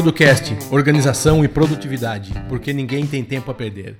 Producast, 0.00 0.56
organização 0.70 1.44
e 1.44 1.48
produtividade, 1.48 2.32
porque 2.48 2.72
ninguém 2.72 3.06
tem 3.06 3.22
tempo 3.22 3.50
a 3.50 3.54
perder. 3.54 3.96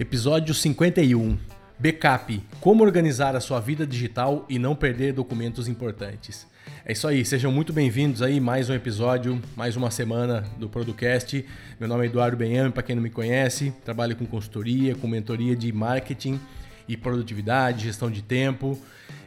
Episódio 0.00 0.54
51. 0.54 1.57
Backup, 1.80 2.42
como 2.60 2.82
organizar 2.82 3.36
a 3.36 3.40
sua 3.40 3.60
vida 3.60 3.86
digital 3.86 4.44
e 4.48 4.58
não 4.58 4.74
perder 4.74 5.12
documentos 5.12 5.68
importantes. 5.68 6.44
É 6.84 6.90
isso 6.90 7.06
aí, 7.06 7.24
sejam 7.24 7.52
muito 7.52 7.72
bem-vindos 7.72 8.20
aí 8.20 8.40
mais 8.40 8.68
um 8.68 8.74
episódio, 8.74 9.40
mais 9.56 9.76
uma 9.76 9.88
semana 9.88 10.44
do 10.58 10.68
Producast. 10.68 11.44
Meu 11.78 11.88
nome 11.88 12.02
é 12.02 12.06
Eduardo 12.06 12.36
Benhame, 12.36 12.72
para 12.72 12.82
quem 12.82 12.96
não 12.96 13.02
me 13.02 13.10
conhece, 13.10 13.72
trabalho 13.84 14.16
com 14.16 14.26
consultoria, 14.26 14.96
com 14.96 15.06
mentoria 15.06 15.54
de 15.54 15.70
marketing 15.72 16.40
e 16.88 16.96
produtividade, 16.96 17.84
gestão 17.84 18.10
de 18.10 18.22
tempo. 18.22 18.76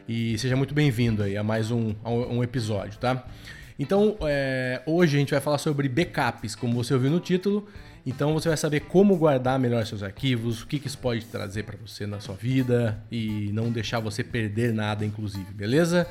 E 0.06 0.36
seja 0.36 0.54
muito 0.54 0.74
bem-vindo 0.74 1.22
aí 1.22 1.38
a 1.38 1.42
mais 1.42 1.70
um, 1.70 1.94
um 2.04 2.44
episódio, 2.44 2.98
tá? 2.98 3.26
Então, 3.78 4.18
é, 4.20 4.82
hoje 4.84 5.16
a 5.16 5.20
gente 5.20 5.30
vai 5.30 5.40
falar 5.40 5.56
sobre 5.56 5.88
backups, 5.88 6.54
como 6.54 6.74
você 6.74 6.92
ouviu 6.92 7.10
no 7.10 7.18
título. 7.18 7.66
Então, 8.04 8.32
você 8.32 8.48
vai 8.48 8.56
saber 8.56 8.80
como 8.80 9.16
guardar 9.16 9.58
melhor 9.58 9.86
seus 9.86 10.02
arquivos, 10.02 10.62
o 10.62 10.66
que, 10.66 10.80
que 10.80 10.88
isso 10.88 10.98
pode 10.98 11.24
trazer 11.26 11.62
para 11.62 11.76
você 11.76 12.04
na 12.04 12.18
sua 12.18 12.34
vida 12.34 13.00
e 13.10 13.50
não 13.52 13.70
deixar 13.70 14.00
você 14.00 14.24
perder 14.24 14.72
nada, 14.72 15.04
inclusive, 15.04 15.52
beleza? 15.52 16.06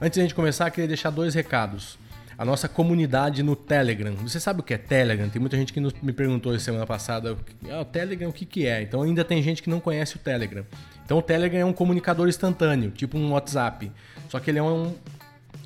Antes 0.00 0.14
de 0.14 0.20
a 0.20 0.22
gente 0.22 0.34
começar, 0.34 0.70
queria 0.70 0.86
deixar 0.86 1.10
dois 1.10 1.34
recados. 1.34 1.98
A 2.36 2.44
nossa 2.44 2.68
comunidade 2.68 3.42
no 3.42 3.54
Telegram. 3.54 4.14
Você 4.16 4.40
sabe 4.40 4.60
o 4.60 4.62
que 4.62 4.74
é 4.74 4.78
Telegram? 4.78 5.28
Tem 5.28 5.40
muita 5.40 5.56
gente 5.56 5.72
que 5.72 5.80
me 5.80 6.12
perguntou 6.12 6.58
semana 6.58 6.84
passada: 6.84 7.36
ah, 7.70 7.80
o 7.80 7.84
Telegram 7.84 8.28
o 8.28 8.32
que, 8.32 8.44
que 8.44 8.66
é? 8.66 8.82
Então, 8.82 9.02
ainda 9.02 9.24
tem 9.24 9.40
gente 9.40 9.62
que 9.62 9.70
não 9.70 9.78
conhece 9.78 10.16
o 10.16 10.18
Telegram. 10.18 10.64
Então, 11.04 11.18
o 11.18 11.22
Telegram 11.22 11.60
é 11.60 11.64
um 11.64 11.72
comunicador 11.72 12.28
instantâneo, 12.28 12.90
tipo 12.90 13.16
um 13.16 13.32
WhatsApp. 13.32 13.90
Só 14.28 14.40
que 14.40 14.50
ele 14.50 14.58
é 14.58 14.62
um, 14.62 14.92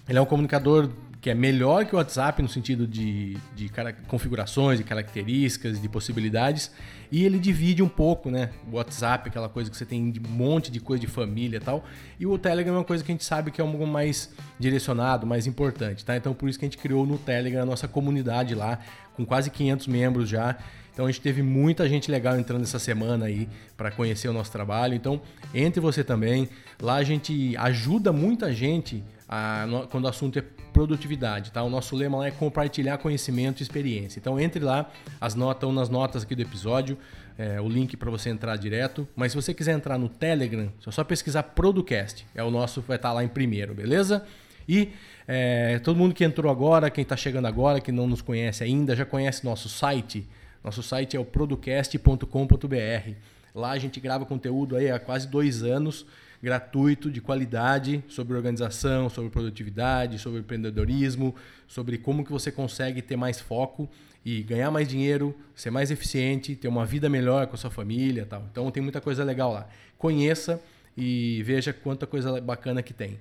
ele 0.07 0.19
é 0.19 0.21
um 0.21 0.27
comunicador 0.27 0.91
que 1.21 1.29
é 1.31 1.35
melhor 1.35 1.85
que 1.85 1.95
o 1.95 1.99
WhatsApp 1.99 2.41
no 2.41 2.49
sentido 2.49 2.87
de, 2.87 3.37
de 3.55 3.71
configurações, 4.07 4.79
de 4.79 4.85
características, 4.85 5.81
de 5.81 5.89
possibilidades, 5.89 6.71
e 7.11 7.25
ele 7.25 7.39
divide 7.39 7.83
um 7.83 7.89
pouco, 7.89 8.31
né? 8.31 8.51
O 8.71 8.77
WhatsApp, 8.77 9.29
aquela 9.29 9.49
coisa 9.49 9.71
que 9.71 9.77
você 9.77 9.85
tem 9.85 10.11
de 10.11 10.21
monte 10.21 10.71
de 10.71 10.79
coisa 10.79 11.01
de 11.01 11.07
família 11.07 11.57
e 11.57 11.61
tal, 11.61 11.85
e 12.21 12.27
o 12.27 12.39
Telegram 12.39 12.75
é 12.75 12.79
uma 12.79 12.85
coisa 12.85 13.03
que 13.03 13.11
a 13.11 13.15
gente 13.15 13.25
sabe 13.25 13.51
que 13.51 13.61
é 13.61 13.65
algo 13.65 13.87
mais 13.87 14.33
direcionado, 14.59 15.27
mais 15.27 15.47
importante, 15.47 16.05
tá? 16.05 16.17
Então 16.17 16.33
por 16.33 16.49
isso 16.49 16.59
que 16.59 16.65
a 16.65 16.69
gente 16.69 16.79
criou 16.79 17.05
no 17.05 17.19
Telegram 17.19 17.63
a 17.63 17.67
nossa 17.67 17.89
comunidade 17.89 18.55
lá, 18.55 18.79
com 19.15 19.27
quase 19.27 19.51
500 19.51 19.89
membros 19.89 20.29
já. 20.29 20.57
Então 20.99 21.07
a 21.07 21.13
gente 21.13 21.21
teve 21.21 21.43
muita 21.43 21.89
gente 21.89 22.11
legal 22.11 22.37
entrando 22.37 22.65
essa 22.65 22.81
semana 22.81 23.27
aí 23.27 23.49
para 23.77 23.89
conhecer 23.89 24.27
o 24.27 24.33
nosso 24.33 24.51
trabalho. 24.51 24.95
Então 24.95 25.21
entre 25.55 25.81
você 25.81 26.03
também. 26.03 26.49
Lá 26.83 26.97
a 26.97 27.05
gente 27.05 27.57
ajuda 27.57 28.13
muita 28.13 28.53
gente 28.53 29.05
a, 29.29 29.65
quando 29.93 30.07
o 30.07 30.09
assunto 30.09 30.41
é 30.41 30.45
produtividade, 30.73 31.53
tá? 31.53 31.63
O 31.63 31.71
nosso 31.71 31.95
lema 31.95 32.19
lá 32.19 32.27
é 32.27 32.33
compartilhar 32.33 32.99
conhecimento 32.99 33.61
e 33.61 33.63
experiência. 33.63 34.19
Então 34.19 34.41
entre 34.41 34.59
lá, 34.59 34.91
as 35.21 35.37
notas 35.37 35.59
estão 35.59 35.73
nas 35.73 35.89
notas 35.89 36.25
aqui 36.25 36.35
do 36.35 36.43
episódio, 36.43 36.99
é, 37.39 37.61
o 37.61 37.69
link 37.69 37.97
para 37.97 38.11
você 38.11 38.31
entrar 38.31 38.57
direto. 38.57 39.07
Mas 39.15 39.31
se 39.31 39.37
você 39.37 39.55
quiser 39.55 39.77
entrar 39.77 39.99
no 39.99 40.09
Telegram, 40.09 40.69
é 40.85 40.91
só 40.91 41.05
pesquisar 41.05 41.45
Producast, 41.45 42.27
é 42.35 42.43
o 42.43 42.51
nosso, 42.51 42.81
vai 42.81 42.97
estar 42.97 43.11
tá 43.11 43.15
lá 43.15 43.23
em 43.23 43.29
primeiro, 43.29 43.73
beleza? 43.73 44.27
E 44.69 44.89
é, 45.29 45.79
todo 45.79 45.97
mundo 45.97 46.13
que 46.13 46.25
entrou 46.25 46.51
agora, 46.51 46.91
quem 46.91 47.03
está 47.03 47.17
chegando 47.17 47.47
agora, 47.47 47.81
que 47.81 47.93
não 47.93 48.09
nos 48.09 48.21
conhece 48.21 48.65
ainda, 48.65 48.97
já 48.97 49.05
conhece 49.05 49.45
nosso 49.45 49.69
site. 49.69 50.27
Nosso 50.63 50.83
site 50.83 51.17
é 51.17 51.21
o 51.21 51.25
producast.com.br. 51.25 53.13
Lá 53.55 53.71
a 53.71 53.79
gente 53.79 54.01
grava 54.01 54.25
conteúdo 54.27 54.77
aí 54.77 54.91
há 54.91 54.99
quase 54.99 55.27
dois 55.27 55.63
anos 55.63 56.07
gratuito, 56.43 57.11
de 57.11 57.21
qualidade, 57.21 58.03
sobre 58.09 58.37
organização, 58.37 59.09
sobre 59.09 59.31
produtividade, 59.31 60.19
sobre 60.19 60.41
empreendedorismo, 60.41 61.35
sobre 61.67 61.99
como 61.99 62.25
que 62.25 62.31
você 62.31 62.53
consegue 62.53 63.03
ter 63.03 63.17
mais 63.17 63.41
foco 63.41 63.89
e 64.25 64.43
ganhar 64.43 64.71
mais 64.71 64.87
dinheiro, 64.89 65.35
ser 65.55 65.71
mais 65.71 65.91
eficiente, 65.91 66.55
ter 66.55 66.69
uma 66.69 66.87
vida 66.87 67.09
melhor 67.09 67.47
com 67.47 67.55
a 67.55 67.59
sua 67.59 67.71
família 67.71 68.27
tal. 68.27 68.47
Então 68.51 68.71
tem 68.71 68.83
muita 68.83 69.01
coisa 69.01 69.25
legal 69.25 69.53
lá. 69.53 69.69
Conheça 69.97 70.63
e 70.97 71.43
veja 71.45 71.73
quanta 71.73 72.07
coisa 72.07 72.41
bacana 72.41 72.83
que 72.83 72.93
tem. 72.93 73.19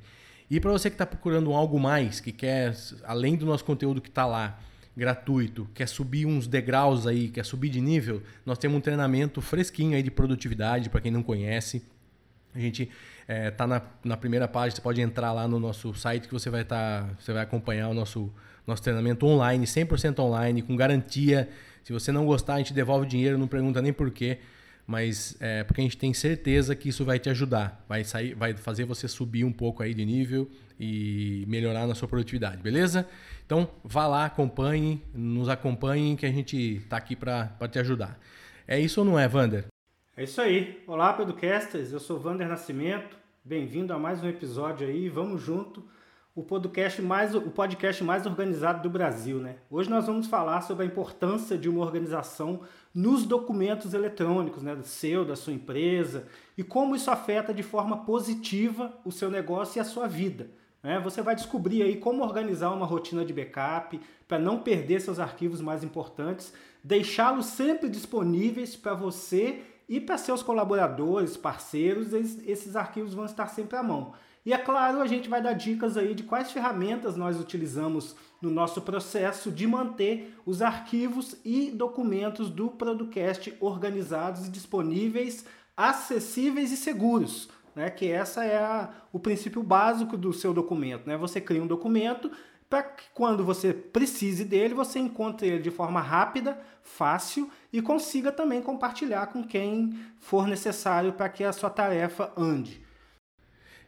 E 0.49 0.59
para 0.59 0.71
você 0.71 0.89
que 0.89 0.95
está 0.95 1.05
procurando 1.05 1.53
algo 1.53 1.79
mais, 1.79 2.19
que 2.19 2.31
quer, 2.31 2.75
além 3.03 3.35
do 3.35 3.45
nosso 3.45 3.65
conteúdo 3.65 3.99
que 3.99 4.09
está 4.09 4.25
lá, 4.25 4.59
gratuito, 4.97 5.69
quer 5.75 5.87
subir 5.87 6.25
uns 6.25 6.47
degraus 6.47 7.05
aí, 7.05 7.29
quer 7.29 7.45
subir 7.45 7.69
de 7.69 7.79
nível, 7.79 8.23
nós 8.43 8.57
temos 8.57 8.79
um 8.79 8.81
treinamento 8.81 9.39
fresquinho 9.41 9.95
aí 9.95 10.01
de 10.01 10.09
produtividade 10.09 10.89
para 10.89 10.99
quem 10.99 11.11
não 11.11 11.21
conhece. 11.21 11.83
A 12.55 12.59
gente 12.59 12.89
é, 13.27 13.51
tá 13.51 13.67
na, 13.67 13.79
na 14.03 14.17
primeira 14.17 14.47
página, 14.47 14.75
você 14.75 14.81
pode 14.81 14.99
entrar 14.99 15.31
lá 15.33 15.47
no 15.47 15.59
nosso 15.59 15.93
site 15.93 16.27
que 16.27 16.33
você 16.33 16.49
vai 16.49 16.63
estar, 16.63 17.03
tá, 17.03 17.09
você 17.19 17.31
vai 17.31 17.43
acompanhar 17.43 17.89
o 17.89 17.93
nosso, 17.93 18.33
nosso 18.65 18.81
treinamento 18.81 19.27
online, 19.27 19.67
100% 19.67 20.17
online, 20.17 20.63
com 20.63 20.75
garantia. 20.75 21.47
Se 21.83 21.93
você 21.93 22.11
não 22.11 22.25
gostar, 22.25 22.55
a 22.55 22.57
gente 22.57 22.73
devolve 22.73 23.05
o 23.05 23.07
dinheiro, 23.07 23.37
não 23.37 23.47
pergunta 23.47 23.79
nem 23.83 23.93
por 23.93 24.09
quê, 24.09 24.39
mas 24.87 25.35
é 25.41 25.65
porque 25.65 25.81
a 25.81 25.83
gente 25.83 25.97
tem 25.97 26.13
certeza 26.13 26.73
que 26.73 26.87
isso 26.87 27.03
vai 27.03 27.19
te 27.19 27.29
ajudar, 27.29 27.83
vai 27.89 28.05
sair, 28.05 28.33
vai 28.33 28.55
fazer 28.55 28.85
você 28.85 29.05
subir 29.05 29.43
um 29.43 29.51
pouco 29.51 29.83
aí 29.83 29.93
de 29.93 30.05
nível 30.05 30.49
e 30.79 31.43
melhorar 31.45 31.85
na 31.85 31.93
sua 31.93 32.07
produtividade, 32.07 32.63
beleza? 32.63 33.05
Então, 33.45 33.69
vá 33.83 34.07
lá, 34.07 34.25
acompanhe, 34.25 35.03
nos 35.13 35.49
acompanhem 35.49 36.15
que 36.15 36.25
a 36.25 36.31
gente 36.31 36.77
está 36.77 36.95
aqui 36.95 37.15
para 37.15 37.49
te 37.69 37.79
ajudar. 37.79 38.17
É 38.65 38.79
isso 38.79 39.01
ou 39.01 39.05
não 39.05 39.19
é, 39.19 39.27
Vander? 39.27 39.65
É 40.15 40.23
isso 40.23 40.39
aí. 40.39 40.81
Olá, 40.87 41.11
Pedocasters. 41.13 41.91
Eu 41.91 41.99
sou 41.99 42.17
Vander 42.17 42.47
Nascimento. 42.47 43.17
Bem-vindo 43.43 43.93
a 43.93 43.99
mais 43.99 44.23
um 44.23 44.27
episódio 44.27 44.87
aí. 44.87 45.09
Vamos 45.09 45.41
junto. 45.41 45.83
O 46.35 46.43
podcast 46.43 47.01
mais 47.01 47.33
o 47.33 47.41
podcast 47.49 48.03
mais 48.03 48.25
organizado 48.25 48.83
do 48.83 48.89
Brasil, 48.89 49.39
né? 49.39 49.55
Hoje 49.71 49.89
nós 49.89 50.05
vamos 50.05 50.27
falar 50.27 50.61
sobre 50.61 50.83
a 50.83 50.85
importância 50.85 51.57
de 51.57 51.67
uma 51.67 51.83
organização 51.83 52.61
nos 52.97 53.27
documentos 53.27 53.93
eletrônicos, 53.93 54.63
né, 54.63 54.75
do 54.75 54.83
seu, 54.83 55.23
da 55.23 55.35
sua 55.35 55.53
empresa, 55.53 56.25
e 56.57 56.63
como 56.63 56.95
isso 56.95 57.11
afeta 57.11 57.53
de 57.53 57.61
forma 57.61 57.97
positiva 57.97 58.91
o 59.05 59.11
seu 59.11 59.29
negócio 59.29 59.77
e 59.77 59.79
a 59.79 59.83
sua 59.83 60.07
vida. 60.07 60.49
Né? 60.81 60.99
Você 61.01 61.21
vai 61.21 61.35
descobrir 61.35 61.83
aí 61.83 61.97
como 61.97 62.23
organizar 62.23 62.71
uma 62.71 62.87
rotina 62.87 63.23
de 63.23 63.31
backup 63.31 64.01
para 64.27 64.39
não 64.39 64.63
perder 64.63 64.99
seus 64.99 65.19
arquivos 65.19 65.61
mais 65.61 65.83
importantes, 65.83 66.51
deixá-los 66.83 67.45
sempre 67.45 67.87
disponíveis 67.87 68.75
para 68.75 68.95
você 68.95 69.61
e 69.87 70.01
para 70.01 70.17
seus 70.17 70.41
colaboradores, 70.41 71.37
parceiros, 71.37 72.13
esses 72.13 72.75
arquivos 72.75 73.13
vão 73.13 73.25
estar 73.25 73.45
sempre 73.45 73.77
à 73.77 73.83
mão. 73.83 74.13
E 74.47 74.53
é 74.53 74.57
claro, 74.57 75.01
a 75.01 75.07
gente 75.07 75.27
vai 75.27 75.41
dar 75.41 75.51
dicas 75.51 75.97
aí 75.97 76.13
de 76.15 76.23
quais 76.23 76.53
ferramentas 76.53 77.17
nós 77.17 77.37
utilizamos 77.37 78.15
no 78.41 78.49
nosso 78.49 78.81
processo 78.81 79.51
de 79.51 79.67
manter 79.67 80.39
os 80.45 80.61
arquivos 80.61 81.35
e 81.43 81.69
documentos 81.69 82.49
do 82.49 82.69
Producast 82.69 83.53
organizados 83.59 84.47
e 84.47 84.49
disponíveis, 84.49 85.43
acessíveis 85.75 86.71
e 86.71 86.77
seguros. 86.77 87.49
Né? 87.75 87.89
Que 87.89 88.09
essa 88.09 88.45
é 88.45 88.55
a, 88.55 88.89
o 89.11 89.19
princípio 89.19 89.61
básico 89.61 90.15
do 90.15 90.31
seu 90.31 90.53
documento. 90.53 91.07
Né? 91.07 91.17
Você 91.17 91.41
cria 91.41 91.61
um 91.61 91.67
documento 91.67 92.31
para 92.69 92.83
que 92.83 93.03
quando 93.13 93.43
você 93.43 93.73
precise 93.73 94.45
dele, 94.45 94.73
você 94.73 94.97
encontre 94.97 95.45
ele 95.45 95.61
de 95.61 95.71
forma 95.71 95.99
rápida, 95.99 96.57
fácil 96.81 97.51
e 97.73 97.81
consiga 97.81 98.31
também 98.31 98.61
compartilhar 98.61 99.27
com 99.27 99.43
quem 99.43 99.99
for 100.21 100.47
necessário 100.47 101.11
para 101.11 101.27
que 101.27 101.43
a 101.43 101.51
sua 101.51 101.69
tarefa 101.69 102.31
ande. 102.37 102.86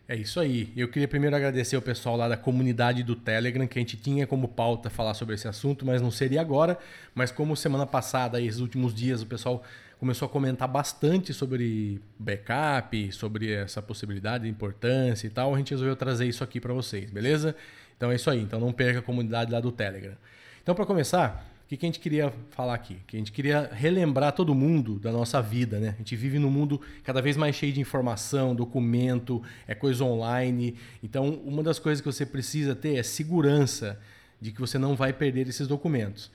É 0.09 0.15
isso 0.15 0.39
aí. 0.39 0.73
Eu 0.75 0.87
queria 0.87 1.07
primeiro 1.07 1.35
agradecer 1.35 1.77
o 1.77 1.81
pessoal 1.83 2.17
lá 2.17 2.27
da 2.27 2.35
comunidade 2.35 3.03
do 3.03 3.15
Telegram, 3.15 3.67
que 3.67 3.77
a 3.77 3.81
gente 3.81 3.95
tinha 3.95 4.25
como 4.25 4.47
pauta 4.47 4.89
falar 4.89 5.13
sobre 5.13 5.35
esse 5.35 5.47
assunto, 5.47 5.85
mas 5.85 6.01
não 6.01 6.09
seria 6.09 6.41
agora. 6.41 6.79
Mas 7.13 7.31
como 7.31 7.55
semana 7.55 7.85
passada, 7.85 8.41
esses 8.41 8.59
últimos 8.59 8.91
dias, 8.91 9.21
o 9.21 9.27
pessoal 9.27 9.63
começou 9.99 10.25
a 10.25 10.29
comentar 10.29 10.67
bastante 10.67 11.31
sobre 11.31 12.01
backup, 12.17 13.11
sobre 13.11 13.53
essa 13.53 13.83
possibilidade, 13.83 14.47
importância 14.47 15.27
e 15.27 15.29
tal, 15.29 15.53
a 15.53 15.59
gente 15.59 15.69
resolveu 15.69 15.95
trazer 15.95 16.25
isso 16.25 16.43
aqui 16.43 16.59
para 16.59 16.73
vocês, 16.73 17.11
beleza? 17.11 17.55
Então 17.95 18.11
é 18.11 18.15
isso 18.15 18.31
aí. 18.31 18.41
Então 18.41 18.59
não 18.59 18.73
perca 18.73 18.97
a 18.97 19.03
comunidade 19.03 19.51
lá 19.51 19.59
do 19.59 19.71
Telegram. 19.71 20.15
Então 20.63 20.73
para 20.73 20.87
começar, 20.87 21.48
que, 21.69 21.77
que 21.77 21.85
a 21.85 21.87
gente 21.87 21.99
queria 21.99 22.33
falar 22.49 22.73
aqui? 22.73 22.97
Que 23.05 23.15
a 23.15 23.19
gente 23.19 23.31
queria 23.31 23.69
relembrar 23.71 24.33
todo 24.33 24.55
mundo 24.55 24.97
da 24.97 25.11
nossa 25.11 25.39
vida, 25.39 25.79
né? 25.79 25.89
A 25.89 25.97
gente 25.99 26.15
vive 26.15 26.39
num 26.39 26.49
mundo 26.49 26.81
cada 27.03 27.21
vez 27.21 27.37
mais 27.37 27.55
cheio 27.55 27.71
de 27.71 27.79
informação, 27.79 28.55
documento, 28.55 29.43
é 29.67 29.75
coisa 29.75 30.03
online. 30.03 30.75
Então 31.03 31.29
uma 31.45 31.61
das 31.61 31.77
coisas 31.77 32.01
que 32.01 32.11
você 32.11 32.25
precisa 32.25 32.75
ter 32.75 32.97
é 32.97 33.03
segurança 33.03 33.99
de 34.41 34.51
que 34.51 34.59
você 34.59 34.79
não 34.79 34.95
vai 34.95 35.13
perder 35.13 35.47
esses 35.47 35.67
documentos. 35.67 36.31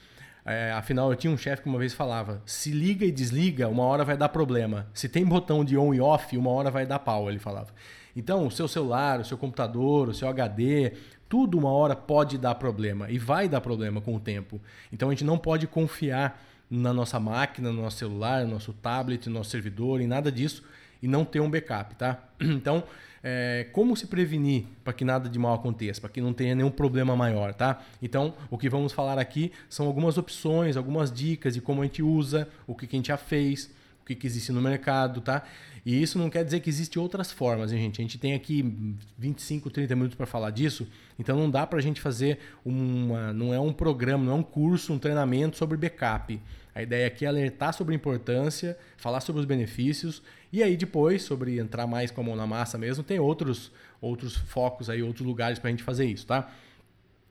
É, 0.47 0.71
afinal, 0.71 1.11
eu 1.11 1.17
tinha 1.17 1.33
um 1.33 1.39
chefe 1.39 1.63
que 1.63 1.69
uma 1.69 1.81
vez 1.81 1.93
falava: 1.93 2.41
se 2.47 2.71
liga 2.71 3.05
e 3.05 3.11
desliga, 3.11 3.67
uma 3.67 3.83
hora 3.83 4.05
vai 4.05 4.17
dar 4.17 4.29
problema. 4.29 4.87
Se 4.95 5.09
tem 5.09 5.25
botão 5.25 5.65
de 5.65 5.77
on 5.77 5.93
e 5.93 6.01
off, 6.01 6.37
uma 6.37 6.51
hora 6.51 6.71
vai 6.71 6.87
dar 6.87 7.01
pau, 7.01 7.29
ele 7.29 7.41
falava. 7.41 7.73
Então, 8.17 8.47
o 8.47 8.51
seu 8.51 8.69
celular, 8.69 9.19
o 9.19 9.25
seu 9.25 9.37
computador, 9.37 10.09
o 10.09 10.15
seu 10.15 10.29
HD, 10.29 10.93
tudo 11.29 11.59
uma 11.59 11.71
hora 11.71 11.97
pode 11.97 12.39
dar 12.39 12.55
problema 12.55 13.11
e 13.11 13.19
vai 13.19 13.49
dar 13.49 13.61
problema 13.61 14.01
com 14.01 14.15
o 14.15 14.21
tempo. 14.21 14.61
Então 14.93 15.09
a 15.09 15.13
gente 15.13 15.25
não 15.25 15.39
pode 15.39 15.67
confiar 15.67 16.43
na 16.71 16.93
nossa 16.93 17.21
máquina, 17.21 17.71
no 17.73 17.83
nosso 17.83 17.99
celular, 17.99 18.45
no 18.45 18.53
nosso 18.53 18.73
tablet, 18.73 19.29
no 19.29 19.35
nosso 19.35 19.51
servidor, 19.51 20.01
em 20.01 20.07
nada 20.07 20.31
disso 20.33 20.63
e 21.05 21.07
não 21.09 21.23
ter 21.23 21.41
um 21.41 21.51
backup, 21.51 21.95
tá? 21.97 22.19
Então, 22.41 22.83
é, 23.23 23.69
como 23.73 23.95
se 23.95 24.07
prevenir 24.07 24.65
para 24.83 24.93
que 24.93 25.05
nada 25.05 25.29
de 25.29 25.39
mal 25.39 25.55
aconteça, 25.55 26.01
para 26.01 26.09
que 26.09 26.21
não 26.21 26.33
tenha 26.33 26.55
nenhum 26.55 26.71
problema 26.71 27.15
maior, 27.15 27.53
tá? 27.53 27.83
Então, 28.03 28.35
o 28.51 28.57
que 28.57 28.71
vamos 28.71 28.93
falar 28.93 29.19
aqui 29.19 29.53
são 29.69 29.87
algumas 29.87 30.17
opções, 30.17 30.77
algumas 30.77 31.13
dicas 31.13 31.55
de 31.55 31.61
como 31.61 31.83
a 31.83 31.85
gente 31.85 32.03
usa, 32.03 32.49
o 32.67 32.75
que, 32.75 32.87
que 32.87 32.97
a 32.97 32.99
gente 32.99 33.09
já 33.09 33.19
fez, 33.19 33.71
o 34.03 34.07
que, 34.07 34.15
que 34.15 34.27
existe 34.27 34.51
no 34.51 34.63
mercado, 34.63 35.21
tá? 35.21 35.43
E 35.85 36.03
isso 36.03 36.19
não 36.19 36.31
quer 36.31 36.45
dizer 36.45 36.61
que 36.61 36.71
existem 36.71 37.01
outras 37.01 37.31
formas, 37.31 37.71
hein, 37.71 37.79
gente? 37.79 38.01
A 38.01 38.05
gente 38.05 38.17
tem 38.17 38.33
aqui 38.33 38.97
25, 39.19 39.69
30 39.69 39.95
minutos 39.95 40.17
para 40.17 40.25
falar 40.25 40.51
disso, 40.51 40.89
então 41.19 41.37
não 41.37 41.51
dá 41.51 41.67
para 41.67 41.79
a 41.79 41.83
gente 41.83 42.01
fazer 42.01 42.39
uma. 42.65 43.33
Não 43.35 43.53
é 43.53 43.61
um 43.61 43.73
programa, 43.73 44.25
não 44.25 44.33
é 44.33 44.37
um 44.37 44.43
curso, 44.43 44.95
um 44.95 44.99
treinamento 44.99 45.59
sobre 45.59 45.77
backup. 45.77 46.41
A 46.75 46.83
ideia 46.83 47.07
aqui 47.07 47.25
é 47.25 47.29
alertar 47.29 47.73
sobre 47.75 47.95
a 47.95 47.97
importância, 47.97 48.77
falar 48.97 49.21
sobre 49.21 49.41
os 49.41 49.47
benefícios 49.47 50.23
e 50.53 50.63
aí 50.63 50.77
depois, 50.77 51.23
sobre 51.23 51.59
entrar 51.59 51.87
mais 51.87 52.11
com 52.11 52.21
a 52.21 52.25
mão 52.25 52.37
na 52.37 52.47
massa 52.47 52.79
mesmo, 52.79 53.05
tem 53.05 53.19
outros, 53.19 53.71
outros 54.01 54.37
focos 54.37 54.89
aí, 54.89 55.03
outros 55.03 55.27
lugares 55.27 55.59
para 55.59 55.69
a 55.69 55.71
gente 55.71 55.83
fazer 55.83 56.07
isso, 56.07 56.27
tá? 56.27 56.51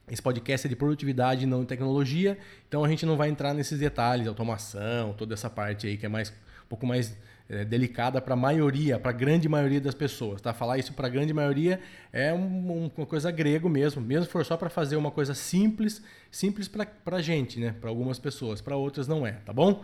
Esse 0.10 0.22
podcast 0.22 0.68
é 0.68 0.70
de 0.70 0.76
produtividade, 0.76 1.46
não 1.46 1.62
de 1.62 1.68
tecnologia, 1.68 2.38
então 2.68 2.84
a 2.84 2.90
gente 2.90 3.06
não 3.06 3.16
vai 3.16 3.30
entrar 3.30 3.54
nesses 3.54 3.80
detalhes, 3.80 4.28
automação, 4.28 5.14
toda 5.14 5.34
essa 5.34 5.50
parte 5.50 5.88
aí 5.88 5.98
que 5.98 6.06
é 6.06 6.10
mais 6.10 6.30
um 6.30 6.68
pouco 6.68 6.86
mais 6.86 7.18
é, 7.54 7.64
delicada 7.64 8.20
para 8.20 8.34
a 8.34 8.38
maioria, 8.38 8.98
para 8.98 9.12
a 9.12 9.14
grande 9.14 9.48
maioria 9.48 9.80
das 9.80 9.94
pessoas. 9.94 10.42
Tá? 10.42 10.54
Falar 10.54 10.78
isso 10.78 10.94
para 10.94 11.08
a 11.08 11.10
grande 11.10 11.34
maioria 11.34 11.80
é 12.12 12.34
um, 12.34 12.90
uma 12.96 13.06
coisa 13.06 13.30
grego 13.32 13.70
mesmo, 13.70 14.02
mesmo 14.02 14.30
for 14.30 14.44
só 14.44 14.58
para 14.58 14.70
fazer 14.70 14.96
uma 14.96 15.12
coisa 15.12 15.34
simples, 15.34 16.02
simples 16.32 16.68
para 16.68 16.88
a 17.06 17.22
gente, 17.22 17.60
né? 17.60 17.76
para 17.80 17.90
algumas 17.90 18.18
pessoas, 18.18 18.62
para 18.62 18.76
outras 18.76 19.08
não 19.08 19.26
é, 19.26 19.34
tá 19.34 19.54
bom? 19.54 19.84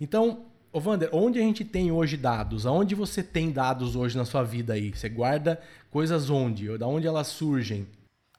Então, 0.00 0.46
ô 0.72 0.80
Vander, 0.80 1.08
onde 1.12 1.38
a 1.38 1.42
gente 1.42 1.64
tem 1.64 1.92
hoje 1.92 2.16
dados? 2.16 2.66
Aonde 2.66 2.94
você 2.94 3.22
tem 3.22 3.52
dados 3.52 3.94
hoje 3.94 4.16
na 4.16 4.24
sua 4.24 4.42
vida 4.42 4.72
aí? 4.72 4.90
Você 4.90 5.08
guarda 5.08 5.60
coisas 5.90 6.28
onde? 6.30 6.76
Da 6.76 6.86
onde 6.86 7.06
elas 7.06 7.28
surgem? 7.28 7.86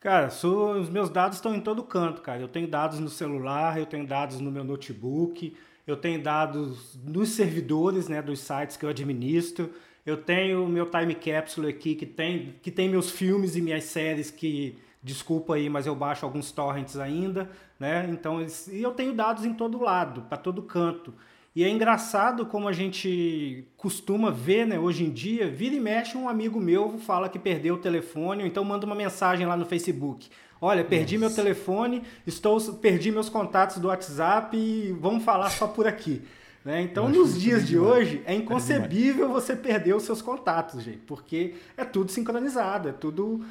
Cara, 0.06 0.28
os 0.28 0.89
meus 0.89 1.10
dados 1.10 1.38
estão 1.38 1.56
em 1.56 1.60
todo 1.60 1.81
canto, 1.81 2.21
cara. 2.21 2.39
Eu 2.39 2.48
tenho 2.48 2.68
dados 2.68 3.00
no 3.00 3.10
celular, 3.10 3.80
eu 3.80 3.88
tenho 3.88 4.06
dados 4.06 4.39
no 4.39 4.51
meu 4.51 4.63
notebook, 4.63 5.56
eu 5.85 5.95
tenho 5.95 6.21
dados 6.21 6.97
nos 7.03 7.29
servidores 7.29 8.07
né, 8.07 8.21
dos 8.21 8.39
sites 8.39 8.77
que 8.77 8.85
eu 8.85 8.89
administro, 8.89 9.71
eu 10.05 10.17
tenho 10.17 10.63
o 10.63 10.69
meu 10.69 10.89
time 10.89 11.15
capsule 11.15 11.67
aqui 11.67 11.95
que 11.95 12.05
tem, 12.05 12.55
que 12.61 12.71
tem 12.71 12.87
meus 12.89 13.09
filmes 13.09 13.55
e 13.55 13.61
minhas 13.61 13.85
séries 13.85 14.29
que, 14.29 14.77
desculpa 15.05 15.53
aí, 15.53 15.69
mas 15.69 15.85
eu 15.85 15.95
baixo 15.95 16.25
alguns 16.25 16.51
torrents 16.51 16.97
ainda, 16.97 17.47
né? 17.79 18.09
Então, 18.11 18.43
e 18.71 18.81
eu 18.81 18.91
tenho 18.91 19.13
dados 19.13 19.45
em 19.45 19.53
todo 19.53 19.79
lado, 19.79 20.23
para 20.23 20.35
todo 20.35 20.63
canto. 20.63 21.13
E 21.55 21.63
é 21.63 21.69
engraçado 21.69 22.47
como 22.47 22.67
a 22.67 22.73
gente 22.73 23.65
costuma 23.77 24.31
ver, 24.31 24.65
né, 24.65 24.79
hoje 24.79 25.05
em 25.05 25.11
dia, 25.11 25.47
vira 25.47 25.75
e 25.75 25.79
mexe 25.79 26.17
um 26.17 26.27
amigo 26.27 26.59
meu 26.59 26.97
fala 26.97 27.29
que 27.29 27.37
perdeu 27.37 27.75
o 27.75 27.77
telefone, 27.77 28.41
ou 28.41 28.47
então 28.47 28.63
manda 28.63 28.85
uma 28.85 28.95
mensagem 28.95 29.45
lá 29.45 29.55
no 29.55 29.65
Facebook. 29.65 30.27
Olha, 30.65 30.83
perdi 30.83 31.15
Nossa. 31.15 31.27
meu 31.27 31.35
telefone, 31.35 32.01
estou 32.25 32.59
perdi 32.73 33.12
meus 33.12 33.29
contatos 33.29 33.77
do 33.77 33.88
WhatsApp 33.88 34.57
e 34.57 34.91
vamos 35.00 35.23
falar 35.23 35.51
só 35.51 35.67
por 35.67 35.85
aqui. 35.85 36.23
Né? 36.65 36.81
Então, 36.81 37.07
nos 37.07 37.39
dias 37.39 37.67
de 37.67 37.77
hoje, 37.77 38.23
é 38.25 38.33
inconcebível 38.33 39.29
você 39.29 39.56
perder 39.56 39.95
os 39.95 40.01
seus 40.01 40.23
contatos, 40.23 40.81
gente, 40.81 40.97
porque 41.06 41.53
é 41.77 41.85
tudo 41.85 42.12
sincronizado, 42.12 42.89
é 42.89 42.91
tudo. 42.91 43.45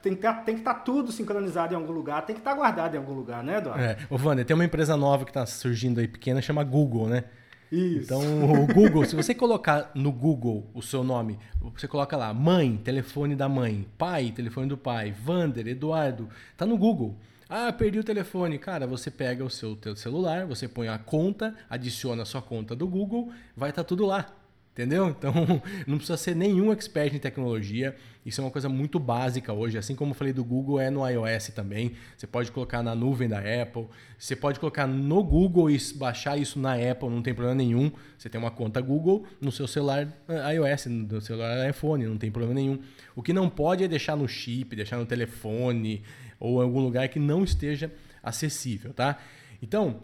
Tem 0.00 0.14
que, 0.14 0.32
tem 0.44 0.54
que 0.54 0.60
estar 0.60 0.74
tá 0.74 0.80
tudo 0.80 1.10
sincronizado 1.10 1.74
em 1.74 1.76
algum 1.76 1.92
lugar, 1.92 2.24
tem 2.24 2.36
que 2.36 2.40
estar 2.40 2.52
tá 2.52 2.56
guardado 2.56 2.94
em 2.94 2.98
algum 2.98 3.14
lugar, 3.14 3.42
né, 3.42 3.58
Eduardo? 3.58 3.82
É. 3.82 3.98
Ô, 4.08 4.16
Wander, 4.16 4.44
tem 4.44 4.54
uma 4.54 4.64
empresa 4.64 4.96
nova 4.96 5.24
que 5.24 5.32
está 5.32 5.44
surgindo 5.44 5.98
aí 5.98 6.06
pequena, 6.06 6.40
chama 6.40 6.62
Google, 6.62 7.08
né? 7.08 7.24
Isso. 7.70 8.04
Então, 8.04 8.62
o 8.62 8.66
Google, 8.66 9.04
se 9.04 9.14
você 9.14 9.34
colocar 9.34 9.92
no 9.94 10.10
Google 10.10 10.66
o 10.74 10.82
seu 10.82 11.04
nome, 11.04 11.38
você 11.74 11.86
coloca 11.86 12.16
lá 12.16 12.34
mãe, 12.34 12.76
telefone 12.76 13.36
da 13.36 13.48
mãe, 13.48 13.86
pai, 13.96 14.32
telefone 14.32 14.68
do 14.68 14.76
pai, 14.76 15.12
Vander, 15.12 15.66
Eduardo, 15.68 16.28
tá 16.56 16.66
no 16.66 16.76
Google. 16.76 17.16
Ah, 17.48 17.72
perdi 17.72 17.98
o 17.98 18.04
telefone. 18.04 18.58
Cara, 18.58 18.86
você 18.86 19.10
pega 19.10 19.44
o 19.44 19.50
seu 19.50 19.76
celular, 19.96 20.46
você 20.46 20.68
põe 20.68 20.88
a 20.88 20.98
conta, 20.98 21.54
adiciona 21.68 22.22
a 22.22 22.26
sua 22.26 22.40
conta 22.40 22.76
do 22.76 22.86
Google, 22.86 23.32
vai 23.56 23.70
estar 23.70 23.82
tá 23.82 23.88
tudo 23.88 24.06
lá. 24.06 24.26
Entendeu? 24.72 25.08
Então, 25.08 25.34
não 25.86 25.96
precisa 25.96 26.16
ser 26.16 26.36
nenhum 26.36 26.72
expert 26.72 27.14
em 27.14 27.18
tecnologia. 27.18 27.94
Isso 28.24 28.40
é 28.40 28.44
uma 28.44 28.50
coisa 28.50 28.68
muito 28.68 29.00
básica 29.00 29.52
hoje. 29.52 29.76
Assim 29.76 29.96
como 29.96 30.12
eu 30.12 30.14
falei 30.14 30.32
do 30.32 30.44
Google, 30.44 30.78
é 30.78 30.90
no 30.90 31.06
iOS 31.06 31.48
também. 31.48 31.92
Você 32.16 32.26
pode 32.26 32.52
colocar 32.52 32.82
na 32.82 32.94
nuvem 32.94 33.28
da 33.28 33.38
Apple. 33.38 33.88
Você 34.16 34.36
pode 34.36 34.60
colocar 34.60 34.86
no 34.86 35.22
Google 35.24 35.70
e 35.70 35.78
baixar 35.94 36.38
isso 36.38 36.58
na 36.58 36.74
Apple, 36.74 37.08
não 37.08 37.20
tem 37.20 37.34
problema 37.34 37.56
nenhum. 37.56 37.90
Você 38.16 38.28
tem 38.28 38.40
uma 38.40 38.50
conta 38.50 38.80
Google 38.80 39.26
no 39.40 39.50
seu 39.50 39.66
celular 39.66 40.06
eh, 40.28 40.54
iOS, 40.54 40.86
no 40.86 41.20
celular 41.20 41.68
iPhone, 41.68 42.06
não 42.06 42.18
tem 42.18 42.30
problema 42.30 42.54
nenhum. 42.54 42.78
O 43.16 43.22
que 43.22 43.32
não 43.32 43.50
pode 43.50 43.82
é 43.82 43.88
deixar 43.88 44.16
no 44.16 44.28
chip, 44.28 44.76
deixar 44.76 44.98
no 44.98 45.06
telefone 45.06 46.02
ou 46.38 46.60
em 46.60 46.64
algum 46.64 46.80
lugar 46.80 47.08
que 47.08 47.18
não 47.18 47.42
esteja 47.42 47.92
acessível, 48.22 48.92
tá? 48.92 49.18
Então, 49.60 50.00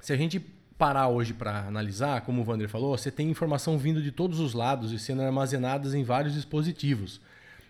se 0.00 0.12
a 0.12 0.16
gente 0.16 0.40
parar 0.82 1.06
hoje 1.06 1.32
para 1.32 1.60
analisar, 1.60 2.22
como 2.22 2.42
o 2.42 2.44
Wander 2.44 2.68
falou, 2.68 2.98
você 2.98 3.08
tem 3.08 3.30
informação 3.30 3.78
vindo 3.78 4.02
de 4.02 4.10
todos 4.10 4.40
os 4.40 4.52
lados 4.52 4.90
e 4.90 4.98
sendo 4.98 5.22
armazenadas 5.22 5.94
em 5.94 6.02
vários 6.02 6.34
dispositivos. 6.34 7.20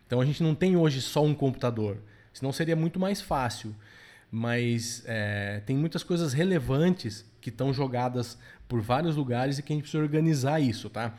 Então 0.07 0.19
a 0.19 0.25
gente 0.25 0.43
não 0.43 0.55
tem 0.55 0.79
hoje 0.79 1.03
só 1.03 1.23
um 1.23 1.35
computador, 1.35 1.99
senão 2.33 2.51
seria 2.55 2.75
muito 2.75 2.99
mais 2.99 3.21
fácil. 3.21 3.77
Mas 4.31 5.03
é, 5.05 5.61
tem 5.67 5.77
muitas 5.77 6.03
coisas 6.03 6.33
relevantes 6.33 7.23
que 7.39 7.51
estão 7.51 7.71
jogadas 7.71 8.39
por 8.67 8.81
vários 8.81 9.15
lugares 9.15 9.59
e 9.59 9.63
que 9.63 9.75
a 9.75 9.77
gente 9.77 9.83
precisa 9.83 10.03
organizar 10.03 10.59
isso, 10.59 10.89
tá? 10.89 11.13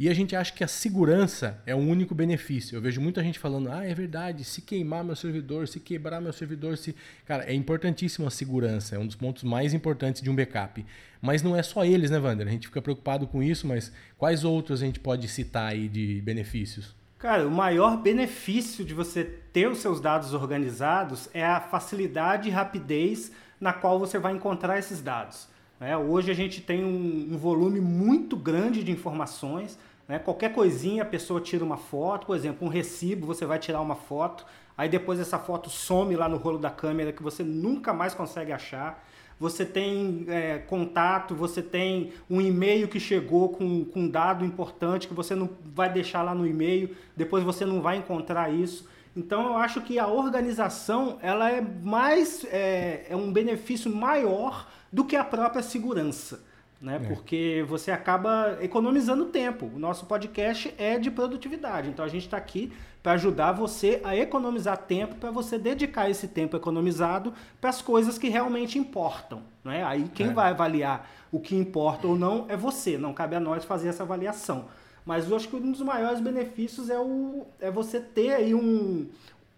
E 0.00 0.08
a 0.08 0.14
gente 0.14 0.34
acha 0.34 0.50
que 0.50 0.64
a 0.64 0.66
segurança 0.66 1.60
é 1.66 1.74
o 1.74 1.78
único 1.78 2.14
benefício. 2.14 2.74
Eu 2.74 2.80
vejo 2.80 3.02
muita 3.02 3.22
gente 3.22 3.38
falando: 3.38 3.70
ah, 3.70 3.84
é 3.84 3.92
verdade, 3.92 4.44
se 4.44 4.62
queimar 4.62 5.04
meu 5.04 5.14
servidor, 5.14 5.68
se 5.68 5.78
quebrar 5.78 6.22
meu 6.22 6.32
servidor, 6.32 6.78
se. 6.78 6.96
Cara, 7.26 7.44
é 7.44 7.52
importantíssima 7.52 8.28
a 8.28 8.30
segurança, 8.30 8.96
é 8.96 8.98
um 8.98 9.06
dos 9.06 9.14
pontos 9.14 9.42
mais 9.42 9.74
importantes 9.74 10.22
de 10.22 10.30
um 10.30 10.34
backup. 10.34 10.86
Mas 11.20 11.42
não 11.42 11.54
é 11.54 11.62
só 11.62 11.84
eles, 11.84 12.10
né, 12.10 12.18
Wander? 12.18 12.48
A 12.48 12.50
gente 12.50 12.68
fica 12.68 12.80
preocupado 12.80 13.26
com 13.26 13.42
isso, 13.42 13.66
mas 13.66 13.92
quais 14.16 14.42
outros 14.42 14.82
a 14.82 14.86
gente 14.86 14.98
pode 14.98 15.28
citar 15.28 15.72
aí 15.72 15.86
de 15.86 16.22
benefícios? 16.22 16.96
Cara, 17.18 17.46
o 17.46 17.50
maior 17.50 17.98
benefício 17.98 18.82
de 18.82 18.94
você 18.94 19.22
ter 19.22 19.68
os 19.68 19.80
seus 19.80 20.00
dados 20.00 20.32
organizados 20.32 21.28
é 21.34 21.44
a 21.44 21.60
facilidade 21.60 22.48
e 22.48 22.50
rapidez 22.50 23.32
na 23.60 23.74
qual 23.74 23.98
você 23.98 24.18
vai 24.18 24.32
encontrar 24.32 24.78
esses 24.78 25.02
dados. 25.02 25.46
Né? 25.80 25.96
Hoje 25.96 26.30
a 26.30 26.34
gente 26.34 26.60
tem 26.60 26.84
um, 26.84 27.34
um 27.34 27.38
volume 27.38 27.80
muito 27.80 28.36
grande 28.36 28.84
de 28.84 28.92
informações 28.92 29.78
né? 30.10 30.18
Qualquer 30.18 30.52
coisinha 30.52 31.04
a 31.04 31.06
pessoa 31.06 31.40
tira 31.40 31.64
uma 31.64 31.76
foto, 31.76 32.26
por 32.26 32.34
exemplo, 32.34 32.66
um 32.66 32.68
recibo, 32.68 33.28
você 33.28 33.46
vai 33.46 33.60
tirar 33.60 33.80
uma 33.80 33.94
foto, 33.94 34.44
aí 34.76 34.88
depois 34.88 35.20
essa 35.20 35.38
foto 35.38 35.70
some 35.70 36.16
lá 36.16 36.28
no 36.28 36.36
rolo 36.36 36.58
da 36.58 36.68
câmera 36.68 37.12
que 37.12 37.22
você 37.22 37.44
nunca 37.44 37.92
mais 37.92 38.12
consegue 38.12 38.50
achar. 38.50 39.06
Você 39.38 39.64
tem 39.64 40.26
é, 40.26 40.58
contato, 40.58 41.32
você 41.32 41.62
tem 41.62 42.12
um 42.28 42.40
e-mail 42.40 42.88
que 42.88 42.98
chegou 42.98 43.50
com, 43.50 43.84
com 43.84 44.00
um 44.00 44.08
dado 44.10 44.44
importante 44.44 45.06
que 45.06 45.14
você 45.14 45.36
não 45.36 45.48
vai 45.64 45.90
deixar 45.90 46.22
lá 46.22 46.34
no 46.34 46.44
e-mail, 46.44 46.94
depois 47.16 47.44
você 47.44 47.64
não 47.64 47.80
vai 47.80 47.96
encontrar 47.96 48.52
isso. 48.52 48.88
Então 49.16 49.46
eu 49.46 49.56
acho 49.58 49.80
que 49.80 49.96
a 49.96 50.08
organização 50.08 51.18
ela 51.22 51.52
é 51.52 51.60
mais 51.60 52.44
é, 52.50 53.06
é 53.08 53.14
um 53.14 53.32
benefício 53.32 53.94
maior 53.94 54.68
do 54.92 55.04
que 55.04 55.14
a 55.14 55.22
própria 55.22 55.62
segurança 55.62 56.49
né? 56.80 56.96
É. 57.02 57.06
Porque 57.06 57.64
você 57.68 57.90
acaba 57.90 58.58
economizando 58.60 59.26
tempo. 59.26 59.70
O 59.74 59.78
nosso 59.78 60.06
podcast 60.06 60.72
é 60.78 60.98
de 60.98 61.10
produtividade, 61.10 61.88
então 61.90 62.04
a 62.04 62.08
gente 62.08 62.24
está 62.24 62.36
aqui 62.36 62.72
para 63.02 63.12
ajudar 63.12 63.52
você 63.52 64.00
a 64.04 64.14
economizar 64.16 64.76
tempo, 64.76 65.14
para 65.14 65.30
você 65.30 65.58
dedicar 65.58 66.10
esse 66.10 66.28
tempo 66.28 66.56
economizado 66.56 67.32
para 67.60 67.70
as 67.70 67.80
coisas 67.80 68.18
que 68.18 68.28
realmente 68.28 68.78
importam. 68.78 69.42
Né? 69.64 69.82
Aí 69.84 70.08
quem 70.14 70.28
é. 70.28 70.32
vai 70.32 70.50
avaliar 70.50 71.08
o 71.32 71.40
que 71.40 71.56
importa 71.56 72.06
ou 72.06 72.16
não 72.16 72.46
é 72.48 72.56
você, 72.56 72.98
não 72.98 73.14
cabe 73.14 73.36
a 73.36 73.40
nós 73.40 73.64
fazer 73.64 73.88
essa 73.88 74.02
avaliação. 74.02 74.66
Mas 75.04 75.28
eu 75.28 75.36
acho 75.36 75.48
que 75.48 75.56
um 75.56 75.72
dos 75.72 75.80
maiores 75.80 76.20
benefícios 76.20 76.90
é, 76.90 76.98
o, 76.98 77.46
é 77.58 77.70
você 77.70 78.00
ter 78.00 78.32
aí 78.34 78.54
um, 78.54 79.08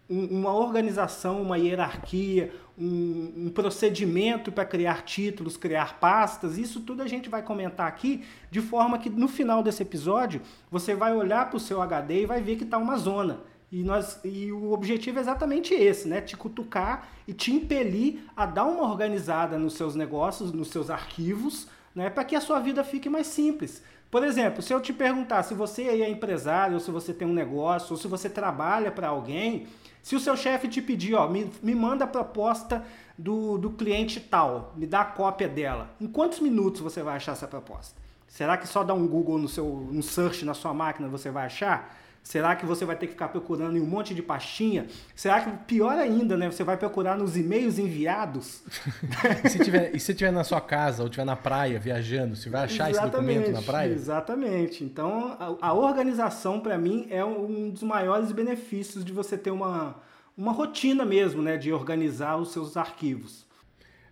uma 0.09 0.53
organização, 0.53 1.41
uma 1.41 1.57
hierarquia, 1.57 2.53
um, 2.77 3.45
um 3.45 3.49
procedimento 3.49 4.51
para 4.51 4.65
criar 4.65 5.03
títulos, 5.03 5.57
criar 5.57 5.99
pastas, 5.99 6.57
isso 6.57 6.81
tudo 6.81 7.01
a 7.01 7.07
gente 7.07 7.29
vai 7.29 7.41
comentar 7.41 7.87
aqui, 7.87 8.23
de 8.51 8.61
forma 8.61 8.97
que 8.97 9.09
no 9.09 9.27
final 9.27 9.63
desse 9.63 9.81
episódio 9.81 10.41
você 10.69 10.93
vai 10.93 11.15
olhar 11.15 11.49
para 11.49 11.57
o 11.57 11.59
seu 11.59 11.81
HD 11.81 12.23
e 12.23 12.25
vai 12.25 12.41
ver 12.41 12.57
que 12.57 12.63
está 12.63 12.77
uma 12.77 12.97
zona. 12.97 13.41
E, 13.71 13.83
nós, 13.83 14.19
e 14.23 14.51
o 14.51 14.71
objetivo 14.71 15.17
é 15.17 15.21
exatamente 15.21 15.73
esse, 15.73 16.07
né? 16.07 16.21
Te 16.21 16.37
cutucar 16.37 17.07
e 17.27 17.33
te 17.33 17.51
impelir 17.51 18.19
a 18.35 18.45
dar 18.45 18.65
uma 18.65 18.83
organizada 18.83 19.57
nos 19.57 19.73
seus 19.73 19.95
negócios, 19.95 20.51
nos 20.51 20.67
seus 20.67 20.91
arquivos, 20.91 21.67
né? 21.95 22.09
para 22.09 22.23
que 22.23 22.35
a 22.35 22.41
sua 22.41 22.59
vida 22.59 22.83
fique 22.83 23.09
mais 23.09 23.27
simples 23.27 23.83
Por 24.09 24.23
exemplo, 24.23 24.61
se 24.61 24.73
eu 24.73 24.81
te 24.81 24.93
perguntar 24.93 25.43
se 25.43 25.53
você 25.53 25.83
é 25.83 26.09
empresário, 26.09 26.75
ou 26.75 26.79
se 26.79 26.91
você 26.91 27.13
tem 27.13 27.27
um 27.27 27.33
negócio, 27.33 27.93
ou 27.93 27.97
se 27.97 28.07
você 28.07 28.29
trabalha 28.29 28.91
para 28.91 29.07
alguém, 29.07 29.67
se 30.03 30.17
o 30.17 30.19
seu 30.19 30.35
chefe 30.35 30.67
te 30.67 30.81
pedir, 30.81 31.15
ó, 31.15 31.29
me, 31.29 31.49
me 31.63 31.73
manda 31.73 32.03
a 32.03 32.07
proposta 32.07 32.85
do, 33.17 33.57
do 33.57 33.71
cliente 33.71 34.19
tal, 34.19 34.73
me 34.75 34.85
dá 34.85 34.99
a 34.99 35.05
cópia 35.05 35.47
dela, 35.47 35.89
em 35.99 36.07
quantos 36.07 36.41
minutos 36.41 36.81
você 36.81 37.01
vai 37.01 37.15
achar 37.15 37.31
essa 37.31 37.47
proposta? 37.47 37.99
Será 38.27 38.57
que 38.57 38.67
só 38.67 38.83
dar 38.83 38.95
um 38.95 39.07
Google 39.07 39.37
no 39.37 39.47
seu 39.47 39.65
um 39.65 40.01
search 40.01 40.43
na 40.43 40.53
sua 40.53 40.73
máquina 40.73 41.07
você 41.07 41.31
vai 41.31 41.45
achar? 41.45 41.95
Será 42.23 42.55
que 42.55 42.65
você 42.65 42.85
vai 42.85 42.95
ter 42.95 43.07
que 43.07 43.11
ficar 43.11 43.27
procurando 43.27 43.75
em 43.75 43.81
um 43.81 43.85
monte 43.85 44.15
de 44.15 44.23
pastinha? 44.23 44.87
Será 45.13 45.41
que, 45.41 45.51
pior 45.65 45.97
ainda, 45.97 46.37
né? 46.37 46.49
Você 46.49 46.63
vai 46.63 46.77
procurar 46.77 47.17
nos 47.17 47.35
e-mails 47.35 47.77
enviados? 47.77 48.63
e, 49.43 49.49
se 49.49 49.59
tiver, 49.59 49.93
e 49.93 49.99
se 49.99 50.13
estiver 50.13 50.31
na 50.31 50.45
sua 50.45 50.61
casa 50.61 51.03
ou 51.03 51.07
estiver 51.07 51.25
na 51.25 51.35
praia 51.35 51.77
viajando, 51.77 52.37
você 52.37 52.49
vai 52.49 52.63
achar 52.63 52.89
exatamente, 52.89 53.29
esse 53.29 53.39
documento 53.39 53.51
na 53.51 53.61
praia? 53.61 53.91
Exatamente. 53.91 54.85
Então, 54.85 55.35
a, 55.37 55.67
a 55.67 55.73
organização, 55.73 56.61
para 56.61 56.77
mim, 56.77 57.07
é 57.09 57.25
um 57.25 57.69
dos 57.69 57.83
maiores 57.83 58.31
benefícios 58.31 59.03
de 59.03 59.11
você 59.11 59.37
ter 59.37 59.51
uma, 59.51 59.97
uma 60.37 60.53
rotina 60.53 61.03
mesmo, 61.03 61.41
né? 61.41 61.57
De 61.57 61.73
organizar 61.73 62.37
os 62.37 62.53
seus 62.53 62.77
arquivos. 62.77 63.45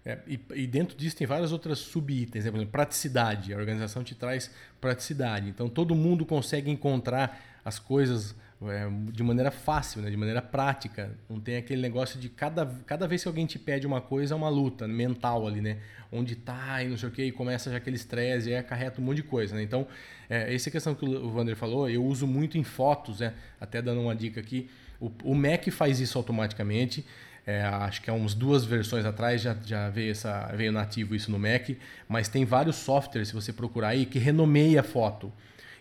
É, 0.04 0.18
e, 0.28 0.40
e, 0.56 0.68
dentro 0.68 0.98
disso 0.98 1.16
tem 1.16 1.28
várias 1.28 1.52
outras 1.52 1.78
sub-itens, 1.78 2.44
né? 2.44 2.52
por 2.52 2.58
exemplo, 2.58 2.72
praticidade. 2.72 3.54
A 3.54 3.58
organização 3.58 4.04
te 4.04 4.16
traz 4.16 4.52
praticidade. 4.82 5.48
Então 5.48 5.70
todo 5.70 5.94
mundo 5.94 6.26
consegue 6.26 6.72
encontrar 6.72 7.51
as 7.64 7.80
coisas 7.80 8.36
é, 8.70 8.88
de 9.12 9.24
maneira 9.24 9.50
fácil, 9.50 10.02
né? 10.02 10.10
de 10.10 10.18
maneira 10.18 10.42
prática. 10.42 11.12
Não 11.30 11.40
tem 11.40 11.58
aquele 11.58 11.82
negócio 11.82 12.20
de 12.20 12.30
cada, 12.30 12.66
cada 12.86 13.08
vez 13.08 13.24
que 13.24 13.28
alguém 13.28 13.46
te 13.46 13.58
pede 13.58 13.88
uma 13.88 14.02
coisa, 14.02 14.34
é 14.34 14.38
uma 14.38 14.50
luta 14.50 14.88
mental 14.88 15.48
ali, 15.48 15.62
né? 15.62 15.78
Onde 16.12 16.36
tá 16.36 16.84
e 16.84 16.88
não 16.88 16.98
sei 16.98 17.10
o 17.10 17.12
que, 17.12 17.24
e 17.24 17.32
começa 17.32 17.72
já 17.72 17.78
aquele 17.78 17.96
estresse 17.96 18.50
e 18.50 18.56
acarreta 18.56 19.02
um 19.02 19.04
monte 19.04 19.18
de 19.18 19.24
coisa, 19.24 19.56
né? 19.56 19.64
Então, 19.64 19.88
é, 20.30 20.54
essa 20.54 20.70
questão 20.70 20.94
que 20.94 21.06
o 21.06 21.34
Wander 21.34 21.56
falou, 21.56 21.90
eu 21.90 22.04
uso 22.04 22.28
muito 22.28 22.58
em 22.58 22.64
fotos, 22.64 23.20
né? 23.20 23.34
Até 23.60 23.82
dando 23.82 24.02
uma 24.02 24.16
dica 24.16 24.40
aqui. 24.40 24.70
O, 25.00 25.12
o 25.24 25.34
Mac 25.34 25.68
faz 25.72 26.00
isso 26.00 26.18
automaticamente. 26.18 27.06
É, 27.46 27.64
acho 27.64 28.04
que 28.04 28.10
há 28.10 28.14
uns 28.14 28.36
duas 28.36 28.64
versões 28.64 29.04
atrás 29.04 29.42
já, 29.42 29.58
já 29.66 29.90
veio, 29.90 30.12
essa, 30.12 30.52
veio 30.56 30.72
nativo 30.72 31.16
isso 31.16 31.32
no 31.32 31.40
Mac, 31.40 31.70
mas 32.08 32.30
tem 32.30 32.46
vários 32.46 32.76
softwares, 32.76 33.30
se 33.30 33.34
você 33.34 33.52
procurar 33.52 33.90
aí, 33.90 34.06
que 34.06 34.20
renomeia 34.20 34.82
a 34.82 34.84
foto. 34.84 35.34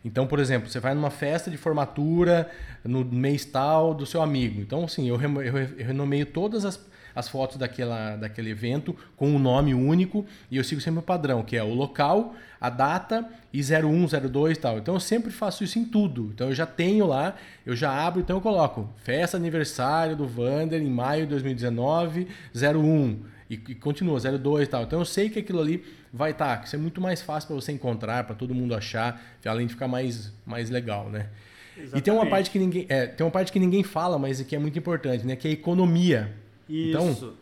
Então, 0.04 0.26
por 0.26 0.38
exemplo, 0.38 0.68
você 0.68 0.80
vai 0.80 0.94
numa 0.94 1.10
festa 1.10 1.50
de 1.50 1.56
formatura 1.56 2.50
no 2.84 3.04
mês 3.04 3.44
tal 3.44 3.92
do 3.92 4.06
seu 4.06 4.22
amigo. 4.22 4.60
Então, 4.60 4.84
assim, 4.84 5.08
eu, 5.08 5.20
eu 5.20 5.84
renomeio 5.84 6.24
todas 6.24 6.64
as, 6.64 6.80
as 7.14 7.28
fotos 7.28 7.58
daquela, 7.58 8.16
daquele 8.16 8.50
evento 8.50 8.96
com 9.14 9.28
um 9.28 9.38
nome 9.38 9.74
único 9.74 10.24
e 10.50 10.56
eu 10.56 10.64
sigo 10.64 10.80
sempre 10.80 11.00
o 11.00 11.02
padrão, 11.02 11.42
que 11.42 11.56
é 11.56 11.62
o 11.62 11.74
local, 11.74 12.34
a 12.58 12.70
data 12.70 13.28
e 13.52 13.60
01, 13.60 14.06
02 14.30 14.56
e 14.56 14.60
tal. 14.60 14.78
Então 14.78 14.94
eu 14.94 15.00
sempre 15.00 15.30
faço 15.30 15.62
isso 15.64 15.78
em 15.78 15.84
tudo. 15.84 16.30
Então 16.32 16.48
eu 16.48 16.54
já 16.54 16.66
tenho 16.66 17.06
lá, 17.06 17.36
eu 17.66 17.76
já 17.76 17.92
abro, 17.92 18.20
então 18.20 18.36
eu 18.36 18.40
coloco 18.40 18.88
festa 19.04 19.36
aniversário 19.36 20.16
do 20.16 20.26
Vander 20.26 20.80
em 20.80 20.90
maio 20.90 21.24
de 21.24 21.30
2019, 21.30 22.26
01 22.54 23.18
e, 23.50 23.54
e 23.54 23.74
continua 23.74 24.18
02 24.18 24.66
e 24.66 24.70
tal. 24.70 24.82
Então 24.84 24.98
eu 24.98 25.04
sei 25.04 25.28
que 25.28 25.40
aquilo 25.40 25.60
ali 25.60 25.84
vai 26.12 26.32
estar, 26.32 26.58
tá, 26.58 26.64
isso 26.64 26.76
é 26.76 26.78
muito 26.78 27.00
mais 27.00 27.22
fácil 27.22 27.48
para 27.48 27.56
você 27.56 27.72
encontrar, 27.72 28.24
para 28.24 28.34
todo 28.34 28.54
mundo 28.54 28.74
achar, 28.74 29.20
além 29.44 29.66
de 29.66 29.74
ficar 29.74 29.88
mais, 29.88 30.32
mais 30.44 30.70
legal, 30.70 31.08
né? 31.08 31.28
Exatamente. 31.76 31.98
E 31.98 32.00
tem 32.02 32.12
uma 32.12 32.26
parte 32.26 32.50
que 32.50 32.58
ninguém, 32.58 32.86
é, 32.88 33.06
tem 33.06 33.24
uma 33.24 33.30
parte 33.30 33.52
que 33.52 33.58
ninguém 33.58 33.82
fala, 33.82 34.18
mas 34.18 34.40
que 34.42 34.54
é 34.54 34.58
muito 34.58 34.78
importante, 34.78 35.26
né? 35.26 35.36
Que 35.36 35.48
é 35.48 35.50
a 35.50 35.54
economia. 35.54 36.32
Então, 36.68 37.10
isso. 37.10 37.24
Então, 37.24 37.40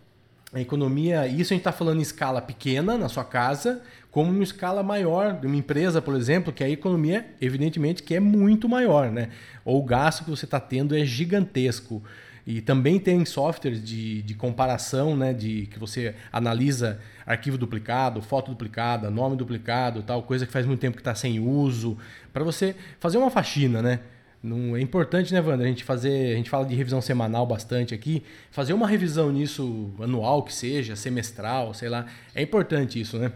a 0.53 0.61
economia, 0.61 1.27
isso 1.27 1.53
a 1.53 1.55
gente 1.55 1.59
está 1.59 1.73
falando 1.73 1.99
em 1.99 2.03
escala 2.03 2.41
pequena 2.41 2.97
na 2.97 3.09
sua 3.09 3.25
casa, 3.25 3.83
como 4.11 4.33
em 4.33 4.43
escala 4.43 4.83
maior 4.83 5.39
de 5.39 5.47
uma 5.47 5.57
empresa, 5.57 6.01
por 6.01 6.15
exemplo, 6.15 6.53
que 6.53 6.65
a 6.65 6.71
economia, 6.71 7.27
evidentemente, 7.41 8.03
que 8.03 8.15
é 8.15 8.21
muito 8.21 8.67
maior, 8.69 9.11
né? 9.11 9.29
Ou 9.65 9.79
o 9.79 9.85
gasto 9.85 10.25
que 10.25 10.31
você 10.31 10.47
está 10.47 10.59
tendo 10.59 10.97
é 10.97 11.05
gigantesco. 11.05 12.03
E 12.49 12.63
também 12.63 12.99
tem 12.99 13.27
softwares 13.27 13.85
de, 13.85 14.23
de 14.23 14.35
comparação, 14.35 15.15
né? 15.15 15.35
De 15.35 15.67
que 15.67 15.79
você 15.79 16.15
analisa 16.33 16.99
arquivo 17.27 17.59
duplicado, 17.59 18.23
foto 18.23 18.51
duplicada, 18.51 19.11
nome 19.11 19.37
duplicado, 19.37 20.03
tal, 20.03 20.23
coisa 20.23 20.47
que 20.47 20.53
faz 20.53 20.65
muito 20.65 20.81
tempo 20.81 20.97
que 20.97 21.03
está 21.03 21.15
sem 21.15 21.39
uso, 21.39 21.99
para 22.33 22.43
você 22.43 22.75
fazer 22.99 23.19
uma 23.19 23.31
faxina, 23.31 23.83
né? 23.83 24.01
Não, 24.43 24.75
é 24.75 24.81
importante, 24.81 25.35
né, 25.35 25.43
Wander? 25.43 25.67
A 25.67 25.69
gente 25.69 25.85
fazer. 25.85 26.33
A 26.33 26.37
gente 26.37 26.49
fala 26.49 26.65
de 26.65 26.75
revisão 26.75 27.03
semanal 27.03 27.45
bastante 27.45 27.95
aqui. 27.95 28.23
Fazer 28.51 28.73
uma 28.73 28.89
revisão 28.89 29.31
nisso 29.31 29.91
anual 30.01 30.43
que 30.43 30.55
seja, 30.55 30.97
semestral, 30.97 31.75
sei 31.75 31.91
lá. 31.91 32.07
É 32.35 32.41
importante 32.41 32.99
isso, 32.99 33.19
né? 33.19 33.31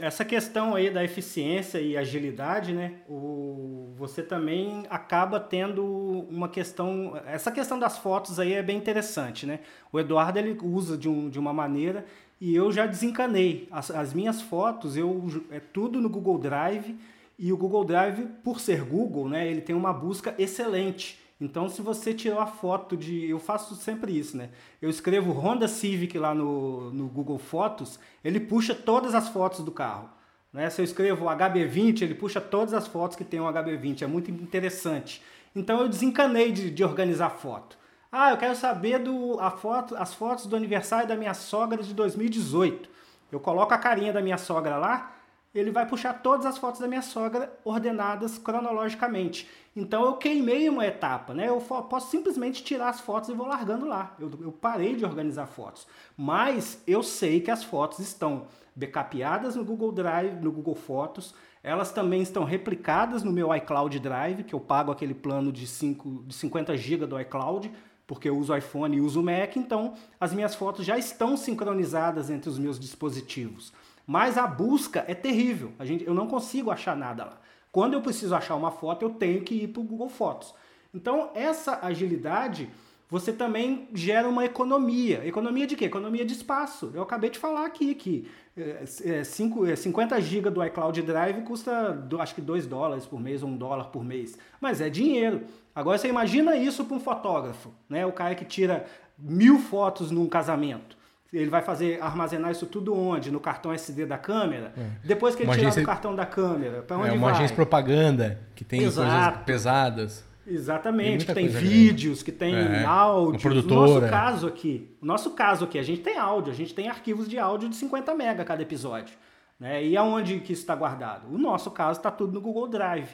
Essa 0.00 0.24
questão 0.24 0.76
aí 0.76 0.90
da 0.90 1.02
eficiência 1.02 1.80
e 1.80 1.96
agilidade, 1.96 2.72
né? 2.72 2.98
O, 3.08 3.92
você 3.96 4.22
também 4.22 4.84
acaba 4.88 5.40
tendo 5.40 5.84
uma 6.30 6.48
questão. 6.48 7.20
Essa 7.26 7.50
questão 7.50 7.76
das 7.80 7.98
fotos 7.98 8.38
aí 8.38 8.52
é 8.52 8.62
bem 8.62 8.76
interessante, 8.76 9.44
né? 9.44 9.58
O 9.90 9.98
Eduardo 9.98 10.38
ele 10.38 10.56
usa 10.62 10.96
de, 10.96 11.08
um, 11.08 11.28
de 11.28 11.36
uma 11.36 11.52
maneira 11.52 12.06
e 12.40 12.54
eu 12.54 12.70
já 12.70 12.86
desencanei. 12.86 13.66
As, 13.72 13.90
as 13.90 14.14
minhas 14.14 14.40
fotos, 14.40 14.96
eu 14.96 15.26
é 15.50 15.58
tudo 15.58 16.00
no 16.00 16.08
Google 16.08 16.38
Drive 16.38 16.96
e 17.36 17.52
o 17.52 17.56
Google 17.56 17.84
Drive, 17.84 18.24
por 18.44 18.60
ser 18.60 18.84
Google, 18.84 19.28
né, 19.28 19.48
ele 19.48 19.60
tem 19.60 19.74
uma 19.74 19.92
busca 19.92 20.32
excelente. 20.38 21.18
Então, 21.40 21.68
se 21.68 21.80
você 21.80 22.12
tirou 22.12 22.40
a 22.40 22.46
foto 22.46 22.96
de. 22.96 23.30
Eu 23.30 23.38
faço 23.38 23.76
sempre 23.76 24.16
isso, 24.16 24.36
né? 24.36 24.50
Eu 24.82 24.90
escrevo 24.90 25.32
Honda 25.32 25.68
Civic 25.68 26.18
lá 26.18 26.34
no, 26.34 26.92
no 26.92 27.06
Google 27.06 27.38
Fotos, 27.38 27.98
ele 28.24 28.40
puxa 28.40 28.74
todas 28.74 29.14
as 29.14 29.28
fotos 29.28 29.60
do 29.60 29.70
carro. 29.70 30.10
Né? 30.52 30.68
Se 30.68 30.80
eu 30.80 30.84
escrevo 30.84 31.26
HB20, 31.26 32.02
ele 32.02 32.14
puxa 32.14 32.40
todas 32.40 32.74
as 32.74 32.88
fotos 32.88 33.16
que 33.16 33.24
tem 33.24 33.40
um 33.40 33.44
HB20. 33.44 34.02
É 34.02 34.06
muito 34.06 34.30
interessante. 34.30 35.22
Então, 35.54 35.80
eu 35.80 35.88
desencanei 35.88 36.50
de, 36.50 36.70
de 36.70 36.82
organizar 36.82 37.30
foto. 37.30 37.78
Ah, 38.10 38.30
eu 38.30 38.38
quero 38.38 38.56
saber 38.56 38.98
do, 38.98 39.38
a 39.38 39.50
foto, 39.50 39.94
as 39.94 40.14
fotos 40.14 40.46
do 40.46 40.56
aniversário 40.56 41.06
da 41.06 41.14
minha 41.14 41.34
sogra 41.34 41.82
de 41.82 41.94
2018. 41.94 42.88
Eu 43.30 43.38
coloco 43.38 43.74
a 43.74 43.78
carinha 43.78 44.12
da 44.12 44.22
minha 44.22 44.38
sogra 44.38 44.76
lá, 44.78 45.12
ele 45.54 45.70
vai 45.70 45.86
puxar 45.86 46.14
todas 46.22 46.44
as 46.44 46.58
fotos 46.58 46.80
da 46.80 46.86
minha 46.86 47.02
sogra 47.02 47.52
ordenadas 47.64 48.38
cronologicamente. 48.38 49.48
Então 49.74 50.04
eu 50.04 50.14
queimei 50.14 50.68
uma 50.68 50.86
etapa, 50.86 51.32
né? 51.32 51.48
Eu 51.48 51.60
posso 51.60 52.10
simplesmente 52.10 52.62
tirar 52.62 52.90
as 52.90 53.00
fotos 53.00 53.28
e 53.28 53.32
vou 53.32 53.46
largando 53.46 53.86
lá. 53.86 54.14
Eu, 54.18 54.30
eu 54.40 54.52
parei 54.52 54.94
de 54.94 55.04
organizar 55.04 55.46
fotos. 55.46 55.86
Mas 56.16 56.82
eu 56.86 57.02
sei 57.02 57.40
que 57.40 57.50
as 57.50 57.64
fotos 57.64 57.98
estão 58.00 58.46
backupadas 58.74 59.56
no 59.56 59.64
Google 59.64 59.92
Drive, 59.92 60.40
no 60.40 60.52
Google 60.52 60.74
Fotos. 60.74 61.34
Elas 61.62 61.90
também 61.90 62.22
estão 62.22 62.44
replicadas 62.44 63.22
no 63.22 63.32
meu 63.32 63.54
iCloud 63.54 63.98
Drive, 63.98 64.44
que 64.44 64.54
eu 64.54 64.60
pago 64.60 64.92
aquele 64.92 65.14
plano 65.14 65.50
de, 65.52 65.66
5, 65.66 66.24
de 66.26 66.34
50 66.34 66.76
GB 66.76 67.06
do 67.06 67.20
iCloud, 67.20 67.70
porque 68.06 68.28
eu 68.28 68.38
uso 68.38 68.56
iPhone 68.56 68.96
e 68.96 69.00
uso 69.00 69.22
Mac, 69.22 69.56
então 69.56 69.94
as 70.18 70.32
minhas 70.32 70.54
fotos 70.54 70.86
já 70.86 70.96
estão 70.96 71.36
sincronizadas 71.36 72.30
entre 72.30 72.48
os 72.48 72.58
meus 72.58 72.78
dispositivos. 72.78 73.72
Mas 74.08 74.38
a 74.38 74.46
busca 74.46 75.04
é 75.06 75.14
terrível. 75.14 75.74
A 75.78 75.84
gente, 75.84 76.02
eu 76.02 76.14
não 76.14 76.26
consigo 76.26 76.70
achar 76.70 76.96
nada 76.96 77.26
lá. 77.26 77.38
Quando 77.70 77.92
eu 77.92 78.00
preciso 78.00 78.34
achar 78.34 78.54
uma 78.54 78.70
foto, 78.70 79.04
eu 79.04 79.10
tenho 79.10 79.42
que 79.42 79.64
ir 79.64 79.68
para 79.68 79.80
o 79.80 79.84
Google 79.84 80.08
Fotos. 80.08 80.54
Então, 80.94 81.30
essa 81.34 81.78
agilidade, 81.82 82.70
você 83.10 83.34
também 83.34 83.86
gera 83.92 84.26
uma 84.26 84.46
economia. 84.46 85.26
Economia 85.26 85.66
de 85.66 85.76
quê? 85.76 85.84
Economia 85.84 86.24
de 86.24 86.32
espaço. 86.32 86.90
Eu 86.94 87.02
acabei 87.02 87.28
de 87.28 87.38
falar 87.38 87.66
aqui 87.66 87.94
que 87.94 88.26
é, 88.56 89.22
5, 89.22 89.66
é, 89.66 89.76
50 89.76 90.18
GB 90.22 90.48
do 90.48 90.64
iCloud 90.64 91.02
Drive 91.02 91.42
custa 91.42 92.02
acho 92.18 92.34
que 92.34 92.40
2 92.40 92.66
dólares 92.66 93.04
por 93.04 93.20
mês 93.20 93.42
ou 93.42 93.50
1 93.50 93.56
dólar 93.58 93.84
por 93.90 94.02
mês. 94.02 94.38
Mas 94.58 94.80
é 94.80 94.88
dinheiro. 94.88 95.42
Agora 95.74 95.98
você 95.98 96.08
imagina 96.08 96.56
isso 96.56 96.82
para 96.86 96.96
um 96.96 97.00
fotógrafo, 97.00 97.74
né? 97.90 98.06
o 98.06 98.12
cara 98.12 98.34
que 98.34 98.46
tira 98.46 98.86
mil 99.18 99.58
fotos 99.58 100.10
num 100.10 100.26
casamento. 100.26 100.97
Ele 101.32 101.50
vai 101.50 101.60
fazer 101.60 102.00
armazenar 102.00 102.50
isso 102.50 102.66
tudo 102.66 102.96
onde? 102.96 103.30
No 103.30 103.38
cartão 103.38 103.72
SD 103.72 104.06
da 104.06 104.16
câmera? 104.16 104.72
É. 104.76 105.06
Depois 105.06 105.34
que 105.34 105.42
ele 105.42 105.50
uma 105.50 105.54
tirar 105.54 105.68
agência... 105.68 105.82
o 105.82 105.86
cartão 105.86 106.14
da 106.14 106.24
câmera, 106.24 106.82
para 106.82 106.96
onde 106.96 107.10
é, 107.10 107.12
uma 107.12 107.26
vai? 107.26 107.34
agência 107.34 107.54
propaganda 107.54 108.40
que 108.54 108.64
tem 108.64 108.82
Exato. 108.82 109.10
coisas 109.10 109.44
pesadas. 109.44 110.28
Exatamente, 110.46 111.26
que 111.26 111.34
tem 111.34 111.46
vídeos, 111.46 112.22
grande. 112.22 112.24
que 112.24 112.32
tem 112.32 112.54
é, 112.54 112.84
áudio. 112.84 113.50
No 113.50 113.62
nosso 113.62 114.00
caso 114.08 114.46
aqui, 114.46 114.96
o 115.02 115.04
nosso 115.04 115.30
caso 115.32 115.64
aqui, 115.66 115.78
a 115.78 115.82
gente 115.82 116.00
tem 116.00 116.16
áudio, 116.16 116.50
a 116.50 116.56
gente 116.56 116.74
tem 116.74 116.88
arquivos 116.88 117.28
de 117.28 117.38
áudio 117.38 117.68
de 117.68 117.76
50 117.76 118.14
mega 118.14 118.42
cada 118.46 118.62
episódio. 118.62 119.14
Né? 119.60 119.84
E 119.84 119.96
aonde 119.96 120.40
que 120.40 120.54
isso 120.54 120.62
está 120.62 120.74
guardado? 120.74 121.28
O 121.30 121.36
nosso 121.36 121.70
caso 121.70 121.98
está 121.98 122.10
tudo 122.10 122.32
no 122.32 122.40
Google 122.40 122.66
Drive. 122.66 123.10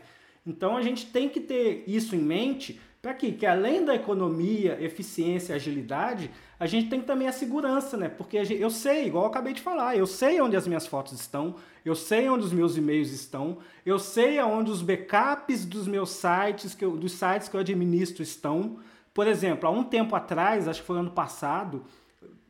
Então 0.46 0.76
a 0.76 0.82
gente 0.82 1.06
tem 1.06 1.28
que 1.28 1.40
ter 1.40 1.82
isso 1.88 2.14
em 2.14 2.20
mente 2.20 2.80
para 3.04 3.12
quê? 3.12 3.32
Que 3.32 3.44
além 3.44 3.84
da 3.84 3.94
economia, 3.94 4.78
eficiência 4.80 5.54
agilidade, 5.54 6.30
a 6.58 6.66
gente 6.66 6.88
tem 6.88 7.02
também 7.02 7.28
a 7.28 7.32
segurança, 7.32 7.98
né? 7.98 8.08
Porque 8.08 8.38
eu 8.38 8.70
sei, 8.70 9.08
igual 9.08 9.24
eu 9.24 9.28
acabei 9.28 9.52
de 9.52 9.60
falar, 9.60 9.94
eu 9.94 10.06
sei 10.06 10.40
onde 10.40 10.56
as 10.56 10.66
minhas 10.66 10.86
fotos 10.86 11.12
estão, 11.12 11.56
eu 11.84 11.94
sei 11.94 12.30
onde 12.30 12.46
os 12.46 12.52
meus 12.54 12.78
e-mails 12.78 13.12
estão, 13.12 13.58
eu 13.84 13.98
sei 13.98 14.38
aonde 14.38 14.70
os 14.70 14.80
backups 14.80 15.66
dos 15.66 15.86
meus 15.86 16.08
sites, 16.08 16.74
que 16.74 16.82
eu, 16.82 16.96
dos 16.96 17.12
sites 17.12 17.46
que 17.46 17.54
eu 17.54 17.60
administro 17.60 18.22
estão. 18.22 18.78
Por 19.12 19.26
exemplo, 19.26 19.68
há 19.68 19.70
um 19.70 19.84
tempo 19.84 20.16
atrás, 20.16 20.66
acho 20.66 20.80
que 20.80 20.86
foi 20.86 20.98
ano 20.98 21.10
passado, 21.10 21.84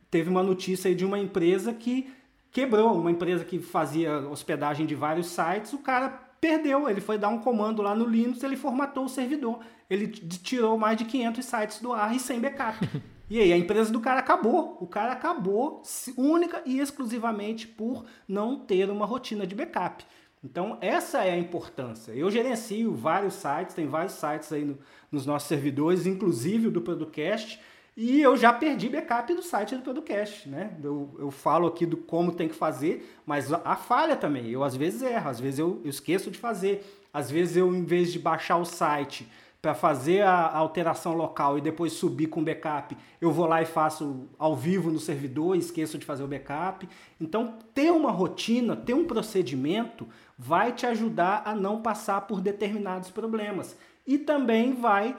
teve 0.09 0.29
uma 0.29 0.41
notícia 0.41 0.95
de 0.95 1.03
uma 1.03 1.19
empresa 1.19 1.73
que 1.73 2.09
quebrou, 2.49 2.97
uma 2.97 3.11
empresa 3.11 3.43
que 3.43 3.59
fazia 3.59 4.19
hospedagem 4.19 4.85
de 4.85 4.95
vários 4.95 5.27
sites, 5.27 5.73
o 5.73 5.79
cara 5.79 6.24
perdeu. 6.45 6.87
Ele 6.87 7.01
foi 7.01 7.17
dar 7.17 7.29
um 7.29 7.39
comando 7.39 7.81
lá 7.81 7.95
no 7.95 8.05
Linux, 8.05 8.43
ele 8.43 8.55
formatou 8.55 9.05
o 9.05 9.09
servidor. 9.09 9.59
Ele 9.89 10.07
tirou 10.07 10.77
mais 10.77 10.95
de 10.95 11.05
500 11.05 11.43
sites 11.45 11.81
do 11.81 11.91
ar 11.91 12.15
e 12.15 12.19
sem 12.19 12.39
backup. 12.39 12.77
E 13.27 13.39
aí 13.39 13.51
a 13.51 13.57
empresa 13.57 13.91
do 13.91 13.99
cara 13.99 14.19
acabou. 14.19 14.77
O 14.79 14.85
cara 14.85 15.11
acabou 15.11 15.81
única 16.15 16.61
e 16.63 16.77
exclusivamente 16.77 17.67
por 17.67 18.05
não 18.27 18.59
ter 18.59 18.87
uma 18.87 19.03
rotina 19.03 19.47
de 19.47 19.55
backup. 19.55 20.05
Então 20.43 20.77
essa 20.79 21.23
é 21.23 21.31
a 21.31 21.37
importância. 21.39 22.11
Eu 22.11 22.29
gerencio 22.29 22.93
vários 22.93 23.33
sites, 23.33 23.73
tem 23.73 23.87
vários 23.87 24.13
sites 24.13 24.53
aí 24.53 24.63
no, 24.63 24.77
nos 25.11 25.25
nossos 25.25 25.49
servidores, 25.49 26.05
inclusive 26.05 26.67
o 26.67 26.71
do 26.71 26.81
Producast, 26.81 27.59
e 27.97 28.21
eu 28.21 28.35
já 28.35 28.51
perdi 28.51 28.89
backup 28.89 29.33
do 29.33 29.41
site 29.41 29.75
do 29.75 29.81
Producast, 29.81 30.49
né? 30.49 30.71
Eu, 30.83 31.15
eu 31.17 31.31
falo 31.31 31.67
aqui 31.67 31.85
do 31.85 31.95
como 31.95 32.33
tem 32.33 32.49
que 32.49 32.55
fazer, 32.55 33.09
mas 33.25 33.53
a 33.53 33.75
falha 33.77 34.17
também. 34.17 34.49
Eu 34.49 34.65
às 34.65 34.75
vezes 34.75 35.01
erro, 35.01 35.29
às 35.29 35.39
vezes 35.39 35.59
eu, 35.59 35.79
eu 35.81 35.89
esqueço 35.89 36.29
de 36.29 36.37
fazer. 36.37 36.85
Às 37.13 37.31
vezes 37.31 37.55
eu, 37.55 37.73
em 37.73 37.85
vez 37.85 38.11
de 38.11 38.19
baixar 38.19 38.57
o 38.57 38.65
site 38.65 39.25
para 39.61 39.73
fazer 39.73 40.21
a 40.23 40.55
alteração 40.57 41.13
local 41.13 41.57
e 41.57 41.61
depois 41.61 41.93
subir 41.93 42.27
com 42.27 42.43
backup, 42.43 42.95
eu 43.21 43.31
vou 43.31 43.47
lá 43.47 43.61
e 43.61 43.65
faço 43.65 44.27
ao 44.37 44.55
vivo 44.55 44.91
no 44.91 44.99
servidor, 44.99 45.55
esqueço 45.55 45.97
de 45.97 46.05
fazer 46.05 46.23
o 46.23 46.27
backup. 46.27 46.87
Então, 47.19 47.57
ter 47.73 47.91
uma 47.91 48.11
rotina, 48.11 48.75
ter 48.75 48.93
um 48.93 49.05
procedimento 49.05 50.05
vai 50.37 50.73
te 50.73 50.85
ajudar 50.85 51.43
a 51.45 51.55
não 51.55 51.81
passar 51.81 52.21
por 52.27 52.41
determinados 52.41 53.09
problemas 53.09 53.75
e 54.05 54.17
também 54.17 54.73
vai 54.73 55.15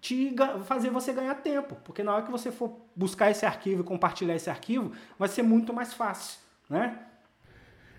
te 0.00 0.34
fazer 0.64 0.90
você 0.90 1.12
ganhar 1.12 1.34
tempo, 1.36 1.76
porque 1.84 2.02
na 2.02 2.14
hora 2.14 2.24
que 2.24 2.30
você 2.30 2.52
for 2.52 2.72
buscar 2.94 3.30
esse 3.30 3.44
arquivo 3.44 3.80
e 3.80 3.84
compartilhar 3.84 4.34
esse 4.34 4.50
arquivo, 4.50 4.92
vai 5.18 5.28
ser 5.28 5.42
muito 5.42 5.72
mais 5.72 5.92
fácil, 5.92 6.38
né? 6.68 6.98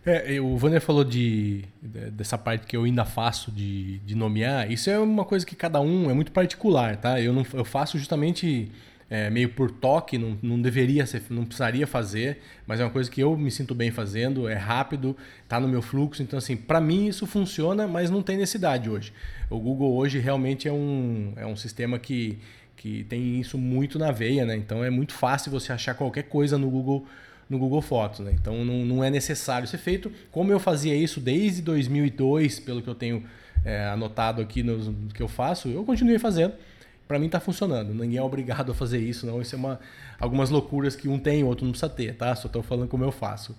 É, 0.05 0.39
o 0.39 0.55
Vander 0.55 0.79
falou 0.79 1.03
de, 1.03 1.65
dessa 1.81 2.37
parte 2.37 2.65
que 2.65 2.77
eu 2.77 2.85
ainda 2.85 3.03
faço 3.03 3.51
de, 3.51 3.99
de 3.99 4.15
nomear. 4.15 4.71
Isso 4.71 4.89
é 4.89 4.97
uma 4.97 5.25
coisa 5.25 5.45
que 5.45 5.53
cada 5.53 5.81
um 5.81 6.09
é 6.09 6.13
muito 6.13 6.31
particular, 6.31 6.95
tá? 6.95 7.19
Eu, 7.19 7.33
não, 7.33 7.45
eu 7.53 7.65
faço 7.65 7.97
justamente 7.97 8.71
é, 9.09 9.29
meio 9.29 9.49
por 9.49 9.71
toque, 9.71 10.17
não, 10.17 10.37
não 10.41 10.61
deveria 10.61 11.05
ser, 11.05 11.23
não 11.29 11.45
precisaria 11.45 11.87
fazer, 11.87 12.39
mas 12.65 12.79
é 12.79 12.83
uma 12.83 12.89
coisa 12.89 13.09
que 13.09 13.21
eu 13.21 13.37
me 13.37 13.49
sinto 13.49 13.73
bem 13.73 13.89
fazendo, 13.89 14.49
é 14.49 14.55
rápido, 14.55 15.15
tá 15.47 15.59
no 15.59 15.67
meu 15.67 15.81
fluxo. 15.81 16.21
Então, 16.21 16.37
assim, 16.37 16.57
para 16.57 16.81
mim 16.81 17.07
isso 17.07 17.25
funciona, 17.25 17.87
mas 17.87 18.09
não 18.09 18.21
tem 18.21 18.37
necessidade 18.37 18.89
hoje. 18.89 19.13
O 19.49 19.59
Google 19.59 19.95
hoje 19.95 20.19
realmente 20.19 20.67
é 20.67 20.71
um, 20.71 21.33
é 21.37 21.45
um 21.45 21.55
sistema 21.55 21.97
que, 21.97 22.37
que 22.75 23.05
tem 23.05 23.39
isso 23.39 23.57
muito 23.57 23.97
na 23.97 24.11
veia, 24.11 24.45
né? 24.45 24.55
Então 24.55 24.83
é 24.83 24.89
muito 24.89 25.13
fácil 25.13 25.51
você 25.51 25.71
achar 25.71 25.93
qualquer 25.93 26.23
coisa 26.23 26.57
no 26.57 26.69
Google 26.69 27.05
no 27.49 27.57
Google 27.57 27.81
Fotos. 27.81 28.19
Né? 28.19 28.33
Então 28.33 28.65
não, 28.65 28.85
não 28.85 29.03
é 29.03 29.09
necessário 29.09 29.65
ser 29.67 29.77
feito. 29.77 30.11
Como 30.31 30.51
eu 30.51 30.59
fazia 30.59 30.93
isso 30.93 31.21
desde 31.21 31.61
2002, 31.61 32.59
pelo 32.59 32.81
que 32.81 32.89
eu 32.89 32.95
tenho 32.95 33.23
é, 33.63 33.85
anotado 33.85 34.41
aqui 34.41 34.63
no 34.63 34.93
que 35.13 35.21
eu 35.23 35.29
faço, 35.29 35.69
eu 35.69 35.85
continuei 35.85 36.19
fazendo. 36.19 36.53
Para 37.07 37.17
mim 37.17 37.27
está 37.27 37.39
funcionando. 37.39 37.93
Ninguém 37.93 38.17
é 38.17 38.21
obrigado 38.21 38.71
a 38.71 38.75
fazer 38.75 38.99
isso, 38.99 39.25
não. 39.25 39.41
Isso 39.41 39.55
é 39.55 39.57
uma, 39.57 39.79
algumas 40.19 40.49
loucuras 40.49 40.95
que 40.95 41.07
um 41.07 41.17
tem, 41.17 41.43
outro 41.43 41.65
não 41.65 41.71
precisa 41.71 41.89
ter, 41.89 42.15
tá? 42.15 42.35
Só 42.35 42.47
estou 42.47 42.61
falando 42.61 42.89
como 42.89 43.03
eu 43.03 43.11
faço. 43.11 43.55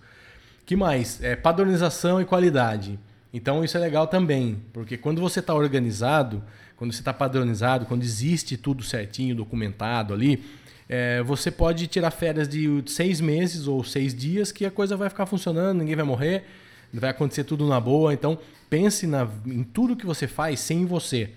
que 0.67 0.77
mais? 0.77 1.23
É, 1.23 1.35
padronização 1.35 2.21
e 2.21 2.25
qualidade. 2.25 2.99
Então 3.33 3.63
isso 3.63 3.77
é 3.77 3.81
legal 3.81 4.07
também, 4.07 4.63
porque 4.73 4.97
quando 4.97 5.21
você 5.21 5.41
está 5.41 5.55
organizado, 5.55 6.43
quando 6.77 6.93
você 6.93 7.01
está 7.01 7.13
padronizado, 7.13 7.85
quando 7.85 8.03
existe 8.03 8.57
tudo 8.57 8.83
certinho, 8.83 9.35
documentado 9.35 10.15
ali, 10.15 10.43
é, 10.89 11.23
você 11.23 11.51
pode 11.51 11.87
tirar 11.87 12.11
férias 12.11 12.49
de 12.49 12.83
seis 12.87 13.21
meses 13.21 13.67
ou 13.67 13.85
seis 13.85 14.15
dias 14.15 14.51
que 14.51 14.65
a 14.65 14.71
coisa 14.71 14.97
vai 14.97 15.11
ficar 15.11 15.27
funcionando, 15.27 15.79
ninguém 15.79 15.97
vai 15.97 16.05
morrer, 16.05 16.45
vai 16.93 17.11
acontecer 17.11 17.45
tudo 17.45 17.67
na 17.67 17.79
boa. 17.79 18.15
Então 18.15 18.39
pense 18.71 19.07
na, 19.07 19.29
em 19.45 19.63
tudo 19.63 19.97
que 19.97 20.07
você 20.07 20.27
faz 20.27 20.61
sem 20.61 20.87
você. 20.87 21.31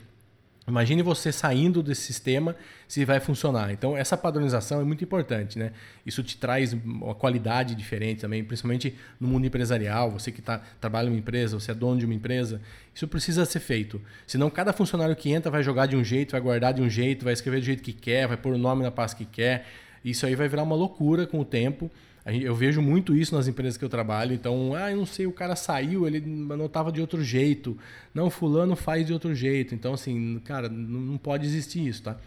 Imagine 0.67 1.01
você 1.01 1.31
saindo 1.31 1.81
desse 1.81 2.01
sistema 2.01 2.55
se 2.87 3.03
vai 3.03 3.19
funcionar. 3.19 3.71
Então, 3.71 3.97
essa 3.97 4.15
padronização 4.15 4.79
é 4.79 4.83
muito 4.83 5.03
importante. 5.03 5.57
Né? 5.57 5.71
Isso 6.05 6.21
te 6.21 6.37
traz 6.37 6.71
uma 6.73 7.15
qualidade 7.15 7.73
diferente 7.73 8.21
também, 8.21 8.43
principalmente 8.43 8.95
no 9.19 9.27
mundo 9.27 9.45
empresarial. 9.47 10.11
Você 10.11 10.31
que 10.31 10.41
tá, 10.41 10.61
trabalha 10.79 11.07
em 11.07 11.09
uma 11.09 11.17
empresa, 11.17 11.59
você 11.59 11.71
é 11.71 11.73
dono 11.73 11.99
de 11.99 12.05
uma 12.05 12.13
empresa, 12.13 12.61
isso 12.93 13.07
precisa 13.07 13.43
ser 13.43 13.59
feito. 13.59 13.99
Senão, 14.27 14.51
cada 14.51 14.71
funcionário 14.71 15.15
que 15.15 15.31
entra 15.31 15.49
vai 15.49 15.63
jogar 15.63 15.87
de 15.87 15.95
um 15.95 16.03
jeito, 16.03 16.31
vai 16.31 16.41
guardar 16.41 16.73
de 16.73 16.81
um 16.81 16.89
jeito, 16.89 17.25
vai 17.25 17.33
escrever 17.33 17.59
do 17.59 17.65
jeito 17.65 17.81
que 17.81 17.93
quer, 17.93 18.27
vai 18.27 18.37
pôr 18.37 18.53
o 18.53 18.57
nome 18.57 18.83
na 18.83 18.91
pasta 18.91 19.17
que 19.17 19.25
quer. 19.25 19.65
Isso 20.05 20.27
aí 20.27 20.35
vai 20.35 20.47
virar 20.47 20.61
uma 20.61 20.75
loucura 20.75 21.25
com 21.25 21.39
o 21.39 21.45
tempo. 21.45 21.89
Eu 22.25 22.53
vejo 22.53 22.81
muito 22.81 23.15
isso 23.15 23.33
nas 23.33 23.47
empresas 23.47 23.77
que 23.77 23.83
eu 23.83 23.89
trabalho. 23.89 24.33
Então, 24.33 24.75
ah, 24.75 24.91
eu 24.91 24.97
não 24.97 25.05
sei, 25.05 25.25
o 25.25 25.31
cara 25.31 25.55
saiu, 25.55 26.05
ele 26.05 26.23
anotava 26.51 26.91
de 26.91 27.01
outro 27.01 27.23
jeito. 27.23 27.75
Não, 28.13 28.29
fulano 28.29 28.75
faz 28.75 29.07
de 29.07 29.13
outro 29.13 29.33
jeito. 29.33 29.73
Então, 29.73 29.93
assim, 29.93 30.39
cara, 30.45 30.69
não 30.69 31.17
pode 31.17 31.45
existir 31.45 31.87
isso, 31.87 32.03
tá? 32.03 32.17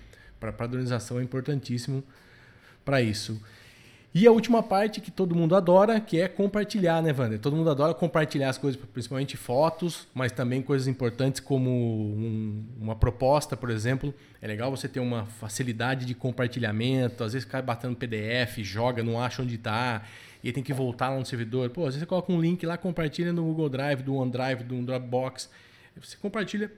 Para 0.40 0.52
padronização 0.52 1.20
é 1.20 1.22
importantíssimo 1.22 2.02
para 2.85 3.00
isso. 3.00 3.40
E 4.14 4.29
a 4.29 4.31
última 4.31 4.62
parte 4.62 5.00
que 5.00 5.11
todo 5.11 5.35
mundo 5.35 5.57
adora, 5.57 6.00
que 6.00 6.20
é 6.20 6.29
compartilhar, 6.29 7.03
né, 7.03 7.12
Wander? 7.12 7.40
Todo 7.40 7.57
mundo 7.57 7.68
adora 7.68 7.92
compartilhar 7.92 8.48
as 8.48 8.57
coisas, 8.57 8.81
principalmente 8.92 9.37
fotos, 9.37 10.07
mas 10.14 10.31
também 10.31 10.62
coisas 10.62 10.87
importantes 10.87 11.40
como 11.40 11.68
um, 11.68 12.64
uma 12.81 12.94
proposta, 12.94 13.57
por 13.57 13.70
exemplo. 13.70 14.14
É 14.40 14.46
legal 14.46 14.70
você 14.70 14.87
ter 14.87 15.00
uma 15.00 15.27
facilidade 15.27 16.07
de 16.07 16.14
compartilhamento, 16.14 17.24
às 17.24 17.33
vezes 17.33 17.44
cai 17.44 17.61
batendo 17.61 17.96
PDF, 17.96 18.59
joga, 18.59 19.03
não 19.03 19.20
acha 19.20 19.42
onde 19.42 19.57
está, 19.57 20.05
e 20.44 20.53
tem 20.53 20.62
que 20.62 20.72
voltar 20.72 21.09
lá 21.09 21.18
no 21.18 21.27
servidor. 21.27 21.70
Pô, 21.70 21.81
às 21.81 21.87
vezes 21.94 22.03
você 22.03 22.07
coloca 22.07 22.33
um 22.33 22.40
link 22.40 22.64
lá, 22.64 22.77
compartilha 22.77 23.33
no 23.33 23.42
Google 23.42 23.68
Drive, 23.68 24.03
do 24.03 24.14
OneDrive, 24.14 24.62
do 24.62 24.81
Dropbox. 24.81 25.50
Você 26.00 26.16
compartilha 26.18 26.70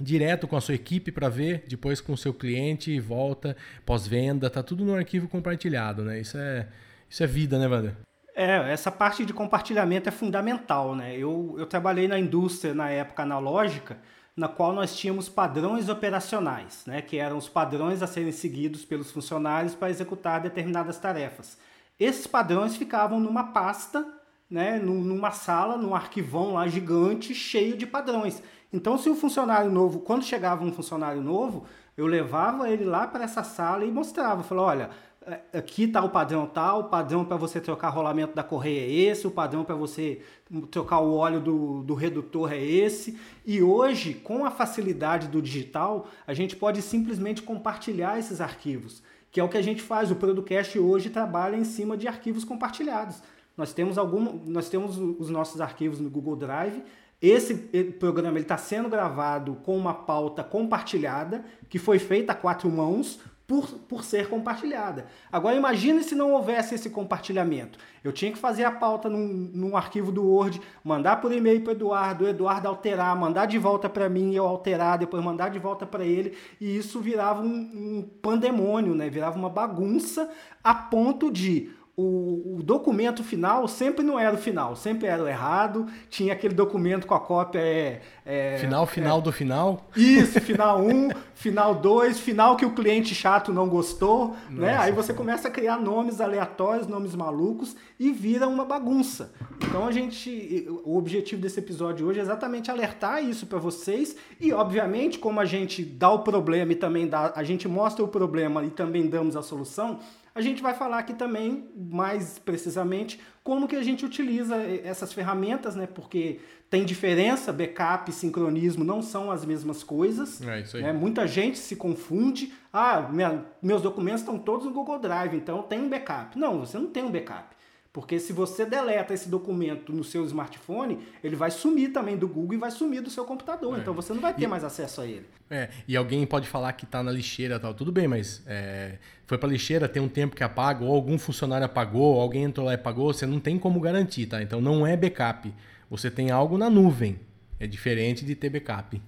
direto 0.00 0.48
com 0.48 0.56
a 0.56 0.60
sua 0.60 0.74
equipe 0.74 1.12
para 1.12 1.28
ver, 1.28 1.64
depois 1.68 2.00
com 2.00 2.12
o 2.12 2.16
seu 2.16 2.34
cliente, 2.34 2.98
volta, 2.98 3.56
pós-venda, 3.84 4.50
tá 4.50 4.62
tudo 4.62 4.84
no 4.84 4.94
arquivo 4.94 5.28
compartilhado, 5.28 6.02
né? 6.02 6.20
Isso 6.20 6.36
é, 6.38 6.68
isso 7.08 7.22
é 7.22 7.26
vida, 7.26 7.58
né, 7.58 7.66
Wander? 7.66 7.94
É, 8.34 8.72
essa 8.72 8.90
parte 8.90 9.24
de 9.24 9.32
compartilhamento 9.32 10.08
é 10.08 10.12
fundamental, 10.12 10.94
né? 10.96 11.16
Eu, 11.16 11.54
eu 11.58 11.66
trabalhei 11.66 12.08
na 12.08 12.18
indústria 12.18 12.74
na 12.74 12.88
época 12.88 13.22
analógica, 13.22 13.98
na 14.34 14.48
qual 14.48 14.72
nós 14.72 14.96
tínhamos 14.96 15.28
padrões 15.28 15.90
operacionais, 15.90 16.84
né? 16.86 17.02
Que 17.02 17.18
eram 17.18 17.36
os 17.36 17.48
padrões 17.48 18.02
a 18.02 18.06
serem 18.06 18.32
seguidos 18.32 18.84
pelos 18.84 19.10
funcionários 19.10 19.74
para 19.74 19.90
executar 19.90 20.40
determinadas 20.40 20.98
tarefas. 20.98 21.58
Esses 22.00 22.26
padrões 22.26 22.74
ficavam 22.74 23.20
numa 23.20 23.52
pasta, 23.52 24.06
né? 24.50 24.78
Numa 24.78 25.30
sala, 25.30 25.76
num 25.76 25.94
arquivão 25.94 26.54
lá 26.54 26.66
gigante, 26.66 27.34
cheio 27.34 27.76
de 27.76 27.86
padrões. 27.86 28.42
Então, 28.72 28.96
se 28.96 29.10
o 29.10 29.14
funcionário 29.14 29.70
novo, 29.70 30.00
quando 30.00 30.24
chegava 30.24 30.64
um 30.64 30.72
funcionário 30.72 31.20
novo, 31.20 31.64
eu 31.96 32.06
levava 32.06 32.70
ele 32.70 32.84
lá 32.84 33.06
para 33.06 33.24
essa 33.24 33.42
sala 33.42 33.84
e 33.84 33.90
mostrava, 33.90 34.42
falava, 34.42 34.68
olha, 34.68 34.90
é, 35.26 35.58
aqui 35.58 35.84
está 35.84 36.02
o 36.02 36.08
padrão 36.08 36.46
tal, 36.46 36.80
o 36.80 36.84
padrão 36.84 37.24
para 37.24 37.36
você 37.36 37.60
trocar 37.60 37.90
rolamento 37.90 38.34
da 38.34 38.42
correia 38.42 38.80
é 38.80 38.90
esse, 38.90 39.26
o 39.26 39.30
padrão 39.30 39.62
para 39.62 39.74
você 39.74 40.22
trocar 40.70 41.00
o 41.00 41.14
óleo 41.14 41.40
do, 41.40 41.82
do 41.82 41.94
redutor 41.94 42.52
é 42.52 42.60
esse. 42.60 43.18
E 43.44 43.62
hoje, 43.62 44.14
com 44.14 44.44
a 44.44 44.50
facilidade 44.50 45.28
do 45.28 45.42
digital, 45.42 46.08
a 46.26 46.34
gente 46.34 46.56
pode 46.56 46.80
simplesmente 46.82 47.42
compartilhar 47.42 48.18
esses 48.18 48.40
arquivos, 48.40 49.02
que 49.30 49.38
é 49.38 49.44
o 49.44 49.48
que 49.48 49.58
a 49.58 49.62
gente 49.62 49.82
faz. 49.82 50.10
O 50.10 50.16
Producast 50.16 50.78
hoje 50.78 51.10
trabalha 51.10 51.56
em 51.56 51.64
cima 51.64 51.96
de 51.96 52.08
arquivos 52.08 52.42
compartilhados. 52.42 53.22
Nós 53.56 53.72
temos, 53.74 53.98
algum, 53.98 54.40
nós 54.46 54.70
temos 54.70 54.96
os 54.96 55.28
nossos 55.28 55.60
arquivos 55.60 56.00
no 56.00 56.08
Google 56.08 56.36
Drive 56.36 56.82
esse 57.22 57.54
programa 58.00 58.40
está 58.40 58.58
sendo 58.58 58.88
gravado 58.88 59.54
com 59.64 59.76
uma 59.76 59.94
pauta 59.94 60.42
compartilhada, 60.42 61.44
que 61.68 61.78
foi 61.78 62.00
feita 62.00 62.32
a 62.32 62.34
quatro 62.34 62.68
mãos, 62.68 63.20
por, 63.46 63.68
por 63.88 64.02
ser 64.02 64.28
compartilhada. 64.28 65.06
Agora 65.30 65.54
imagine 65.54 66.02
se 66.02 66.14
não 66.14 66.32
houvesse 66.32 66.74
esse 66.74 66.88
compartilhamento. 66.88 67.78
Eu 68.02 68.10
tinha 68.10 68.32
que 68.32 68.38
fazer 68.38 68.64
a 68.64 68.70
pauta 68.70 69.10
num, 69.10 69.50
num 69.52 69.76
arquivo 69.76 70.10
do 70.10 70.24
Word, 70.24 70.60
mandar 70.82 71.20
por 71.20 71.30
e-mail 71.32 71.60
para 71.60 71.72
o 71.72 71.76
Eduardo, 71.76 72.24
o 72.24 72.28
Eduardo 72.28 72.66
alterar, 72.66 73.14
mandar 73.14 73.46
de 73.46 73.58
volta 73.58 73.90
para 73.90 74.08
mim, 74.08 74.34
eu 74.34 74.46
alterar, 74.46 74.98
depois 74.98 75.22
mandar 75.22 75.50
de 75.50 75.58
volta 75.58 75.84
para 75.84 76.04
ele, 76.04 76.34
e 76.58 76.76
isso 76.76 76.98
virava 77.00 77.42
um, 77.42 77.46
um 77.46 78.10
pandemônio, 78.22 78.94
né? 78.94 79.10
virava 79.10 79.38
uma 79.38 79.50
bagunça 79.50 80.30
a 80.64 80.74
ponto 80.74 81.30
de 81.30 81.70
o, 81.94 82.56
o, 82.56 82.62
documento 82.62 83.22
final 83.22 83.68
sempre 83.68 84.02
não 84.02 84.18
era 84.18 84.34
o 84.34 84.38
final, 84.38 84.74
sempre 84.74 85.06
era 85.06 85.22
o 85.22 85.28
errado. 85.28 85.86
Tinha 86.08 86.32
aquele 86.32 86.54
documento 86.54 87.06
com 87.06 87.14
a 87.14 87.20
cópia. 87.20 87.60
É, 87.60 88.00
é 88.24 88.56
final, 88.58 88.86
final 88.86 89.18
é, 89.18 89.20
do 89.20 89.30
final? 89.30 89.86
Isso, 89.94 90.40
final 90.40 90.80
1, 90.80 90.88
um, 90.88 91.10
final 91.34 91.74
2, 91.74 92.18
final 92.18 92.56
que 92.56 92.64
o 92.64 92.70
cliente 92.70 93.14
chato 93.14 93.52
não 93.52 93.68
gostou. 93.68 94.34
né? 94.48 94.74
Aí 94.78 94.90
você 94.90 95.12
começa 95.12 95.48
a 95.48 95.50
criar 95.50 95.76
nomes 95.76 96.18
aleatórios, 96.18 96.86
nomes 96.86 97.14
malucos 97.14 97.76
e 98.00 98.10
vira 98.10 98.48
uma 98.48 98.64
bagunça. 98.64 99.30
Então 99.60 99.86
a 99.86 99.92
gente. 99.92 100.66
O 100.84 100.96
objetivo 100.96 101.42
desse 101.42 101.58
episódio 101.58 102.06
hoje 102.06 102.20
é 102.20 102.22
exatamente 102.22 102.70
alertar 102.70 103.22
isso 103.22 103.46
para 103.46 103.58
vocês. 103.58 104.16
E, 104.40 104.50
obviamente, 104.50 105.18
como 105.18 105.40
a 105.40 105.44
gente 105.44 105.84
dá 105.84 106.10
o 106.10 106.20
problema 106.20 106.72
e 106.72 106.76
também 106.76 107.06
dá, 107.06 107.34
a 107.36 107.44
gente 107.44 107.68
mostra 107.68 108.02
o 108.02 108.08
problema 108.08 108.64
e 108.64 108.70
também 108.70 109.06
damos 109.06 109.36
a 109.36 109.42
solução 109.42 109.98
A 110.34 110.40
gente 110.40 110.62
vai 110.62 110.74
falar 110.74 110.98
aqui 110.98 111.12
também, 111.12 111.68
mais 111.76 112.38
precisamente, 112.38 113.20
como 113.44 113.68
que 113.68 113.76
a 113.76 113.82
gente 113.82 114.04
utiliza 114.04 114.56
essas 114.56 115.12
ferramentas, 115.12 115.76
né? 115.76 115.86
Porque 115.86 116.40
tem 116.70 116.86
diferença, 116.86 117.52
backup 117.52 118.10
e 118.10 118.14
sincronismo 118.14 118.82
não 118.82 119.02
são 119.02 119.30
as 119.30 119.44
mesmas 119.44 119.82
coisas. 119.82 120.40
É 120.40 120.60
isso 120.60 120.78
aí. 120.78 120.82
Né? 120.82 120.92
Muita 120.92 121.26
gente 121.26 121.58
se 121.58 121.76
confunde. 121.76 122.52
Ah, 122.72 123.08
minha, 123.12 123.44
meus 123.60 123.82
documentos 123.82 124.22
estão 124.22 124.38
todos 124.38 124.64
no 124.64 124.72
Google 124.72 124.98
Drive, 124.98 125.36
então 125.36 125.62
tenho 125.62 125.84
um 125.84 125.88
backup. 125.90 126.38
Não, 126.38 126.60
você 126.60 126.78
não 126.78 126.86
tem 126.86 127.02
um 127.02 127.10
backup. 127.10 127.54
Porque 127.92 128.18
se 128.18 128.32
você 128.32 128.64
deleta 128.64 129.12
esse 129.12 129.28
documento 129.28 129.92
no 129.92 130.02
seu 130.02 130.24
smartphone, 130.24 131.06
ele 131.22 131.36
vai 131.36 131.50
sumir 131.50 131.92
também 131.92 132.16
do 132.16 132.26
Google 132.26 132.54
e 132.54 132.56
vai 132.56 132.70
sumir 132.70 133.02
do 133.02 133.10
seu 133.10 133.26
computador. 133.26 133.76
É. 133.76 133.80
Então 133.80 133.92
você 133.92 134.14
não 134.14 134.20
vai 134.22 134.32
ter 134.32 134.44
e, 134.44 134.46
mais 134.46 134.64
acesso 134.64 135.02
a 135.02 135.06
ele. 135.06 135.26
É, 135.50 135.68
e 135.86 135.94
alguém 135.94 136.26
pode 136.26 136.48
falar 136.48 136.72
que 136.72 136.86
está 136.86 137.02
na 137.02 137.12
lixeira 137.12 137.60
tal. 137.60 137.74
Tudo 137.74 137.92
bem, 137.92 138.08
mas 138.08 138.42
é, 138.46 138.96
foi 139.32 139.38
para 139.38 139.48
lixeira, 139.48 139.88
tem 139.88 140.02
um 140.02 140.10
tempo 140.10 140.36
que 140.36 140.44
apaga, 140.44 140.84
ou 140.84 140.94
algum 140.94 141.18
funcionário 141.18 141.64
apagou, 141.64 142.20
alguém 142.20 142.42
entrou 142.42 142.66
lá 142.66 142.72
e 142.72 142.74
apagou, 142.74 143.14
você 143.14 143.24
não 143.24 143.40
tem 143.40 143.58
como 143.58 143.80
garantir, 143.80 144.26
tá? 144.26 144.42
Então 144.42 144.60
não 144.60 144.86
é 144.86 144.94
backup. 144.94 145.50
Você 145.88 146.10
tem 146.10 146.30
algo 146.30 146.58
na 146.58 146.68
nuvem. 146.68 147.18
É 147.58 147.66
diferente 147.66 148.26
de 148.26 148.34
ter 148.34 148.50
backup. 148.50 149.00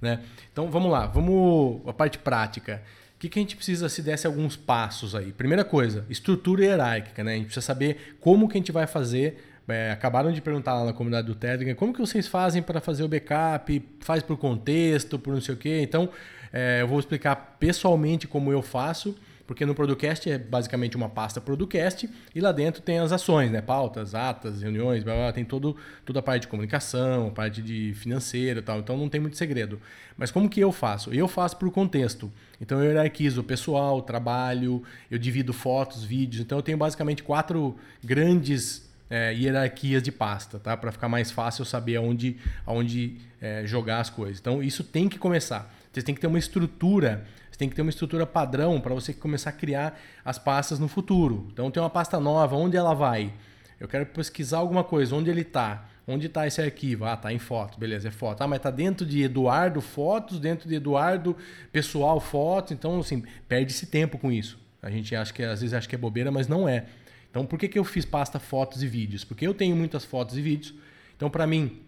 Né? 0.00 0.22
Então 0.50 0.70
vamos 0.70 0.90
lá, 0.90 1.06
vamos 1.06 1.82
a 1.86 1.92
parte 1.92 2.18
prática. 2.18 2.82
O 3.14 3.18
que, 3.18 3.28
que 3.28 3.38
a 3.38 3.42
gente 3.42 3.56
precisa 3.56 3.90
se 3.90 4.00
desse 4.00 4.26
alguns 4.26 4.56
passos 4.56 5.14
aí? 5.14 5.32
Primeira 5.32 5.66
coisa, 5.66 6.06
estrutura 6.08 6.64
hierárquica, 6.64 7.22
né? 7.22 7.32
A 7.32 7.36
gente 7.36 7.44
precisa 7.44 7.66
saber 7.66 8.16
como 8.18 8.48
que 8.48 8.56
a 8.56 8.60
gente 8.60 8.72
vai 8.72 8.86
fazer. 8.86 9.44
É, 9.68 9.90
acabaram 9.90 10.32
de 10.32 10.40
perguntar 10.40 10.72
lá 10.72 10.86
na 10.86 10.94
comunidade 10.94 11.26
do 11.26 11.34
Telegram, 11.34 11.74
como 11.74 11.92
que 11.92 12.00
vocês 12.00 12.26
fazem 12.26 12.62
para 12.62 12.80
fazer 12.80 13.02
o 13.02 13.08
backup? 13.08 13.86
Faz 14.00 14.22
por 14.22 14.38
contexto, 14.38 15.18
por 15.18 15.34
não 15.34 15.42
sei 15.42 15.54
o 15.54 15.58
quê. 15.58 15.80
Então, 15.82 16.08
é, 16.50 16.80
eu 16.80 16.88
vou 16.88 16.98
explicar 16.98 17.56
pessoalmente 17.60 18.26
como 18.26 18.50
eu 18.50 18.62
faço 18.62 19.14
porque 19.46 19.64
no 19.64 19.74
Producast 19.74 20.28
é 20.28 20.38
basicamente 20.38 20.96
uma 20.96 21.08
pasta 21.08 21.40
Producast 21.40 22.08
e 22.34 22.40
lá 22.40 22.50
dentro 22.50 22.82
tem 22.82 22.98
as 22.98 23.12
ações, 23.12 23.50
né? 23.50 23.60
Pautas, 23.60 24.14
atas, 24.14 24.62
reuniões, 24.62 25.04
blá, 25.04 25.14
blá, 25.14 25.32
tem 25.32 25.44
todo, 25.44 25.76
toda 26.04 26.18
a 26.18 26.22
parte 26.22 26.42
de 26.42 26.48
comunicação, 26.48 27.30
parte 27.30 27.62
de 27.62 27.94
financeira 27.94 28.60
e 28.60 28.62
tal. 28.62 28.80
Então 28.80 28.96
não 28.96 29.08
tem 29.08 29.20
muito 29.20 29.36
segredo. 29.36 29.80
Mas 30.16 30.30
como 30.30 30.48
que 30.48 30.58
eu 30.58 30.72
faço? 30.72 31.12
Eu 31.14 31.28
faço 31.28 31.56
por 31.56 31.70
contexto. 31.70 32.30
Então 32.60 32.82
eu 32.82 32.90
hierarquizo 32.90 33.44
pessoal, 33.44 34.02
trabalho, 34.02 34.82
eu 35.10 35.18
divido 35.18 35.52
fotos, 35.52 36.02
vídeos. 36.02 36.42
Então 36.42 36.58
eu 36.58 36.62
tenho 36.62 36.78
basicamente 36.78 37.22
quatro 37.22 37.76
grandes 38.02 38.90
é, 39.08 39.32
hierarquias 39.32 40.02
de 40.02 40.10
pasta, 40.10 40.58
tá? 40.58 40.76
Para 40.76 40.90
ficar 40.90 41.08
mais 41.08 41.30
fácil 41.30 41.64
saber 41.64 41.96
aonde, 41.96 42.36
aonde 42.64 43.16
é, 43.40 43.64
jogar 43.64 44.00
as 44.00 44.10
coisas. 44.10 44.40
Então 44.40 44.62
isso 44.62 44.82
tem 44.82 45.08
que 45.08 45.18
começar. 45.18 45.72
Você 45.92 46.02
tem 46.02 46.14
que 46.14 46.20
ter 46.20 46.26
uma 46.26 46.38
estrutura 46.38 47.24
você 47.56 47.60
tem 47.60 47.70
que 47.70 47.74
ter 47.74 47.80
uma 47.80 47.90
estrutura 47.90 48.26
padrão 48.26 48.78
para 48.78 48.92
você 48.92 49.14
começar 49.14 49.48
a 49.48 49.52
criar 49.52 49.98
as 50.22 50.38
pastas 50.38 50.78
no 50.78 50.88
futuro. 50.88 51.48
Então 51.50 51.70
tem 51.70 51.82
uma 51.82 51.88
pasta 51.88 52.20
nova, 52.20 52.54
onde 52.54 52.76
ela 52.76 52.92
vai? 52.92 53.32
Eu 53.80 53.88
quero 53.88 54.04
pesquisar 54.04 54.58
alguma 54.58 54.84
coisa, 54.84 55.16
onde 55.16 55.30
ele 55.30 55.40
está? 55.40 55.88
Onde 56.06 56.26
está 56.26 56.46
esse 56.46 56.60
arquivo? 56.60 57.06
Ah, 57.06 57.14
está 57.14 57.32
em 57.32 57.38
foto, 57.38 57.80
beleza, 57.80 58.08
é 58.08 58.10
foto. 58.10 58.42
Ah, 58.42 58.46
mas 58.46 58.58
está 58.58 58.70
dentro 58.70 59.06
de 59.06 59.22
Eduardo 59.22 59.80
Fotos, 59.80 60.38
dentro 60.38 60.68
de 60.68 60.74
Eduardo 60.74 61.34
Pessoal 61.72 62.20
Fotos. 62.20 62.72
Então, 62.72 63.00
assim, 63.00 63.24
perde 63.48 63.72
esse 63.72 63.86
tempo 63.86 64.18
com 64.18 64.30
isso. 64.30 64.58
A 64.82 64.90
gente 64.90 65.16
acha 65.16 65.32
que 65.32 65.42
às 65.42 65.62
vezes 65.62 65.72
acha 65.72 65.88
que 65.88 65.94
é 65.94 65.98
bobeira, 65.98 66.30
mas 66.30 66.46
não 66.46 66.68
é. 66.68 66.84
Então, 67.30 67.46
por 67.46 67.58
que, 67.58 67.68
que 67.68 67.78
eu 67.78 67.84
fiz 67.84 68.04
pasta 68.04 68.38
fotos 68.38 68.82
e 68.82 68.86
vídeos? 68.86 69.24
Porque 69.24 69.46
eu 69.46 69.54
tenho 69.54 69.74
muitas 69.74 70.04
fotos 70.04 70.36
e 70.36 70.42
vídeos. 70.42 70.74
Então, 71.16 71.30
para 71.30 71.46
mim, 71.46 71.80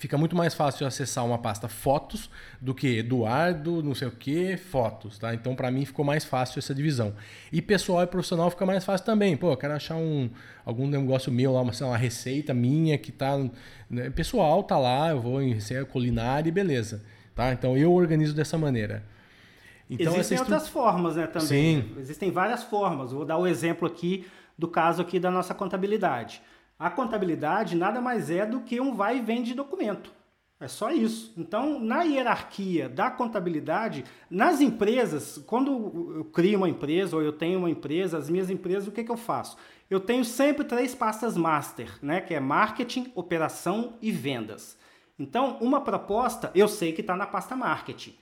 fica 0.00 0.16
muito 0.16 0.34
mais 0.34 0.54
fácil 0.54 0.86
acessar 0.86 1.26
uma 1.26 1.36
pasta 1.36 1.68
fotos 1.68 2.30
do 2.58 2.74
que 2.74 2.98
Eduardo, 2.98 3.82
não 3.82 3.94
sei 3.94 4.08
o 4.08 4.10
que, 4.10 4.56
fotos, 4.56 5.18
tá? 5.18 5.34
Então 5.34 5.54
para 5.54 5.70
mim 5.70 5.84
ficou 5.84 6.02
mais 6.02 6.24
fácil 6.24 6.58
essa 6.58 6.74
divisão. 6.74 7.14
E 7.52 7.60
pessoal 7.60 8.02
e 8.02 8.06
profissional 8.06 8.50
fica 8.50 8.64
mais 8.64 8.82
fácil 8.82 9.04
também. 9.04 9.36
Pô, 9.36 9.52
eu 9.52 9.56
quero 9.58 9.74
achar 9.74 9.96
um 9.96 10.30
algum 10.64 10.86
negócio 10.86 11.30
meu 11.30 11.52
lá, 11.52 11.60
uma, 11.60 11.72
uma 11.82 11.98
receita 11.98 12.54
minha 12.54 12.96
que 12.96 13.12
tá 13.12 13.38
né? 13.90 14.08
pessoal 14.08 14.62
tá 14.62 14.78
lá, 14.78 15.10
eu 15.10 15.20
vou 15.20 15.42
em 15.42 15.52
receita 15.52 15.84
culinária 15.84 16.48
e 16.48 16.52
beleza, 16.52 17.04
tá? 17.34 17.52
Então 17.52 17.76
eu 17.76 17.92
organizo 17.92 18.34
dessa 18.34 18.56
maneira. 18.56 19.04
Então, 19.90 20.14
Existem 20.14 20.36
estru... 20.36 20.52
outras 20.54 20.68
formas, 20.68 21.16
né, 21.16 21.26
também. 21.26 21.48
Sim. 21.48 21.94
Existem 21.98 22.30
várias 22.30 22.62
formas. 22.62 23.12
Vou 23.12 23.24
dar 23.24 23.36
o 23.36 23.42
um 23.42 23.46
exemplo 23.46 23.86
aqui 23.86 24.24
do 24.56 24.68
caso 24.68 25.02
aqui 25.02 25.20
da 25.20 25.30
nossa 25.30 25.52
contabilidade. 25.52 26.40
A 26.80 26.88
contabilidade 26.88 27.76
nada 27.76 28.00
mais 28.00 28.30
é 28.30 28.46
do 28.46 28.62
que 28.62 28.80
um 28.80 28.94
vai 28.94 29.18
e 29.18 29.20
vem 29.20 29.42
de 29.42 29.52
documento. 29.52 30.10
É 30.58 30.66
só 30.66 30.90
isso. 30.90 31.30
Então, 31.36 31.78
na 31.78 32.04
hierarquia 32.04 32.88
da 32.88 33.10
contabilidade, 33.10 34.02
nas 34.30 34.62
empresas, 34.62 35.36
quando 35.46 36.14
eu 36.16 36.24
crio 36.24 36.56
uma 36.56 36.70
empresa 36.70 37.16
ou 37.16 37.22
eu 37.22 37.34
tenho 37.34 37.58
uma 37.58 37.68
empresa, 37.68 38.16
as 38.16 38.30
minhas 38.30 38.48
empresas, 38.48 38.88
o 38.88 38.92
que, 38.92 39.04
que 39.04 39.10
eu 39.10 39.16
faço? 39.18 39.58
Eu 39.90 40.00
tenho 40.00 40.24
sempre 40.24 40.64
três 40.64 40.94
pastas 40.94 41.36
master, 41.36 41.98
né? 42.00 42.18
que 42.22 42.32
é 42.32 42.40
marketing, 42.40 43.12
operação 43.14 43.98
e 44.00 44.10
vendas. 44.10 44.78
Então, 45.18 45.58
uma 45.60 45.82
proposta 45.82 46.50
eu 46.54 46.66
sei 46.66 46.94
que 46.94 47.02
está 47.02 47.14
na 47.14 47.26
pasta 47.26 47.54
marketing. 47.54 48.16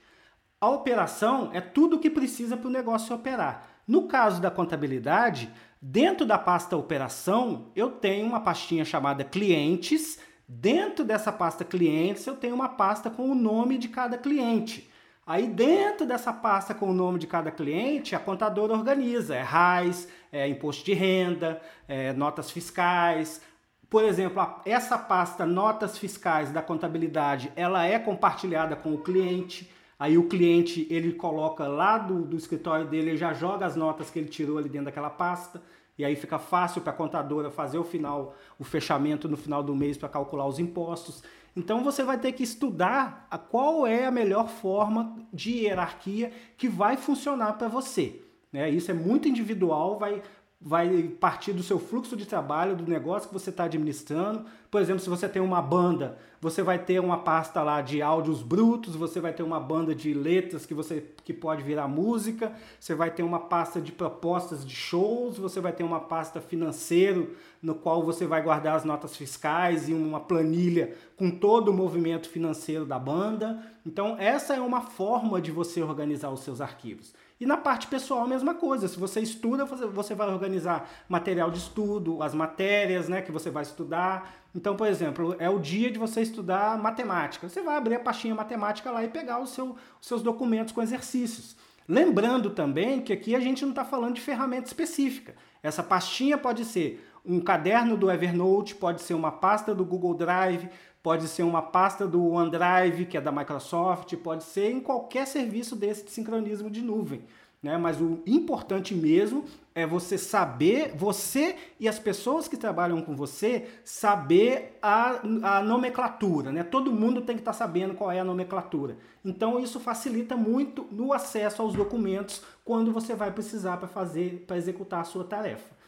A 0.59 0.69
operação 0.69 1.49
é 1.53 1.61
tudo 1.61 1.95
o 1.95 1.99
que 1.99 2.09
precisa 2.09 2.57
para 2.57 2.67
o 2.67 2.71
negócio 2.71 3.15
operar. 3.15 3.69
No 3.87 4.07
caso 4.07 4.41
da 4.41 4.51
contabilidade, 4.51 5.49
Dentro 5.81 6.25
da 6.25 6.37
pasta 6.37 6.75
operação, 6.75 7.71
eu 7.73 7.89
tenho 7.89 8.25
uma 8.25 8.41
pastinha 8.41 8.83
chamada 8.83 9.23
clientes. 9.23 10.19
Dentro 10.45 11.05
dessa 11.05 11.31
pasta 11.31 11.63
clientes, 11.63 12.27
eu 12.27 12.35
tenho 12.35 12.53
uma 12.53 12.67
pasta 12.67 13.09
com 13.09 13.29
o 13.29 13.35
nome 13.35 13.77
de 13.77 13.87
cada 13.87 14.17
cliente. 14.17 14.89
Aí 15.25 15.47
dentro 15.47 16.05
dessa 16.05 16.33
pasta 16.33 16.73
com 16.73 16.89
o 16.89 16.93
nome 16.93 17.17
de 17.17 17.27
cada 17.27 17.49
cliente, 17.49 18.13
a 18.13 18.19
contadora 18.19 18.73
organiza, 18.73 19.35
é 19.35 19.41
RAIS, 19.41 20.09
é 20.33 20.47
imposto 20.49 20.83
de 20.83 20.93
renda, 20.93 21.61
é 21.87 22.11
notas 22.11 22.51
fiscais. 22.51 23.41
Por 23.89 24.03
exemplo, 24.03 24.43
essa 24.65 24.97
pasta 24.97 25.45
notas 25.45 25.97
fiscais 25.97 26.51
da 26.51 26.61
contabilidade, 26.61 27.53
ela 27.55 27.85
é 27.85 27.97
compartilhada 27.97 28.75
com 28.75 28.93
o 28.93 29.01
cliente. 29.01 29.71
Aí 29.99 30.17
o 30.17 30.29
cliente 30.29 30.87
ele 30.89 31.11
coloca 31.11 31.67
lá 31.67 31.97
do, 31.97 32.23
do 32.23 32.37
escritório 32.37 32.87
dele, 32.87 33.09
ele 33.09 33.17
já 33.17 33.33
joga 33.33 33.65
as 33.65 33.75
notas 33.75 34.09
que 34.09 34.17
ele 34.17 34.29
tirou 34.29 34.57
ali 34.57 34.69
dentro 34.69 34.85
daquela 34.85 35.09
pasta. 35.09 35.61
E 35.97 36.05
aí 36.05 36.15
fica 36.15 36.39
fácil 36.39 36.81
para 36.81 36.93
a 36.93 36.95
contadora 36.95 37.51
fazer 37.51 37.77
o 37.77 37.83
final, 37.83 38.33
o 38.57 38.63
fechamento 38.63 39.27
no 39.27 39.35
final 39.35 39.61
do 39.61 39.75
mês 39.75 39.97
para 39.97 40.07
calcular 40.07 40.47
os 40.47 40.57
impostos. 40.57 41.21
Então 41.53 41.83
você 41.83 42.01
vai 42.03 42.17
ter 42.17 42.31
que 42.31 42.41
estudar 42.41 43.27
a 43.29 43.37
qual 43.37 43.85
é 43.85 44.05
a 44.05 44.11
melhor 44.11 44.47
forma 44.47 45.17
de 45.33 45.65
hierarquia 45.65 46.31
que 46.57 46.69
vai 46.69 46.95
funcionar 46.95 47.57
para 47.57 47.67
você. 47.67 48.21
Né? 48.53 48.69
Isso 48.69 48.89
é 48.89 48.93
muito 48.93 49.27
individual, 49.27 49.99
vai, 49.99 50.21
vai 50.61 51.03
partir 51.03 51.53
do 51.53 51.63
seu 51.63 51.79
fluxo 51.79 52.17
de 52.17 52.25
trabalho, 52.25 52.75
do 52.75 52.85
negócio 52.85 53.29
que 53.29 53.33
você 53.33 53.49
está 53.49 53.63
administrando. 53.63 54.43
Por 54.69 54.81
exemplo, 54.81 55.01
se 55.01 55.09
você 55.09 55.27
tem 55.29 55.41
uma 55.41 55.61
banda, 55.61 56.17
você 56.41 56.61
vai 56.61 56.77
ter 56.77 56.99
uma 56.99 57.19
pasta 57.19 57.63
lá 57.63 57.81
de 57.81 58.01
áudios 58.01 58.43
brutos, 58.43 58.93
você 58.93 59.21
vai 59.21 59.31
ter 59.31 59.41
uma 59.41 59.59
banda 59.59 59.95
de 59.95 60.13
letras 60.13 60.65
que 60.65 60.73
você 60.73 61.05
que 61.23 61.33
pode 61.33 61.63
virar 61.63 61.87
música, 61.87 62.51
você 62.77 62.93
vai 62.93 63.09
ter 63.09 63.23
uma 63.23 63.39
pasta 63.39 63.79
de 63.79 63.93
propostas 63.93 64.65
de 64.65 64.75
shows, 64.75 65.37
você 65.37 65.61
vai 65.61 65.71
ter 65.71 65.83
uma 65.83 66.01
pasta 66.01 66.41
financeiro 66.41 67.35
no 67.61 67.73
qual 67.73 68.03
você 68.03 68.27
vai 68.27 68.41
guardar 68.41 68.75
as 68.75 68.83
notas 68.83 69.15
fiscais 69.15 69.87
e 69.87 69.93
uma 69.93 70.19
planilha 70.19 70.93
com 71.15 71.31
todo 71.31 71.69
o 71.69 71.73
movimento 71.73 72.29
financeiro 72.29 72.85
da 72.85 72.99
banda. 72.99 73.63
Então, 73.85 74.17
essa 74.19 74.55
é 74.55 74.59
uma 74.59 74.81
forma 74.81 75.41
de 75.41 75.51
você 75.51 75.81
organizar 75.81 76.29
os 76.31 76.41
seus 76.41 76.59
arquivos. 76.59 77.13
E 77.39 77.45
na 77.45 77.55
parte 77.55 77.87
pessoal, 77.87 78.25
a 78.25 78.27
mesma 78.27 78.53
coisa. 78.53 78.87
Se 78.87 78.99
você 78.99 79.21
estuda, 79.21 79.63
você 79.63 80.13
vai 80.13 80.27
organizar 80.27 80.89
material 81.07 81.49
de 81.49 81.57
estudo, 81.57 82.21
as 82.21 82.33
matérias 82.33 83.07
né, 83.07 83.21
que 83.21 83.31
você 83.31 83.49
vai 83.49 83.63
estudar. 83.63 84.33
Então, 84.53 84.75
por 84.75 84.87
exemplo, 84.87 85.35
é 85.39 85.49
o 85.49 85.57
dia 85.57 85.89
de 85.89 85.97
você 85.97 86.21
estudar 86.21 86.77
matemática. 86.77 87.47
Você 87.47 87.61
vai 87.61 87.77
abrir 87.77 87.95
a 87.95 87.99
pastinha 87.99 88.35
matemática 88.35 88.91
lá 88.91 89.03
e 89.05 89.07
pegar 89.07 89.45
seu, 89.45 89.77
os 90.01 90.07
seus 90.07 90.21
documentos 90.21 90.73
com 90.73 90.81
exercícios. 90.81 91.55
Lembrando 91.87 92.49
também 92.49 93.01
que 93.01 93.13
aqui 93.13 93.33
a 93.33 93.39
gente 93.39 93.63
não 93.63 93.71
está 93.71 93.85
falando 93.85 94.15
de 94.15 94.21
ferramenta 94.21 94.67
específica. 94.67 95.33
Essa 95.63 95.81
pastinha 95.81 96.37
pode 96.37 96.65
ser 96.65 97.08
um 97.25 97.39
caderno 97.39 97.97
do 97.97 98.09
Evernote, 98.09 98.75
pode 98.75 99.01
ser 99.01 99.13
uma 99.13 99.31
pasta 99.31 99.73
do 99.73 99.85
Google 99.85 100.13
Drive, 100.13 100.69
pode 101.01 101.27
ser 101.27 101.43
uma 101.43 101.61
pasta 101.61 102.07
do 102.07 102.31
OneDrive, 102.31 103.05
que 103.05 103.17
é 103.17 103.21
da 103.21 103.31
Microsoft, 103.31 104.15
pode 104.17 104.43
ser 104.43 104.71
em 104.71 104.79
qualquer 104.79 105.25
serviço 105.25 105.75
desse 105.75 106.05
de 106.05 106.11
sincronismo 106.11 106.69
de 106.69 106.81
nuvem. 106.81 107.23
Né? 107.61 107.77
Mas 107.77 107.99
o 107.99 108.21
importante 108.25 108.95
mesmo 108.95 109.43
é 109.75 109.85
você 109.85 110.17
saber, 110.17 110.93
você 110.95 111.55
e 111.79 111.87
as 111.87 111.99
pessoas 111.99 112.47
que 112.47 112.55
trabalham 112.55 113.01
com 113.01 113.15
você, 113.15 113.67
saber 113.83 114.77
a, 114.81 115.19
a 115.43 115.61
nomenclatura. 115.61 116.51
Né? 116.51 116.63
Todo 116.63 116.91
mundo 116.91 117.21
tem 117.21 117.35
que 117.35 117.41
estar 117.41 117.51
tá 117.51 117.57
sabendo 117.57 117.93
qual 117.93 118.11
é 118.11 118.19
a 118.19 118.23
nomenclatura. 118.23 118.97
Então 119.23 119.59
isso 119.59 119.79
facilita 119.79 120.37
muito 120.37 120.87
no 120.91 121.11
acesso 121.11 121.61
aos 121.61 121.73
documentos 121.73 122.41
quando 122.63 122.93
você 122.93 123.13
vai 123.13 123.31
precisar 123.31 123.77
para 123.77 123.87
fazer, 123.87 124.45
para 124.47 124.57
executar 124.57 125.01
a 125.01 125.05
sua 125.05 125.25
tarefa. 125.25 125.78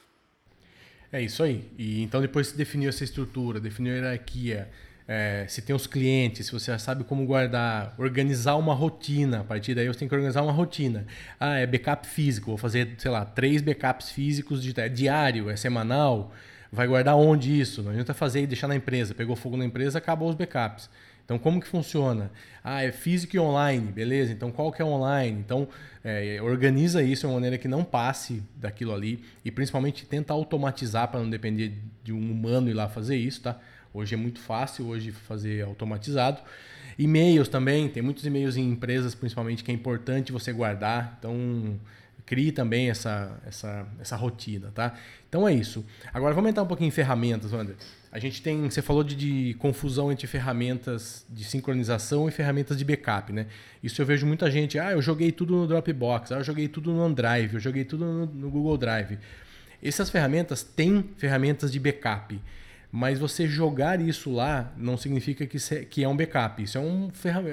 É 1.11 1.21
isso 1.21 1.43
aí. 1.43 1.69
E 1.77 2.01
então 2.01 2.21
depois 2.21 2.51
que 2.51 2.57
definiu 2.57 2.89
essa 2.89 3.03
estrutura, 3.03 3.59
definiu 3.59 3.93
a 3.93 3.95
hierarquia, 3.97 4.69
é, 5.07 5.45
se 5.47 5.61
tem 5.61 5.75
os 5.75 5.85
clientes, 5.85 6.45
se 6.45 6.53
você 6.53 6.71
já 6.71 6.79
sabe 6.79 7.03
como 7.03 7.25
guardar, 7.25 7.93
organizar 7.97 8.55
uma 8.55 8.73
rotina. 8.73 9.41
A 9.41 9.43
partir 9.43 9.75
daí 9.75 9.87
você 9.87 9.99
tem 9.99 10.07
que 10.07 10.15
organizar 10.15 10.41
uma 10.41 10.53
rotina. 10.53 11.05
Ah, 11.39 11.57
é 11.57 11.67
backup 11.67 12.07
físico, 12.07 12.47
vou 12.47 12.57
fazer, 12.57 12.95
sei 12.97 13.11
lá, 13.11 13.25
três 13.25 13.61
backups 13.61 14.09
físicos 14.09 14.63
de, 14.63 14.79
é 14.79 14.87
diário, 14.87 15.49
é 15.49 15.55
semanal. 15.57 16.31
Vai 16.71 16.87
guardar 16.87 17.17
onde 17.17 17.59
isso? 17.59 17.83
Não 17.83 17.91
adianta 17.91 18.13
fazer 18.13 18.43
e 18.43 18.47
deixar 18.47 18.69
na 18.69 18.75
empresa. 18.77 19.13
Pegou 19.13 19.35
fogo 19.35 19.57
na 19.57 19.65
empresa, 19.65 19.97
acabou 19.97 20.29
os 20.29 20.35
backups. 20.35 20.89
Então, 21.31 21.39
como 21.39 21.61
que 21.61 21.67
funciona? 21.67 22.29
Ah, 22.61 22.83
é 22.83 22.91
físico 22.91 23.37
e 23.37 23.39
online, 23.39 23.89
beleza. 23.89 24.33
Então, 24.33 24.51
qual 24.51 24.69
que 24.69 24.81
é 24.81 24.85
online? 24.85 25.39
Então, 25.39 25.65
é, 26.03 26.41
organiza 26.41 27.01
isso 27.01 27.21
de 27.21 27.27
uma 27.27 27.35
maneira 27.35 27.57
que 27.57 27.69
não 27.69 27.85
passe 27.85 28.43
daquilo 28.57 28.93
ali 28.93 29.23
e 29.45 29.49
principalmente 29.49 30.05
tenta 30.05 30.33
automatizar 30.33 31.07
para 31.07 31.21
não 31.21 31.29
depender 31.29 31.71
de 32.03 32.11
um 32.11 32.19
humano 32.19 32.69
ir 32.69 32.73
lá 32.73 32.89
fazer 32.89 33.15
isso, 33.15 33.43
tá? 33.43 33.57
Hoje 33.93 34.13
é 34.13 34.17
muito 34.17 34.41
fácil 34.41 34.87
hoje 34.87 35.13
fazer 35.13 35.63
automatizado. 35.63 36.41
E-mails 36.99 37.47
também, 37.47 37.87
tem 37.87 38.03
muitos 38.03 38.25
e-mails 38.25 38.57
em 38.57 38.69
empresas, 38.69 39.15
principalmente, 39.15 39.63
que 39.63 39.71
é 39.71 39.73
importante 39.73 40.33
você 40.33 40.51
guardar. 40.51 41.15
Então, 41.17 41.79
crie 42.25 42.51
também 42.51 42.89
essa, 42.89 43.39
essa, 43.47 43.87
essa 44.01 44.17
rotina, 44.17 44.69
tá? 44.75 44.95
Então 45.29 45.47
é 45.47 45.53
isso. 45.53 45.85
Agora 46.13 46.33
vamos 46.33 46.49
entrar 46.49 46.63
um 46.63 46.67
pouquinho 46.67 46.89
em 46.89 46.91
ferramentas, 46.91 47.53
Wander. 47.53 47.77
A 48.11 48.19
gente 48.19 48.41
tem, 48.41 48.69
você 48.69 48.81
falou 48.81 49.03
de, 49.03 49.15
de, 49.15 49.53
confusão 49.53 50.11
entre 50.11 50.27
ferramentas 50.27 51.25
de 51.29 51.45
sincronização 51.45 52.27
e 52.27 52.31
ferramentas 52.31 52.77
de 52.77 52.83
backup, 52.83 53.31
né? 53.31 53.47
Isso 53.81 54.01
eu 54.01 54.05
vejo 54.05 54.25
muita 54.27 54.51
gente, 54.51 54.77
ah, 54.77 54.91
eu 54.91 55.01
joguei 55.01 55.31
tudo 55.31 55.55
no 55.55 55.65
Dropbox, 55.65 56.33
ah, 56.33 56.39
eu 56.39 56.43
joguei 56.43 56.67
tudo 56.67 56.91
no 56.91 57.01
OneDrive, 57.01 57.53
eu 57.53 57.59
joguei 57.59 57.85
tudo 57.85 58.03
no, 58.03 58.25
no 58.25 58.49
Google 58.49 58.77
Drive. 58.77 59.17
Essas 59.81 60.09
ferramentas 60.09 60.61
têm 60.61 61.09
ferramentas 61.17 61.71
de 61.71 61.79
backup. 61.79 62.39
Mas 62.91 63.17
você 63.17 63.47
jogar 63.47 64.01
isso 64.01 64.29
lá 64.29 64.73
não 64.75 64.97
significa 64.97 65.47
que, 65.47 65.57
que 65.85 66.03
é 66.03 66.07
um 66.07 66.15
backup. 66.15 66.61
Isso 66.61 66.77
é 66.77 66.81
um, 66.81 67.09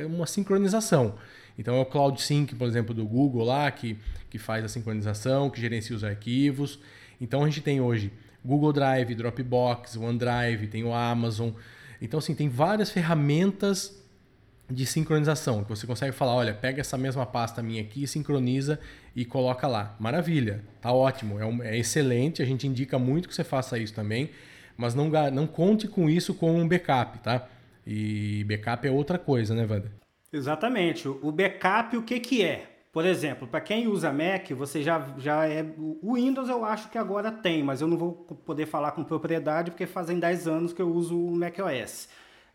uma 0.06 0.26
sincronização. 0.26 1.14
Então 1.56 1.76
é 1.76 1.80
o 1.80 1.86
Cloud 1.86 2.20
Sync, 2.20 2.56
por 2.56 2.66
exemplo, 2.66 2.92
do 2.92 3.06
Google 3.06 3.44
lá, 3.44 3.70
que, 3.70 3.96
que 4.28 4.38
faz 4.38 4.64
a 4.64 4.68
sincronização, 4.68 5.48
que 5.48 5.60
gerencia 5.60 5.94
os 5.94 6.02
arquivos. 6.02 6.80
Então 7.20 7.44
a 7.44 7.46
gente 7.46 7.60
tem 7.60 7.80
hoje 7.80 8.12
Google 8.48 8.72
Drive, 8.72 9.14
Dropbox, 9.14 9.96
OneDrive, 9.96 10.66
tem 10.66 10.82
o 10.82 10.92
Amazon. 10.92 11.50
Então, 12.02 12.18
assim, 12.18 12.34
tem 12.34 12.48
várias 12.48 12.90
ferramentas 12.90 13.96
de 14.70 14.84
sincronização, 14.84 15.62
que 15.62 15.70
você 15.70 15.86
consegue 15.86 16.12
falar, 16.12 16.34
olha, 16.34 16.52
pega 16.52 16.80
essa 16.80 16.98
mesma 16.98 17.24
pasta 17.24 17.62
minha 17.62 17.80
aqui, 17.80 18.06
sincroniza 18.06 18.78
e 19.14 19.24
coloca 19.24 19.66
lá. 19.66 19.96
Maravilha, 20.00 20.64
tá 20.80 20.92
ótimo, 20.92 21.38
é, 21.38 21.46
um, 21.46 21.62
é 21.62 21.78
excelente, 21.78 22.42
a 22.42 22.44
gente 22.44 22.66
indica 22.66 22.98
muito 22.98 23.28
que 23.28 23.34
você 23.34 23.44
faça 23.44 23.78
isso 23.78 23.94
também 23.94 24.30
mas 24.78 24.94
não, 24.94 25.10
não 25.32 25.46
conte 25.46 25.88
com 25.88 26.08
isso 26.08 26.32
como 26.32 26.56
um 26.56 26.68
backup, 26.68 27.18
tá? 27.18 27.48
E 27.84 28.44
backup 28.44 28.86
é 28.86 28.90
outra 28.90 29.18
coisa, 29.18 29.52
né, 29.52 29.66
Wander? 29.68 29.90
Exatamente. 30.32 31.08
O 31.08 31.32
backup, 31.32 31.96
o 31.96 32.02
que, 32.02 32.20
que 32.20 32.44
é? 32.44 32.77
Por 32.92 33.04
exemplo, 33.04 33.46
para 33.46 33.60
quem 33.60 33.86
usa 33.86 34.12
Mac, 34.12 34.50
você 34.52 34.82
já, 34.82 35.14
já 35.18 35.46
é. 35.46 35.64
O 35.78 36.14
Windows 36.14 36.48
eu 36.48 36.64
acho 36.64 36.90
que 36.90 36.96
agora 36.96 37.30
tem, 37.30 37.62
mas 37.62 37.80
eu 37.80 37.86
não 37.86 37.98
vou 37.98 38.12
poder 38.12 38.66
falar 38.66 38.92
com 38.92 39.04
propriedade 39.04 39.70
porque 39.70 39.86
fazem 39.86 40.18
10 40.18 40.48
anos 40.48 40.72
que 40.72 40.80
eu 40.80 40.90
uso 40.90 41.18
o 41.18 41.36
Mac 41.36 41.56
OS. 41.58 42.08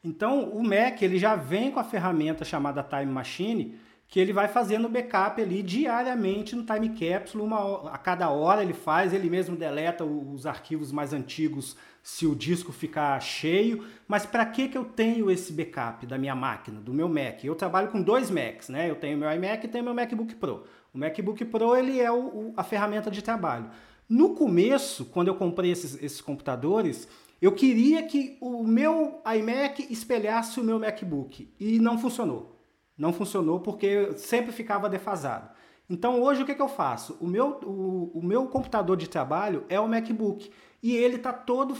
Então, 0.04 0.50
o 0.50 0.64
Mac 0.64 1.02
ele 1.02 1.18
já 1.18 1.36
vem 1.36 1.72
com 1.72 1.80
a 1.80 1.84
ferramenta 1.84 2.44
chamada 2.44 2.84
Time 2.84 3.12
Machine, 3.12 3.78
que 4.14 4.20
ele 4.20 4.32
vai 4.32 4.48
fazendo 4.48 4.88
backup 4.88 5.42
ali 5.42 5.64
diariamente 5.64 6.56
no 6.56 6.64
Time 6.64 6.90
Capsule, 6.90 7.44
uma, 7.44 7.90
a 7.92 7.98
cada 7.98 8.30
hora 8.30 8.62
ele 8.62 8.72
faz, 8.72 9.12
ele 9.12 9.28
mesmo 9.28 9.56
deleta 9.56 10.06
os 10.06 10.46
arquivos 10.46 10.92
mais 10.92 11.14
antigos 11.14 11.76
se 12.04 12.28
o 12.28 12.36
disco 12.36 12.72
ficar 12.72 13.20
cheio. 13.20 13.84
Mas 14.08 14.24
para 14.24 14.46
que, 14.46 14.68
que 14.68 14.78
eu 14.78 14.86
tenho 14.86 15.32
esse 15.32 15.52
backup 15.52 16.06
da 16.06 16.16
minha 16.16 16.36
máquina, 16.36 16.80
do 16.80 16.94
meu 16.94 17.10
Mac? 17.10 17.44
Eu 17.44 17.56
trabalho 17.56 17.88
com 17.88 18.04
dois 18.04 18.30
Macs, 18.30 18.70
né? 18.70 18.88
Eu 18.88 18.94
tenho 18.98 19.18
meu 19.18 19.32
iMac 19.32 19.66
e 19.66 19.68
tenho 19.68 19.84
meu 19.84 19.96
MacBook 19.96 20.36
Pro. 20.36 20.64
O 20.94 20.98
MacBook 21.00 21.44
Pro 21.46 21.76
ele 21.76 22.00
é 22.00 22.12
o, 22.12 22.20
o, 22.20 22.54
a 22.56 22.64
ferramenta 22.64 23.10
de 23.10 23.24
trabalho. 23.24 23.72
No 24.08 24.36
começo, 24.36 25.06
quando 25.06 25.30
eu 25.30 25.36
comprei 25.36 25.72
esses, 25.72 25.96
esses 26.04 26.22
computadores, 26.22 27.08
eu 27.42 27.52
queria 27.52 28.04
que 28.04 28.38
o 28.40 28.64
meu 28.64 29.24
iMac 29.26 29.92
espelhasse 29.92 30.60
o 30.60 30.64
meu 30.64 30.78
MacBook 30.78 31.52
e 31.60 31.80
não 31.80 31.98
funcionou. 31.98 32.53
Não 32.98 33.12
funcionou 33.12 33.60
porque 33.60 34.14
sempre 34.18 34.52
ficava 34.52 34.90
defasado. 34.90 35.50
Então 35.90 36.22
hoje 36.22 36.44
o 36.44 36.46
que, 36.46 36.56
que 36.56 36.62
eu 36.62 36.70
faço? 36.70 37.18
O 37.20 37.28
meu, 37.28 37.60
o, 37.64 38.20
o 38.20 38.24
meu 38.24 38.48
computador 38.48 38.96
de 38.96 39.10
trabalho 39.10 39.66
é 39.68 39.80
o 39.80 39.88
MacBook 39.88 40.50
e 40.82 40.96
ele 40.96 41.18
tá 41.18 41.34
todo 41.34 41.76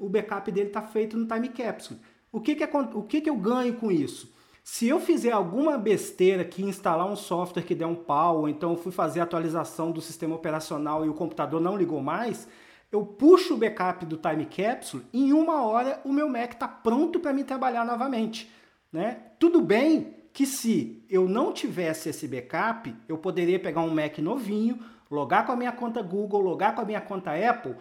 o 0.00 0.08
backup 0.08 0.50
dele 0.50 0.68
está 0.68 0.82
feito 0.82 1.16
no 1.16 1.26
time 1.26 1.48
capsule. 1.48 2.00
O 2.32 2.40
que 2.40 2.54
que, 2.54 2.62
é, 2.62 2.70
o 2.94 3.02
que 3.02 3.20
que 3.20 3.30
eu 3.30 3.36
ganho 3.36 3.74
com 3.74 3.90
isso? 3.90 4.32
Se 4.62 4.86
eu 4.86 5.00
fizer 5.00 5.32
alguma 5.32 5.76
besteira 5.76 6.44
que 6.44 6.62
instalar 6.62 7.06
um 7.06 7.16
software 7.16 7.62
que 7.62 7.74
der 7.74 7.86
um 7.86 7.94
pau, 7.94 8.40
ou 8.40 8.48
então 8.48 8.70
eu 8.70 8.76
fui 8.76 8.92
fazer 8.92 9.20
a 9.20 9.24
atualização 9.24 9.90
do 9.90 10.00
sistema 10.00 10.36
operacional 10.36 11.04
e 11.04 11.08
o 11.08 11.14
computador 11.14 11.60
não 11.60 11.76
ligou 11.76 12.00
mais, 12.00 12.46
eu 12.92 13.04
puxo 13.04 13.54
o 13.54 13.56
backup 13.56 14.04
do 14.04 14.16
time 14.16 14.46
capsule 14.46 15.04
e 15.12 15.28
em 15.28 15.32
uma 15.32 15.64
hora 15.64 16.00
o 16.04 16.12
meu 16.12 16.28
Mac 16.28 16.52
está 16.52 16.68
pronto 16.68 17.18
para 17.18 17.32
me 17.32 17.42
trabalhar 17.42 17.84
novamente. 17.84 18.50
Né? 18.92 19.22
Tudo 19.38 19.60
bem 19.60 20.19
que 20.40 20.46
se 20.46 21.04
eu 21.10 21.28
não 21.28 21.52
tivesse 21.52 22.08
esse 22.08 22.26
backup, 22.26 22.96
eu 23.06 23.18
poderia 23.18 23.60
pegar 23.60 23.82
um 23.82 23.94
Mac 23.94 24.16
novinho, 24.20 24.78
logar 25.10 25.44
com 25.44 25.52
a 25.52 25.56
minha 25.56 25.70
conta 25.70 26.00
Google, 26.00 26.40
logar 26.40 26.74
com 26.74 26.80
a 26.80 26.84
minha 26.86 27.00
conta 27.02 27.32
Apple, 27.32 27.76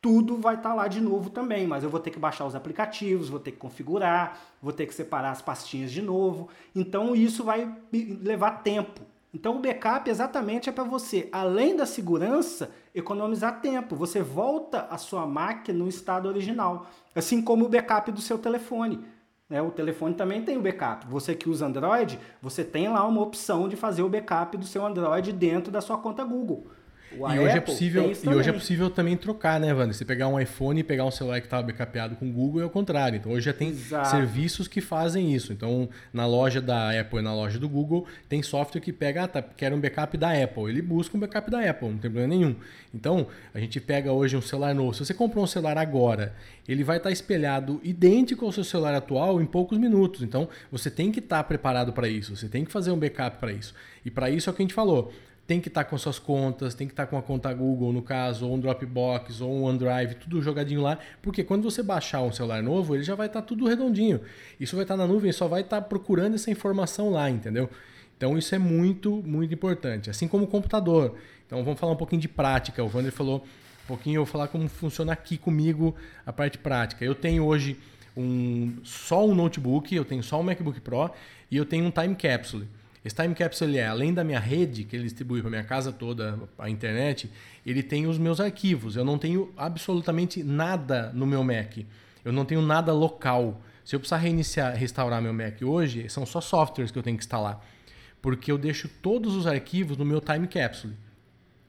tudo 0.00 0.36
vai 0.36 0.54
estar 0.54 0.68
tá 0.68 0.74
lá 0.76 0.86
de 0.86 1.00
novo 1.00 1.28
também, 1.28 1.66
mas 1.66 1.82
eu 1.82 1.90
vou 1.90 1.98
ter 1.98 2.12
que 2.12 2.18
baixar 2.20 2.46
os 2.46 2.54
aplicativos, 2.54 3.28
vou 3.28 3.40
ter 3.40 3.50
que 3.50 3.56
configurar, 3.56 4.38
vou 4.62 4.72
ter 4.72 4.86
que 4.86 4.94
separar 4.94 5.32
as 5.32 5.42
pastinhas 5.42 5.90
de 5.90 6.00
novo. 6.00 6.48
Então 6.72 7.16
isso 7.16 7.42
vai 7.42 7.68
levar 7.90 8.62
tempo. 8.62 9.00
Então 9.34 9.56
o 9.56 9.58
backup 9.58 10.08
exatamente 10.08 10.68
é 10.68 10.72
para 10.72 10.84
você, 10.84 11.28
além 11.32 11.74
da 11.74 11.84
segurança, 11.84 12.70
economizar 12.94 13.60
tempo. 13.60 13.96
Você 13.96 14.22
volta 14.22 14.86
a 14.88 14.98
sua 14.98 15.26
máquina 15.26 15.80
no 15.80 15.88
estado 15.88 16.28
original, 16.28 16.86
assim 17.12 17.42
como 17.42 17.64
o 17.64 17.68
backup 17.68 18.12
do 18.12 18.20
seu 18.20 18.38
telefone. 18.38 19.04
Né? 19.48 19.60
O 19.60 19.70
telefone 19.70 20.14
também 20.14 20.42
tem 20.42 20.56
o 20.56 20.62
backup. 20.62 21.06
Você 21.06 21.34
que 21.34 21.48
usa 21.48 21.66
Android, 21.66 22.18
você 22.40 22.64
tem 22.64 22.88
lá 22.88 23.06
uma 23.06 23.22
opção 23.22 23.68
de 23.68 23.76
fazer 23.76 24.02
o 24.02 24.08
backup 24.08 24.56
do 24.56 24.64
seu 24.64 24.84
Android 24.84 25.32
dentro 25.32 25.72
da 25.72 25.80
sua 25.80 25.98
conta 25.98 26.24
Google 26.24 26.66
e 27.16 27.38
hoje, 27.38 27.56
é 27.56 27.60
possível, 27.60 28.12
e 28.12 28.28
hoje 28.28 28.50
é 28.50 28.52
possível 28.52 28.90
também 28.90 29.16
trocar, 29.16 29.60
né, 29.60 29.72
Wander? 29.72 29.94
Você 29.94 30.04
pegar 30.04 30.28
um 30.28 30.38
iPhone 30.38 30.80
e 30.80 30.84
pegar 30.84 31.04
um 31.04 31.10
celular 31.10 31.40
que 31.40 31.46
estava 31.46 31.62
backupado 31.62 32.16
com 32.16 32.28
o 32.28 32.32
Google 32.32 32.62
é 32.62 32.64
o 32.64 32.70
contrário. 32.70 33.16
Então 33.16 33.32
hoje 33.32 33.46
já 33.46 33.52
tem 33.52 33.68
Exato. 33.68 34.10
serviços 34.10 34.68
que 34.68 34.80
fazem 34.80 35.34
isso. 35.34 35.52
Então 35.52 35.88
na 36.12 36.26
loja 36.26 36.60
da 36.60 36.98
Apple 36.98 37.20
e 37.20 37.22
na 37.22 37.34
loja 37.34 37.58
do 37.58 37.68
Google 37.68 38.06
tem 38.28 38.42
software 38.42 38.80
que 38.80 38.92
pega, 38.92 39.24
ah, 39.24 39.28
tá, 39.28 39.42
quero 39.42 39.76
um 39.76 39.80
backup 39.80 40.16
da 40.16 40.30
Apple. 40.30 40.64
Ele 40.68 40.82
busca 40.82 41.16
um 41.16 41.20
backup 41.20 41.50
da 41.50 41.68
Apple, 41.68 41.88
não 41.88 41.98
tem 41.98 42.10
problema 42.10 42.28
nenhum. 42.28 42.56
Então 42.92 43.26
a 43.52 43.58
gente 43.58 43.80
pega 43.80 44.12
hoje 44.12 44.36
um 44.36 44.42
celular 44.42 44.74
novo. 44.74 44.94
Se 44.94 45.04
você 45.04 45.14
comprou 45.14 45.44
um 45.44 45.46
celular 45.46 45.78
agora, 45.78 46.34
ele 46.68 46.84
vai 46.84 46.96
estar 46.96 47.10
espelhado 47.10 47.80
idêntico 47.82 48.44
ao 48.44 48.52
seu 48.52 48.64
celular 48.64 48.94
atual 48.94 49.40
em 49.40 49.46
poucos 49.46 49.78
minutos. 49.78 50.22
Então 50.22 50.48
você 50.70 50.90
tem 50.90 51.10
que 51.10 51.20
estar 51.20 51.42
preparado 51.44 51.92
para 51.92 52.08
isso. 52.08 52.36
Você 52.36 52.48
tem 52.48 52.64
que 52.64 52.72
fazer 52.72 52.90
um 52.90 52.98
backup 52.98 53.38
para 53.38 53.52
isso. 53.52 53.74
E 54.04 54.10
para 54.10 54.30
isso 54.30 54.48
é 54.48 54.52
o 54.52 54.56
que 54.56 54.62
a 54.62 54.64
gente 54.64 54.74
falou 54.74 55.12
tem 55.46 55.60
que 55.60 55.68
estar 55.68 55.84
tá 55.84 55.90
com 55.90 55.98
suas 55.98 56.18
contas, 56.18 56.74
tem 56.74 56.86
que 56.86 56.92
estar 56.92 57.04
tá 57.04 57.10
com 57.10 57.18
a 57.18 57.22
conta 57.22 57.52
Google, 57.52 57.92
no 57.92 58.02
caso, 58.02 58.46
ou 58.46 58.54
um 58.54 58.58
Dropbox, 58.58 59.40
ou 59.40 59.52
um 59.52 59.62
OneDrive, 59.64 60.14
tudo 60.16 60.40
jogadinho 60.40 60.80
lá, 60.80 60.98
porque 61.20 61.44
quando 61.44 61.62
você 61.62 61.82
baixar 61.82 62.22
um 62.22 62.32
celular 62.32 62.62
novo, 62.62 62.94
ele 62.94 63.02
já 63.02 63.14
vai 63.14 63.26
estar 63.26 63.42
tá 63.42 63.46
tudo 63.46 63.66
redondinho. 63.66 64.20
Isso 64.58 64.74
vai 64.74 64.84
estar 64.84 64.96
na 64.96 65.06
nuvem, 65.06 65.32
só 65.32 65.46
vai 65.46 65.60
estar 65.60 65.82
procurando 65.82 66.34
essa 66.34 66.50
informação 66.50 67.10
lá, 67.10 67.28
entendeu? 67.28 67.68
Então 68.16 68.38
isso 68.38 68.54
é 68.54 68.58
muito, 68.58 69.22
muito 69.26 69.52
importante. 69.52 70.08
Assim 70.08 70.26
como 70.26 70.44
o 70.44 70.46
computador. 70.46 71.16
Então 71.46 71.62
vamos 71.62 71.78
falar 71.78 71.92
um 71.92 71.96
pouquinho 71.96 72.22
de 72.22 72.28
prática. 72.28 72.82
O 72.82 72.90
Wander 72.92 73.12
falou 73.12 73.44
um 73.84 73.86
pouquinho, 73.86 74.16
eu 74.16 74.24
vou 74.24 74.32
falar 74.32 74.48
como 74.48 74.68
funciona 74.68 75.12
aqui 75.12 75.36
comigo 75.36 75.94
a 76.24 76.32
parte 76.32 76.56
prática. 76.56 77.04
Eu 77.04 77.14
tenho 77.14 77.44
hoje 77.44 77.76
um, 78.16 78.78
só 78.82 79.26
um 79.26 79.34
notebook, 79.34 79.94
eu 79.94 80.04
tenho 80.04 80.22
só 80.22 80.40
um 80.40 80.42
MacBook 80.42 80.80
Pro 80.80 81.10
e 81.50 81.56
eu 81.56 81.66
tenho 81.66 81.84
um 81.84 81.90
Time 81.90 82.14
Capsule. 82.14 82.66
Esse 83.04 83.14
time 83.14 83.34
capsule 83.34 83.76
é, 83.76 83.86
além 83.86 84.14
da 84.14 84.24
minha 84.24 84.40
rede, 84.40 84.84
que 84.84 84.96
ele 84.96 85.04
distribui 85.04 85.42
para 85.42 85.50
minha 85.50 85.64
casa 85.64 85.92
toda, 85.92 86.38
a 86.58 86.70
internet, 86.70 87.30
ele 87.64 87.82
tem 87.82 88.06
os 88.06 88.16
meus 88.16 88.40
arquivos. 88.40 88.96
Eu 88.96 89.04
não 89.04 89.18
tenho 89.18 89.52
absolutamente 89.58 90.42
nada 90.42 91.12
no 91.12 91.26
meu 91.26 91.44
Mac. 91.44 91.76
Eu 92.24 92.32
não 92.32 92.46
tenho 92.46 92.62
nada 92.62 92.94
local. 92.94 93.60
Se 93.84 93.94
eu 93.94 94.00
precisar 94.00 94.16
reiniciar, 94.16 94.74
restaurar 94.74 95.20
meu 95.20 95.34
Mac 95.34 95.60
hoje, 95.62 96.08
são 96.08 96.24
só 96.24 96.40
softwares 96.40 96.90
que 96.90 96.98
eu 96.98 97.02
tenho 97.02 97.18
que 97.18 97.22
instalar. 97.22 97.62
Porque 98.22 98.50
eu 98.50 98.56
deixo 98.56 98.88
todos 98.88 99.36
os 99.36 99.46
arquivos 99.46 99.98
no 99.98 100.04
meu 100.06 100.18
time 100.18 100.48
capsule. 100.48 100.94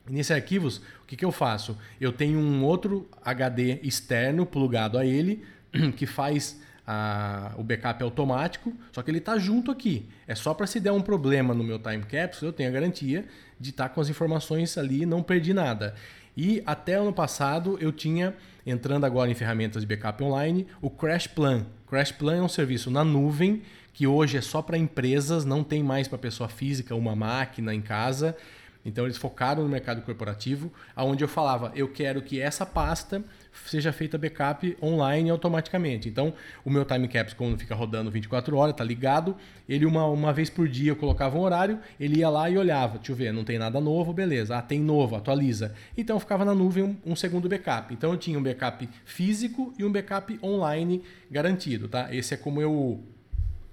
Nesses 0.10 0.32
arquivos, 0.32 0.78
o 1.04 1.06
que, 1.06 1.18
que 1.18 1.26
eu 1.26 1.34
faço? 1.34 1.78
Eu 2.00 2.14
tenho 2.14 2.40
um 2.40 2.64
outro 2.64 3.10
HD 3.22 3.80
externo 3.84 4.46
plugado 4.46 4.98
a 4.98 5.06
ele, 5.06 5.44
que 5.98 6.06
faz 6.06 6.62
a, 6.86 7.54
o 7.58 7.64
backup 7.64 8.04
automático, 8.04 8.74
só 8.92 9.02
que 9.02 9.12
ele 9.12 9.18
está 9.18 9.38
junto 9.38 9.72
aqui. 9.72 10.08
É 10.28 10.36
só 10.36 10.54
para 10.54 10.68
se 10.68 10.80
der 10.80 10.92
um 10.92 11.02
problema 11.02 11.54
no 11.54 11.64
meu 11.64 11.80
time 11.80 12.04
capsule, 12.04 12.50
eu 12.50 12.54
tenho 12.54 12.70
a 12.70 12.72
garantia 12.72 13.26
de 13.60 13.70
estar 13.72 13.90
tá 13.90 13.96
com 13.96 14.02
as 14.02 14.10
informações 14.10 14.78
ali 14.78 15.06
não 15.06 15.24
perdi 15.24 15.54
nada. 15.54 15.96
E 16.38 16.62
até 16.66 16.96
ano 16.96 17.14
passado 17.14 17.78
eu 17.80 17.92
tinha, 17.92 18.36
entrando 18.66 19.06
agora 19.06 19.32
em 19.32 19.36
ferramentas 19.36 19.82
de 19.82 19.88
backup 19.88 20.22
online, 20.24 20.68
o 20.82 20.90
Crash 20.90 21.28
Plan, 21.28 21.66
Crash 21.88 22.12
Plan 22.12 22.36
é 22.36 22.42
um 22.42 22.50
serviço 22.50 22.92
na 22.92 23.04
nuvem 23.04 23.62
que 23.94 24.06
hoje 24.06 24.38
é 24.38 24.42
só 24.42 24.62
para 24.62 24.78
empresas, 24.78 25.46
não 25.46 25.64
tem 25.64 25.82
mais 25.82 26.08
para 26.08 26.18
pessoa 26.18 26.50
física 26.50 26.94
uma 26.94 27.16
máquina 27.16 27.74
em 27.74 27.82
casa. 27.82 28.36
Então 28.84 29.06
eles 29.06 29.18
focaram 29.18 29.64
no 29.64 29.70
mercado 29.70 30.02
corporativo, 30.02 30.72
aonde 30.94 31.24
eu 31.24 31.28
falava, 31.28 31.72
eu 31.74 31.88
quero 31.88 32.22
que 32.22 32.42
essa 32.42 32.66
pasta 32.66 33.24
seja 33.66 33.92
feita 33.92 34.18
backup 34.18 34.78
online 34.82 35.30
automaticamente. 35.30 36.10
Então, 36.10 36.34
o 36.64 36.70
meu 36.70 36.86
time 36.86 37.08
capsule, 37.08 37.38
quando 37.38 37.58
fica 37.58 37.74
rodando 37.74 38.12
24 38.12 38.56
horas, 38.58 38.76
tá 38.76 38.84
ligado, 38.84 39.36
ele 39.68 39.86
uma, 39.86 40.06
uma 40.08 40.34
vez 40.34 40.50
por 40.50 40.68
dia 40.68 40.92
eu 40.92 40.96
colocava 40.96 41.38
um 41.38 41.42
horário, 41.42 41.80
ele 42.00 42.20
ia 42.20 42.30
lá 42.30 42.50
e 42.50 42.58
olhava, 42.58 42.98
deixa 42.98 43.12
eu 43.12 43.16
ver, 43.16 43.32
não 43.32 43.44
tem 43.44 43.58
nada 43.58 43.80
novo, 43.80 44.14
beleza. 44.14 44.58
Ah, 44.58 44.62
tem 44.62 44.80
novo, 44.80 45.16
atualiza. 45.16 45.74
Então, 45.98 46.20
ficava 46.20 46.44
na 46.44 46.54
nuvem 46.54 46.84
um, 46.84 46.98
um 47.06 47.16
segundo 47.16 47.48
backup. 47.48 47.94
Então, 47.94 48.12
eu 48.12 48.18
tinha 48.18 48.38
um 48.38 48.44
backup 48.44 48.88
físico 49.06 49.74
e 49.78 49.84
um 49.84 49.92
backup 49.92 50.40
online 50.44 51.04
garantido, 51.30 51.88
tá? 51.88 52.14
Esse 52.14 52.34
é 52.34 52.38
como 52.38 52.62
eu, 52.62 53.04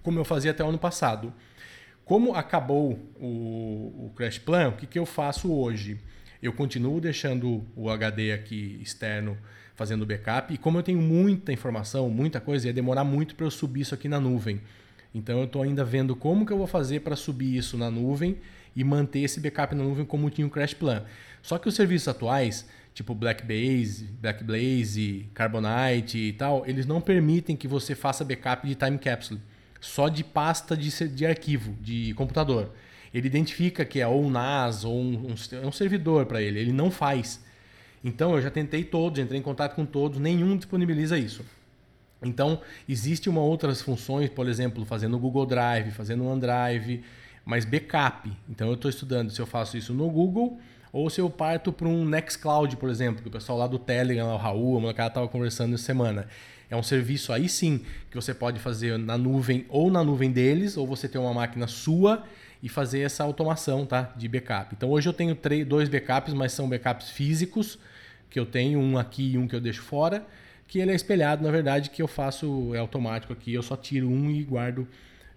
como 0.02 0.18
eu 0.18 0.24
fazia 0.24 0.50
até 0.50 0.64
o 0.64 0.68
ano 0.68 0.78
passado. 0.78 1.32
Como 2.04 2.34
acabou 2.34 2.98
o, 3.20 4.06
o 4.06 4.12
Crash 4.16 4.38
Plan, 4.38 4.70
o 4.70 4.72
que, 4.72 4.86
que 4.86 4.98
eu 4.98 5.06
faço 5.06 5.52
hoje? 5.52 5.98
Eu 6.42 6.52
continuo 6.52 7.00
deixando 7.00 7.64
o 7.76 7.88
HD 7.88 8.32
aqui 8.32 8.80
externo 8.82 9.38
fazendo 9.74 10.06
backup. 10.06 10.52
E 10.52 10.58
como 10.58 10.78
eu 10.78 10.82
tenho 10.82 11.00
muita 11.00 11.52
informação, 11.52 12.08
muita 12.08 12.40
coisa, 12.40 12.66
ia 12.66 12.72
demorar 12.72 13.04
muito 13.04 13.34
para 13.34 13.46
eu 13.46 13.50
subir 13.50 13.82
isso 13.82 13.94
aqui 13.94 14.08
na 14.08 14.20
nuvem. 14.20 14.60
Então 15.14 15.38
eu 15.38 15.44
estou 15.44 15.62
ainda 15.62 15.84
vendo 15.84 16.16
como 16.16 16.46
que 16.46 16.52
eu 16.52 16.58
vou 16.58 16.66
fazer 16.66 17.00
para 17.00 17.16
subir 17.16 17.56
isso 17.56 17.76
na 17.76 17.90
nuvem 17.90 18.38
e 18.74 18.82
manter 18.82 19.20
esse 19.20 19.40
backup 19.40 19.74
na 19.74 19.84
nuvem 19.84 20.04
como 20.04 20.30
tinha 20.30 20.46
o 20.46 20.50
Crash 20.50 20.74
Plan. 20.74 21.04
Só 21.42 21.58
que 21.58 21.68
os 21.68 21.74
serviços 21.74 22.08
atuais, 22.08 22.66
tipo 22.94 23.14
Blackbase, 23.14 24.04
Blackblaze, 24.20 25.26
Carbonite 25.34 26.18
e 26.18 26.32
tal, 26.32 26.64
eles 26.66 26.86
não 26.86 27.00
permitem 27.00 27.56
que 27.56 27.68
você 27.68 27.94
faça 27.94 28.24
backup 28.24 28.66
de 28.66 28.74
time 28.74 28.98
capsule, 28.98 29.40
só 29.80 30.08
de 30.08 30.24
pasta 30.24 30.76
de, 30.76 31.08
de 31.08 31.26
arquivo, 31.26 31.74
de 31.80 32.14
computador. 32.14 32.72
Ele 33.12 33.26
identifica 33.26 33.84
que 33.84 34.00
é 34.00 34.06
ou 34.06 34.24
um 34.24 34.30
NAS 34.30 34.84
ou 34.84 34.98
um, 34.98 35.26
um, 35.28 35.66
um 35.66 35.72
servidor 35.72 36.24
para 36.24 36.40
ele, 36.40 36.58
ele 36.58 36.72
não 36.72 36.90
faz. 36.90 37.44
Então 38.04 38.34
eu 38.34 38.42
já 38.42 38.50
tentei 38.50 38.84
todos, 38.84 39.18
entrei 39.18 39.38
em 39.38 39.42
contato 39.42 39.74
com 39.74 39.86
todos, 39.86 40.18
nenhum 40.18 40.56
disponibiliza 40.56 41.18
isso. 41.18 41.44
Então, 42.22 42.60
existe 42.88 43.28
uma 43.28 43.40
outras 43.40 43.82
funções, 43.82 44.30
por 44.30 44.48
exemplo, 44.48 44.84
fazendo 44.84 45.16
o 45.16 45.18
Google 45.18 45.44
Drive, 45.44 45.90
fazendo 45.90 46.22
o 46.22 46.28
OneDrive, 46.28 47.02
mas 47.44 47.64
backup. 47.64 48.30
Então 48.48 48.68
eu 48.68 48.74
estou 48.74 48.88
estudando 48.88 49.30
se 49.30 49.40
eu 49.40 49.46
faço 49.46 49.76
isso 49.76 49.92
no 49.92 50.08
Google 50.08 50.58
ou 50.92 51.08
se 51.08 51.20
eu 51.20 51.30
parto 51.30 51.72
para 51.72 51.88
um 51.88 52.04
Nextcloud, 52.04 52.76
por 52.76 52.90
exemplo, 52.90 53.22
que 53.22 53.28
o 53.28 53.30
pessoal 53.30 53.58
lá 53.58 53.66
do 53.66 53.78
Telegram, 53.78 54.28
o 54.34 54.36
Raul, 54.36 54.76
a 54.76 54.80
molecada 54.80 55.08
estava 55.08 55.26
conversando 55.26 55.74
essa 55.74 55.84
semana. 55.84 56.28
É 56.68 56.76
um 56.76 56.82
serviço 56.82 57.32
aí 57.32 57.48
sim 57.48 57.80
que 58.10 58.16
você 58.16 58.32
pode 58.32 58.60
fazer 58.60 58.98
na 58.98 59.16
nuvem 59.18 59.66
ou 59.68 59.90
na 59.90 60.04
nuvem 60.04 60.30
deles, 60.30 60.76
ou 60.76 60.86
você 60.86 61.08
tem 61.08 61.20
uma 61.20 61.32
máquina 61.32 61.66
sua 61.66 62.24
e 62.62 62.68
fazer 62.68 63.00
essa 63.00 63.24
automação 63.24 63.84
tá, 63.84 64.12
de 64.16 64.28
backup. 64.28 64.74
Então 64.76 64.90
hoje 64.90 65.08
eu 65.08 65.12
tenho 65.12 65.34
três, 65.34 65.66
dois 65.66 65.88
backups, 65.88 66.34
mas 66.34 66.52
são 66.52 66.68
backups 66.68 67.10
físicos 67.10 67.78
que 68.32 68.40
eu 68.40 68.46
tenho, 68.46 68.80
um 68.80 68.96
aqui 68.96 69.32
e 69.32 69.38
um 69.38 69.46
que 69.46 69.54
eu 69.54 69.60
deixo 69.60 69.82
fora, 69.82 70.26
que 70.66 70.78
ele 70.78 70.90
é 70.90 70.94
espelhado, 70.94 71.44
na 71.44 71.50
verdade, 71.50 71.90
que 71.90 72.00
eu 72.00 72.08
faço, 72.08 72.74
é 72.74 72.78
automático 72.78 73.30
aqui, 73.30 73.52
eu 73.52 73.62
só 73.62 73.76
tiro 73.76 74.08
um 74.08 74.30
e 74.30 74.42
guardo, 74.42 74.88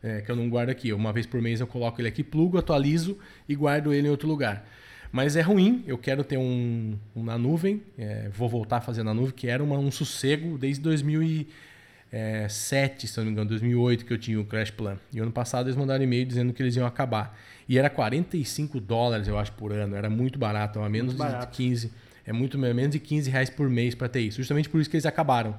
é, 0.01 0.21
que 0.21 0.31
eu 0.31 0.35
não 0.35 0.49
guardo 0.49 0.69
aqui. 0.69 0.93
Uma 0.93 1.11
vez 1.11 1.25
por 1.25 1.41
mês 1.41 1.59
eu 1.59 1.67
coloco 1.67 1.99
ele 1.99 2.07
aqui, 2.07 2.23
plugo, 2.23 2.57
atualizo 2.57 3.17
e 3.49 3.53
guardo 3.53 3.93
ele 3.93 4.07
em 4.07 4.11
outro 4.11 4.29
lugar. 4.29 4.65
Mas 5.11 5.35
é 5.35 5.41
ruim, 5.41 5.83
eu 5.85 5.97
quero 5.97 6.23
ter 6.23 6.37
um, 6.37 6.97
um 7.13 7.23
na 7.23 7.37
nuvem, 7.37 7.83
é, 7.97 8.29
vou 8.29 8.47
voltar 8.47 8.77
a 8.77 8.81
fazer 8.81 9.03
na 9.03 9.13
nuvem, 9.13 9.33
que 9.33 9.47
era 9.47 9.61
uma, 9.61 9.77
um 9.77 9.91
sossego 9.91 10.57
desde 10.57 10.81
2007, 10.81 13.07
se 13.07 13.17
não 13.17 13.25
me 13.25 13.31
engano, 13.31 13.49
2008 13.49 14.05
que 14.05 14.13
eu 14.13 14.17
tinha 14.17 14.39
o 14.39 14.45
Crash 14.45 14.71
Plan. 14.71 14.97
E 15.13 15.19
ano 15.19 15.33
passado 15.33 15.67
eles 15.67 15.75
mandaram 15.75 16.01
e-mail 16.01 16.25
dizendo 16.25 16.53
que 16.53 16.63
eles 16.63 16.77
iam 16.77 16.87
acabar. 16.87 17.37
E 17.67 17.77
era 17.77 17.89
45 17.89 18.79
dólares, 18.79 19.27
eu 19.27 19.37
acho, 19.37 19.51
por 19.51 19.73
ano, 19.73 19.97
era 19.97 20.09
muito 20.09 20.39
barato, 20.39 20.79
a 20.79 20.87
menos 20.87 21.13
de 21.13 21.47
15 21.47 22.04
é 22.25 22.33
muito 22.33 22.57
menos 22.57 22.91
de 22.91 22.99
15 22.99 23.29
reais 23.29 23.49
por 23.49 23.69
mês 23.69 23.93
para 23.93 24.09
ter 24.09 24.21
isso. 24.21 24.37
Justamente 24.37 24.67
por 24.67 24.81
isso 24.81 24.89
que 24.89 24.95
eles 24.95 25.05
acabaram. 25.05 25.55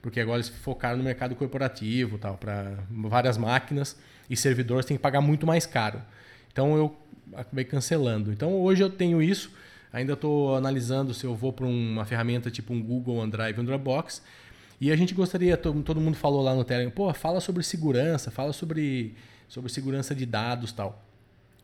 Porque 0.00 0.20
agora 0.20 0.38
eles 0.38 0.48
focaram 0.48 0.96
no 0.96 1.04
mercado 1.04 1.34
corporativo, 1.34 2.16
tal, 2.18 2.36
para 2.36 2.78
várias 2.90 3.36
máquinas 3.36 3.96
e 4.28 4.36
servidores 4.36 4.86
têm 4.86 4.96
que 4.96 5.02
pagar 5.02 5.20
muito 5.20 5.46
mais 5.46 5.66
caro. 5.66 6.00
Então 6.52 6.76
eu 6.76 6.96
acabei 7.34 7.64
cancelando. 7.64 8.32
Então 8.32 8.54
hoje 8.54 8.82
eu 8.82 8.90
tenho 8.90 9.22
isso. 9.22 9.50
Ainda 9.92 10.14
estou 10.14 10.56
analisando 10.56 11.14
se 11.14 11.24
eu 11.24 11.34
vou 11.34 11.52
para 11.52 11.66
uma 11.66 12.04
ferramenta 12.04 12.50
tipo 12.50 12.72
um 12.72 12.82
Google 12.82 13.16
OneDrive, 13.16 13.60
um 13.60 13.64
Dropbox. 13.64 14.22
E 14.80 14.92
a 14.92 14.96
gente 14.96 15.14
gostaria, 15.14 15.56
todo 15.56 16.00
mundo 16.00 16.16
falou 16.16 16.42
lá 16.42 16.54
no 16.54 16.62
Telegram, 16.62 16.90
pô, 16.90 17.12
fala 17.14 17.40
sobre 17.40 17.62
segurança, 17.62 18.30
fala 18.30 18.52
sobre, 18.52 19.14
sobre 19.48 19.72
segurança 19.72 20.14
de 20.14 20.26
dados 20.26 20.70
tal. 20.70 21.05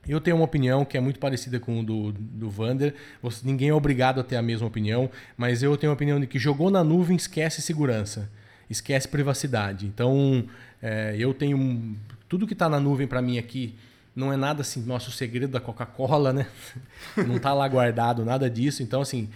Eu 0.08 0.20
tenho 0.20 0.36
uma 0.36 0.44
opinião 0.44 0.84
que 0.84 0.96
é 0.96 1.00
muito 1.00 1.20
parecida 1.20 1.60
com 1.60 1.80
o 1.80 1.82
do, 1.84 2.12
do 2.12 2.50
Vander. 2.50 2.94
Você, 3.22 3.46
ninguém 3.46 3.68
é 3.68 3.74
obrigado 3.74 4.20
a 4.20 4.24
ter 4.24 4.36
a 4.36 4.42
mesma 4.42 4.66
opinião, 4.66 5.08
mas 5.36 5.62
eu 5.62 5.76
tenho 5.76 5.92
a 5.92 5.94
opinião 5.94 6.18
de 6.18 6.26
que 6.26 6.38
jogou 6.38 6.70
na 6.70 6.82
nuvem 6.82 7.16
esquece 7.16 7.62
segurança, 7.62 8.28
esquece 8.68 9.06
privacidade. 9.06 9.86
Então, 9.86 10.44
é, 10.82 11.14
eu 11.16 11.32
tenho. 11.32 11.96
Tudo 12.28 12.46
que 12.46 12.52
está 12.52 12.68
na 12.68 12.80
nuvem 12.80 13.06
para 13.06 13.22
mim 13.22 13.38
aqui 13.38 13.74
não 14.14 14.32
é 14.32 14.36
nada 14.36 14.62
assim, 14.62 14.82
nosso 14.82 15.10
segredo 15.10 15.52
da 15.52 15.60
Coca-Cola, 15.60 16.32
né? 16.32 16.46
Não 17.26 17.36
está 17.36 17.54
lá 17.54 17.66
guardado, 17.66 18.24
nada 18.24 18.50
disso. 18.50 18.82
Então, 18.82 19.00
assim, 19.00 19.30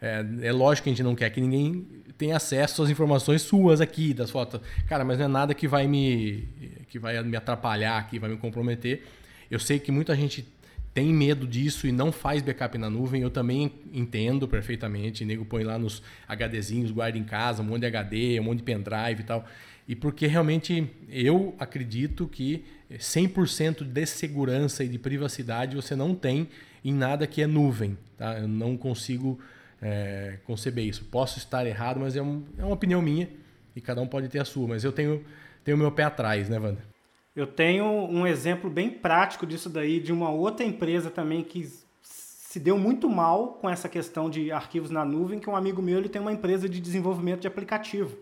é, 0.00 0.24
é, 0.40 0.52
lógico 0.52 0.84
que 0.84 0.90
a 0.90 0.92
gente 0.92 1.02
não 1.02 1.14
quer 1.14 1.28
que 1.30 1.40
ninguém 1.40 1.86
tenha 2.16 2.36
acesso 2.36 2.82
às 2.82 2.90
informações 2.90 3.42
suas 3.42 3.80
aqui, 3.80 4.14
das 4.14 4.30
fotos. 4.30 4.60
Cara, 4.88 5.04
mas 5.04 5.18
não 5.18 5.26
é 5.26 5.28
nada 5.28 5.54
que 5.54 5.68
vai 5.68 5.86
me, 5.86 6.48
que 6.88 6.98
vai 6.98 7.22
me 7.22 7.36
atrapalhar 7.36 7.98
aqui, 7.98 8.18
vai 8.18 8.30
me 8.30 8.36
comprometer. 8.36 9.04
Eu 9.52 9.58
sei 9.58 9.78
que 9.78 9.92
muita 9.92 10.16
gente 10.16 10.48
tem 10.94 11.12
medo 11.12 11.46
disso 11.46 11.86
e 11.86 11.92
não 11.92 12.10
faz 12.10 12.40
backup 12.40 12.78
na 12.78 12.88
nuvem. 12.88 13.20
Eu 13.20 13.28
também 13.28 13.70
entendo 13.92 14.48
perfeitamente. 14.48 15.24
O 15.24 15.26
nego 15.26 15.44
põe 15.44 15.62
lá 15.62 15.78
nos 15.78 16.02
HDzinhos, 16.26 16.90
guarda 16.90 17.18
em 17.18 17.22
casa, 17.22 17.60
um 17.60 17.66
monte 17.66 17.80
de 17.80 17.86
HD, 17.86 18.40
um 18.40 18.44
monte 18.44 18.58
de 18.60 18.64
pendrive 18.64 19.20
e 19.20 19.24
tal. 19.24 19.46
E 19.86 19.94
porque 19.94 20.26
realmente 20.26 20.90
eu 21.10 21.54
acredito 21.58 22.26
que 22.26 22.64
100% 22.90 23.84
de 23.84 24.06
segurança 24.06 24.82
e 24.82 24.88
de 24.88 24.98
privacidade 24.98 25.76
você 25.76 25.94
não 25.94 26.14
tem 26.14 26.48
em 26.82 26.94
nada 26.94 27.26
que 27.26 27.42
é 27.42 27.46
nuvem. 27.46 27.98
Tá? 28.16 28.38
Eu 28.38 28.48
não 28.48 28.74
consigo 28.74 29.38
é, 29.82 30.38
conceber 30.46 30.86
isso. 30.86 31.04
Posso 31.04 31.36
estar 31.36 31.66
errado, 31.66 32.00
mas 32.00 32.16
é, 32.16 32.22
um, 32.22 32.42
é 32.56 32.64
uma 32.64 32.72
opinião 32.72 33.02
minha 33.02 33.28
e 33.76 33.82
cada 33.82 34.00
um 34.00 34.06
pode 34.06 34.30
ter 34.30 34.38
a 34.38 34.46
sua. 34.46 34.66
Mas 34.66 34.82
eu 34.82 34.92
tenho, 34.92 35.22
tenho 35.62 35.76
meu 35.76 35.92
pé 35.92 36.04
atrás, 36.04 36.48
né, 36.48 36.58
Wander? 36.58 36.91
Eu 37.34 37.46
tenho 37.46 37.86
um 37.86 38.26
exemplo 38.26 38.68
bem 38.68 38.90
prático 38.90 39.46
disso 39.46 39.70
daí, 39.70 40.00
de 40.00 40.12
uma 40.12 40.30
outra 40.30 40.66
empresa 40.66 41.10
também 41.10 41.42
que 41.42 41.66
se 42.02 42.60
deu 42.60 42.76
muito 42.76 43.08
mal 43.08 43.54
com 43.54 43.70
essa 43.70 43.88
questão 43.88 44.28
de 44.28 44.52
arquivos 44.52 44.90
na 44.90 45.02
nuvem, 45.02 45.38
que 45.38 45.48
um 45.48 45.56
amigo 45.56 45.80
meu 45.80 45.98
ele 45.98 46.10
tem 46.10 46.20
uma 46.20 46.32
empresa 46.32 46.68
de 46.68 46.78
desenvolvimento 46.78 47.40
de 47.40 47.46
aplicativo. 47.46 48.18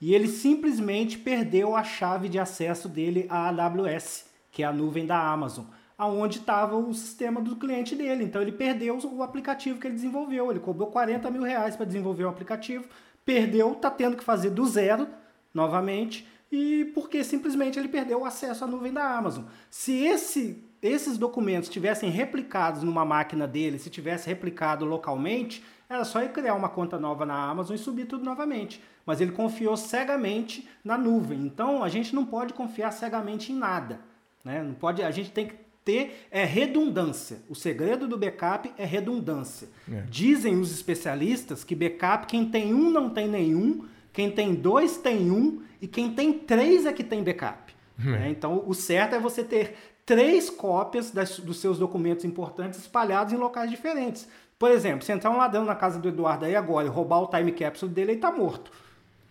E 0.00 0.14
ele 0.14 0.28
simplesmente 0.28 1.18
perdeu 1.18 1.74
a 1.74 1.82
chave 1.82 2.28
de 2.28 2.38
acesso 2.38 2.88
dele 2.88 3.26
à 3.28 3.48
AWS, 3.48 4.26
que 4.52 4.62
é 4.62 4.66
a 4.66 4.72
nuvem 4.72 5.04
da 5.04 5.18
Amazon, 5.18 5.64
aonde 5.98 6.38
estava 6.38 6.76
o 6.76 6.94
sistema 6.94 7.40
do 7.40 7.56
cliente 7.56 7.96
dele. 7.96 8.22
Então 8.22 8.40
ele 8.40 8.52
perdeu 8.52 8.96
o 9.02 9.22
aplicativo 9.24 9.80
que 9.80 9.88
ele 9.88 9.96
desenvolveu. 9.96 10.52
Ele 10.52 10.60
cobrou 10.60 10.92
40 10.92 11.28
mil 11.32 11.42
reais 11.42 11.74
para 11.74 11.86
desenvolver 11.86 12.24
o 12.24 12.28
aplicativo, 12.28 12.84
perdeu, 13.24 13.72
está 13.72 13.90
tendo 13.90 14.16
que 14.16 14.22
fazer 14.22 14.50
do 14.50 14.64
zero 14.64 15.08
novamente 15.52 16.24
e 16.50 16.90
porque 16.94 17.24
simplesmente 17.24 17.78
ele 17.78 17.88
perdeu 17.88 18.20
o 18.20 18.24
acesso 18.24 18.64
à 18.64 18.66
nuvem 18.66 18.92
da 18.92 19.16
Amazon. 19.16 19.44
Se 19.70 19.92
esse, 20.04 20.64
esses 20.82 21.18
documentos 21.18 21.68
tivessem 21.68 22.10
replicados 22.10 22.82
numa 22.82 23.04
máquina 23.04 23.46
dele, 23.46 23.78
se 23.78 23.90
tivesse 23.90 24.28
replicado 24.28 24.84
localmente, 24.84 25.64
era 25.88 26.04
só 26.04 26.20
ele 26.20 26.30
criar 26.30 26.54
uma 26.54 26.68
conta 26.68 26.98
nova 26.98 27.26
na 27.26 27.34
Amazon 27.34 27.74
e 27.74 27.78
subir 27.78 28.06
tudo 28.06 28.24
novamente. 28.24 28.82
Mas 29.04 29.20
ele 29.20 29.32
confiou 29.32 29.76
cegamente 29.76 30.68
na 30.82 30.96
nuvem. 30.96 31.40
Então 31.40 31.82
a 31.82 31.88
gente 31.88 32.14
não 32.14 32.24
pode 32.24 32.54
confiar 32.54 32.90
cegamente 32.92 33.52
em 33.52 33.56
nada. 33.56 34.00
Né? 34.44 34.62
Não 34.62 34.74
pode, 34.74 35.02
a 35.02 35.10
gente 35.10 35.30
tem 35.30 35.48
que 35.48 35.64
ter 35.84 36.26
é 36.30 36.44
redundância. 36.44 37.42
O 37.48 37.54
segredo 37.54 38.08
do 38.08 38.16
backup 38.16 38.72
é 38.78 38.84
redundância. 38.84 39.68
É. 39.90 40.02
Dizem 40.08 40.58
os 40.58 40.72
especialistas 40.72 41.62
que 41.62 41.74
backup, 41.74 42.26
quem 42.26 42.48
tem 42.48 42.72
um 42.72 42.90
não 42.90 43.10
tem 43.10 43.28
nenhum, 43.28 43.84
quem 44.14 44.30
tem 44.30 44.54
dois 44.54 44.96
tem 44.96 45.30
um 45.30 45.60
e 45.82 45.88
quem 45.88 46.14
tem 46.14 46.32
três 46.32 46.86
é 46.86 46.92
que 46.92 47.02
tem 47.02 47.22
backup. 47.22 47.74
Hum. 47.98 48.12
Né? 48.12 48.30
Então, 48.30 48.62
o 48.64 48.72
certo 48.72 49.16
é 49.16 49.18
você 49.18 49.42
ter 49.44 49.76
três 50.06 50.48
cópias 50.48 51.10
das, 51.10 51.40
dos 51.40 51.58
seus 51.58 51.78
documentos 51.78 52.24
importantes 52.24 52.78
espalhados 52.78 53.32
em 53.32 53.36
locais 53.36 53.68
diferentes. 53.68 54.28
Por 54.56 54.70
exemplo, 54.70 55.04
se 55.04 55.10
entrar 55.10 55.30
um 55.30 55.36
ladrão 55.36 55.64
na 55.64 55.74
casa 55.74 55.98
do 55.98 56.08
Eduardo 56.08 56.44
aí 56.44 56.54
agora 56.54 56.86
e 56.86 56.90
roubar 56.90 57.18
o 57.22 57.26
time 57.26 57.50
capsule 57.50 57.92
dele, 57.92 58.12
ele 58.12 58.18
está 58.18 58.30
morto. 58.30 58.70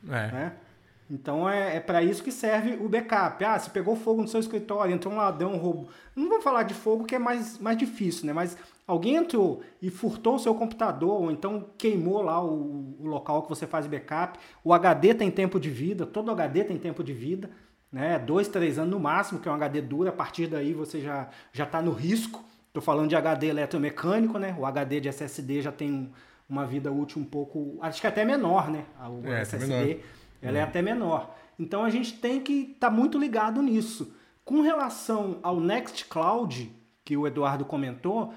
É. 0.10 0.32
Né? 0.32 0.54
Então 1.10 1.50
é, 1.50 1.78
é 1.78 1.80
para 1.80 2.04
isso 2.04 2.22
que 2.22 2.32
serve 2.32 2.78
o 2.84 2.90
backup. 2.90 3.44
Ah, 3.46 3.58
se 3.58 3.70
pegou 3.70 3.96
fogo 3.96 4.22
no 4.22 4.28
seu 4.28 4.40
escritório, 4.40 4.94
entrou 4.94 5.14
um 5.14 5.18
ladrão, 5.18 5.56
roubou. 5.56 5.88
Não 6.14 6.28
vou 6.28 6.42
falar 6.42 6.64
de 6.64 6.74
fogo 6.74 7.06
que 7.06 7.16
é 7.16 7.20
mais, 7.20 7.58
mais 7.58 7.78
difícil, 7.78 8.26
né? 8.26 8.34
Mas 8.34 8.58
alguém 8.88 9.16
entrou 9.16 9.62
e 9.82 9.90
furtou 9.90 10.36
o 10.36 10.40
seu 10.40 10.54
computador, 10.56 11.22
ou 11.22 11.32
então 11.32 11.70
queimou 11.78 12.22
lá 12.22 12.44
o, 12.44 12.96
o 13.00 13.06
local 13.06 13.44
que 13.44 13.50
você 13.50 13.66
faz 13.66 13.88
backup. 13.88 14.40
O 14.64 14.74
HD 14.74 15.14
tem 15.14 15.32
tempo 15.32 15.60
de 15.60 15.70
vida, 15.70 16.06
todo 16.06 16.32
HD 16.32 16.64
tem 16.64 16.78
tempo 16.78 17.04
de 17.04 17.14
vida, 17.14 17.50
né? 17.92 18.20
Dois, 18.20 18.48
três 18.48 18.78
anos 18.78 18.92
no 18.92 19.00
máximo, 19.00 19.40
que 19.40 19.48
é 19.48 19.52
um 19.52 19.56
HD 19.56 19.82
duro. 19.82 20.10
A 20.10 20.14
partir 20.14 20.48
daí 20.48 20.74
você 20.74 21.02
já 21.02 21.30
já 21.52 21.64
está 21.64 21.82
no 21.82 21.92
risco. 21.92 22.44
Estou 22.68 22.82
falando 22.82 23.10
de 23.10 23.16
HD 23.16 23.48
eletromecânico, 23.48 24.38
né? 24.40 24.56
O 24.58 24.66
HD 24.66 25.00
de 25.00 25.10
SSD 25.10 25.62
já 25.62 25.72
tem 25.72 26.12
uma 26.50 26.66
vida 26.66 26.92
útil 26.92 27.22
um 27.22 27.26
pouco, 27.26 27.78
acho 27.82 28.02
que 28.02 28.08
até 28.08 28.26
menor, 28.26 28.70
né? 28.70 28.86
O 29.00 29.28
é, 29.28 29.42
SSD. 29.42 29.68
Menor 29.68 30.00
ela 30.44 30.58
é 30.58 30.62
até 30.62 30.82
menor. 30.82 31.34
Então 31.58 31.84
a 31.84 31.90
gente 31.90 32.14
tem 32.14 32.42
que 32.42 32.74
estar 32.74 32.90
tá 32.90 32.94
muito 32.94 33.18
ligado 33.18 33.62
nisso. 33.62 34.14
Com 34.44 34.62
relação 34.62 35.40
ao 35.42 35.60
Nextcloud, 35.60 36.70
que 37.06 37.16
o 37.16 37.26
Eduardo 37.26 37.64
comentou, 37.64 38.34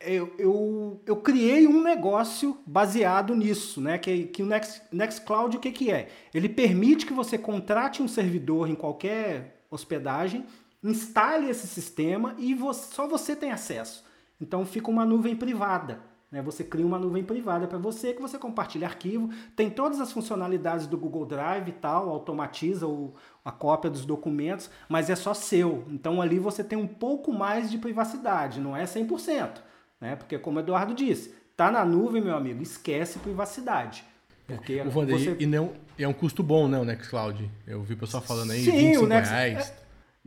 eu, 0.00 0.32
eu, 0.38 1.02
eu, 1.04 1.16
criei 1.16 1.66
um 1.66 1.82
negócio 1.82 2.58
baseado 2.64 3.34
nisso, 3.34 3.80
né? 3.80 3.98
Que, 3.98 4.26
que 4.26 4.42
o 4.42 4.46
Next, 4.46 4.82
Nextcloud 4.92 5.56
o 5.56 5.60
que, 5.60 5.72
que 5.72 5.90
é? 5.90 6.08
Ele 6.32 6.48
permite 6.48 7.04
que 7.04 7.12
você 7.12 7.36
contrate 7.36 8.02
um 8.02 8.08
servidor 8.08 8.68
em 8.68 8.74
qualquer 8.74 9.64
hospedagem, 9.70 10.46
instale 10.82 11.50
esse 11.50 11.66
sistema 11.66 12.34
e 12.38 12.54
você, 12.54 12.94
só 12.94 13.08
você 13.08 13.34
tem 13.34 13.50
acesso. 13.50 14.04
Então 14.40 14.64
fica 14.64 14.90
uma 14.90 15.04
nuvem 15.04 15.34
privada. 15.34 16.00
Né? 16.30 16.40
Você 16.42 16.62
cria 16.62 16.86
uma 16.86 16.98
nuvem 16.98 17.24
privada 17.24 17.66
para 17.66 17.78
você, 17.78 18.12
que 18.12 18.22
você 18.22 18.38
compartilha 18.38 18.86
arquivo, 18.86 19.30
tem 19.56 19.68
todas 19.68 20.00
as 20.00 20.12
funcionalidades 20.12 20.86
do 20.86 20.96
Google 20.96 21.26
Drive 21.26 21.68
e 21.68 21.72
tal, 21.72 22.08
automatiza 22.08 22.86
o, 22.86 23.14
a 23.44 23.50
cópia 23.50 23.90
dos 23.90 24.04
documentos, 24.04 24.70
mas 24.88 25.10
é 25.10 25.16
só 25.16 25.34
seu. 25.34 25.84
Então 25.88 26.22
ali 26.22 26.38
você 26.38 26.62
tem 26.62 26.78
um 26.78 26.86
pouco 26.86 27.32
mais 27.32 27.68
de 27.68 27.78
privacidade, 27.78 28.60
não 28.60 28.76
é 28.76 28.84
100%. 28.84 29.62
Né? 30.00 30.16
Porque 30.16 30.38
como 30.38 30.58
o 30.58 30.60
Eduardo 30.60 30.94
disse, 30.94 31.34
tá 31.56 31.70
na 31.70 31.84
nuvem, 31.84 32.22
meu 32.22 32.36
amigo, 32.36 32.62
esquece 32.62 33.18
privacidade. 33.18 34.04
Porque 34.46 34.80
o 34.80 34.90
Vander, 34.90 35.18
você... 35.18 35.36
e 35.38 35.46
não, 35.46 35.72
é 35.98 36.08
um 36.08 36.12
custo 36.12 36.42
bom, 36.42 36.66
né, 36.66 36.78
o 36.78 36.84
Nextcloud? 36.84 37.50
Eu 37.66 37.82
vi 37.82 37.94
o 37.94 37.98
pessoal 37.98 38.22
falando 38.22 38.52
aí, 38.52 38.64
Sim, 38.64 38.70
25 38.70 39.04
o 39.04 39.06
Next... 39.06 39.34
reais. 39.34 39.68
É... 39.68 39.74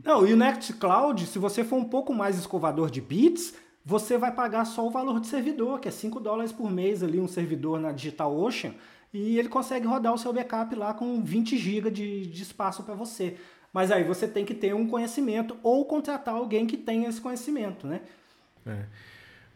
Não, 0.04 0.26
e 0.26 0.32
o 0.32 0.36
Nextcloud, 0.36 1.26
se 1.26 1.38
você 1.38 1.64
for 1.64 1.76
um 1.76 1.84
pouco 1.84 2.14
mais 2.14 2.38
escovador 2.38 2.90
de 2.90 3.00
bits, 3.00 3.54
você 3.84 4.16
vai 4.16 4.32
pagar 4.32 4.64
só 4.64 4.86
o 4.86 4.90
valor 4.90 5.20
de 5.20 5.26
servidor, 5.26 5.80
que 5.80 5.88
é 5.88 5.90
5 5.90 6.20
dólares 6.20 6.52
por 6.52 6.70
mês 6.70 7.02
ali, 7.02 7.18
um 7.18 7.28
servidor 7.28 7.80
na 7.80 7.92
DigitalOcean, 7.92 8.74
e 9.12 9.38
ele 9.38 9.48
consegue 9.48 9.86
rodar 9.86 10.14
o 10.14 10.18
seu 10.18 10.32
backup 10.32 10.74
lá 10.74 10.94
com 10.94 11.22
20 11.22 11.58
GB 11.58 11.90
de, 11.90 12.26
de 12.26 12.42
espaço 12.42 12.82
para 12.82 12.94
você. 12.94 13.36
Mas 13.72 13.90
aí 13.90 14.04
você 14.04 14.28
tem 14.28 14.44
que 14.44 14.54
ter 14.54 14.74
um 14.74 14.86
conhecimento 14.86 15.56
ou 15.62 15.84
contratar 15.84 16.34
alguém 16.34 16.66
que 16.66 16.76
tenha 16.76 17.08
esse 17.08 17.20
conhecimento, 17.20 17.86
né? 17.86 18.00
É. 18.66 18.84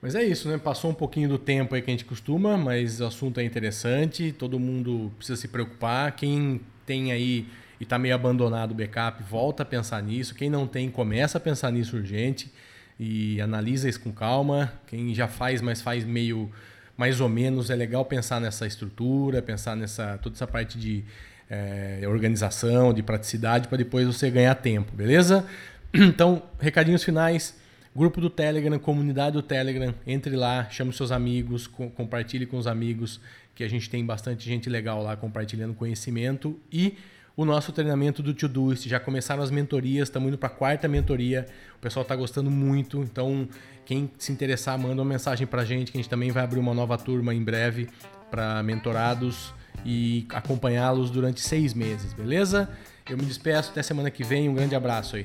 Mas 0.00 0.14
é 0.14 0.22
isso, 0.24 0.48
né? 0.48 0.58
Passou 0.58 0.90
um 0.90 0.94
pouquinho 0.94 1.28
do 1.28 1.38
tempo 1.38 1.74
aí 1.74 1.82
que 1.82 1.90
a 1.90 1.92
gente 1.92 2.04
costuma, 2.04 2.56
mas 2.56 3.00
o 3.00 3.06
assunto 3.06 3.40
é 3.40 3.44
interessante, 3.44 4.32
todo 4.32 4.58
mundo 4.60 5.12
precisa 5.16 5.40
se 5.40 5.48
preocupar. 5.48 6.12
Quem 6.12 6.60
tem 6.84 7.12
aí 7.12 7.46
e 7.78 7.82
está 7.82 7.98
meio 7.98 8.14
abandonado 8.14 8.70
o 8.70 8.74
backup, 8.74 9.22
volta 9.22 9.62
a 9.62 9.66
pensar 9.66 10.02
nisso. 10.02 10.34
Quem 10.34 10.48
não 10.48 10.66
tem, 10.66 10.90
começa 10.90 11.38
a 11.38 11.40
pensar 11.40 11.70
nisso 11.70 11.96
urgente 11.96 12.50
e 12.98 13.40
analisa 13.40 13.88
isso 13.88 14.00
com 14.00 14.12
calma. 14.12 14.72
Quem 14.86 15.14
já 15.14 15.28
faz, 15.28 15.60
mas 15.60 15.80
faz 15.80 16.04
meio 16.04 16.50
mais 16.96 17.20
ou 17.20 17.28
menos, 17.28 17.68
é 17.68 17.76
legal 17.76 18.06
pensar 18.06 18.40
nessa 18.40 18.66
estrutura, 18.66 19.42
pensar 19.42 19.76
nessa 19.76 20.18
toda 20.22 20.34
essa 20.34 20.46
parte 20.46 20.78
de 20.78 21.04
é, 21.50 22.00
organização, 22.06 22.94
de 22.94 23.02
praticidade, 23.02 23.68
para 23.68 23.76
depois 23.76 24.06
você 24.06 24.30
ganhar 24.30 24.54
tempo, 24.54 24.92
beleza? 24.94 25.44
Então, 25.94 26.42
recadinhos 26.58 27.02
finais. 27.02 27.54
Grupo 27.96 28.20
do 28.20 28.28
Telegram, 28.28 28.78
comunidade 28.78 29.32
do 29.32 29.42
Telegram, 29.42 29.94
entre 30.06 30.36
lá, 30.36 30.68
chame 30.68 30.92
seus 30.92 31.10
amigos, 31.10 31.66
co 31.66 31.88
compartilhe 31.88 32.44
com 32.44 32.58
os 32.58 32.66
amigos, 32.66 33.18
que 33.54 33.64
a 33.64 33.68
gente 33.68 33.88
tem 33.88 34.04
bastante 34.04 34.44
gente 34.44 34.68
legal 34.68 35.02
lá 35.02 35.16
compartilhando 35.16 35.72
conhecimento 35.72 36.60
e 36.70 36.98
o 37.34 37.42
nosso 37.46 37.72
treinamento 37.72 38.22
do 38.22 38.34
Todoist. 38.34 38.86
Já 38.86 39.00
começaram 39.00 39.42
as 39.42 39.50
mentorias, 39.50 40.08
estamos 40.08 40.28
indo 40.28 40.36
para 40.36 40.48
a 40.48 40.52
quarta 40.52 40.86
mentoria. 40.86 41.46
O 41.76 41.78
pessoal 41.78 42.02
está 42.02 42.14
gostando 42.14 42.50
muito, 42.50 43.00
então 43.00 43.48
quem 43.86 44.10
se 44.18 44.30
interessar, 44.30 44.78
manda 44.78 45.00
uma 45.00 45.08
mensagem 45.08 45.46
para 45.46 45.62
a 45.62 45.64
gente, 45.64 45.90
que 45.90 45.96
a 45.96 46.00
gente 46.02 46.10
também 46.10 46.30
vai 46.30 46.44
abrir 46.44 46.58
uma 46.58 46.74
nova 46.74 46.98
turma 46.98 47.34
em 47.34 47.42
breve 47.42 47.88
para 48.30 48.62
mentorados 48.62 49.54
e 49.86 50.26
acompanhá-los 50.34 51.10
durante 51.10 51.40
seis 51.40 51.72
meses, 51.72 52.12
beleza? 52.12 52.68
Eu 53.08 53.16
me 53.16 53.24
despeço, 53.24 53.70
até 53.70 53.82
semana 53.82 54.10
que 54.10 54.24
vem, 54.24 54.48
um 54.48 54.54
grande 54.54 54.74
abraço 54.74 55.16
aí. 55.16 55.24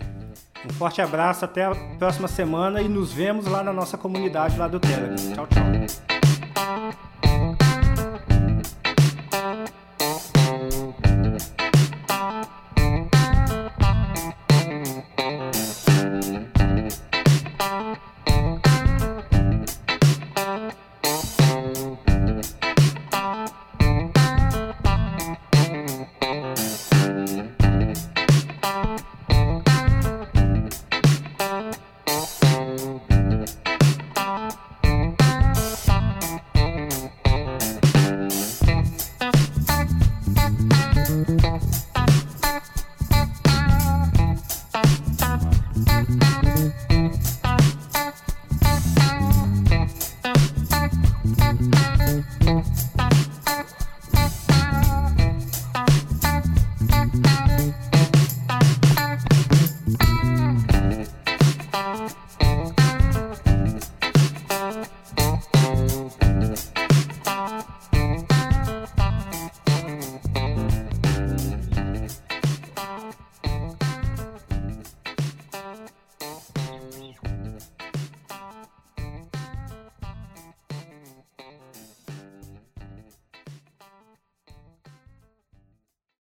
Um 0.64 0.74
forte 0.74 1.02
abraço, 1.02 1.44
até 1.44 1.66
a 1.66 1.74
próxima 1.98 2.28
semana 2.28 2.82
e 2.82 2.88
nos 2.88 3.12
vemos 3.12 3.48
lá 3.48 3.64
na 3.64 3.74
nossa 3.74 3.98
comunidade 3.98 4.58
lá 4.58 4.68
do 4.68 4.80
Telegram. 4.80 5.16
Tchau, 5.16 5.48
tchau. 5.48 6.11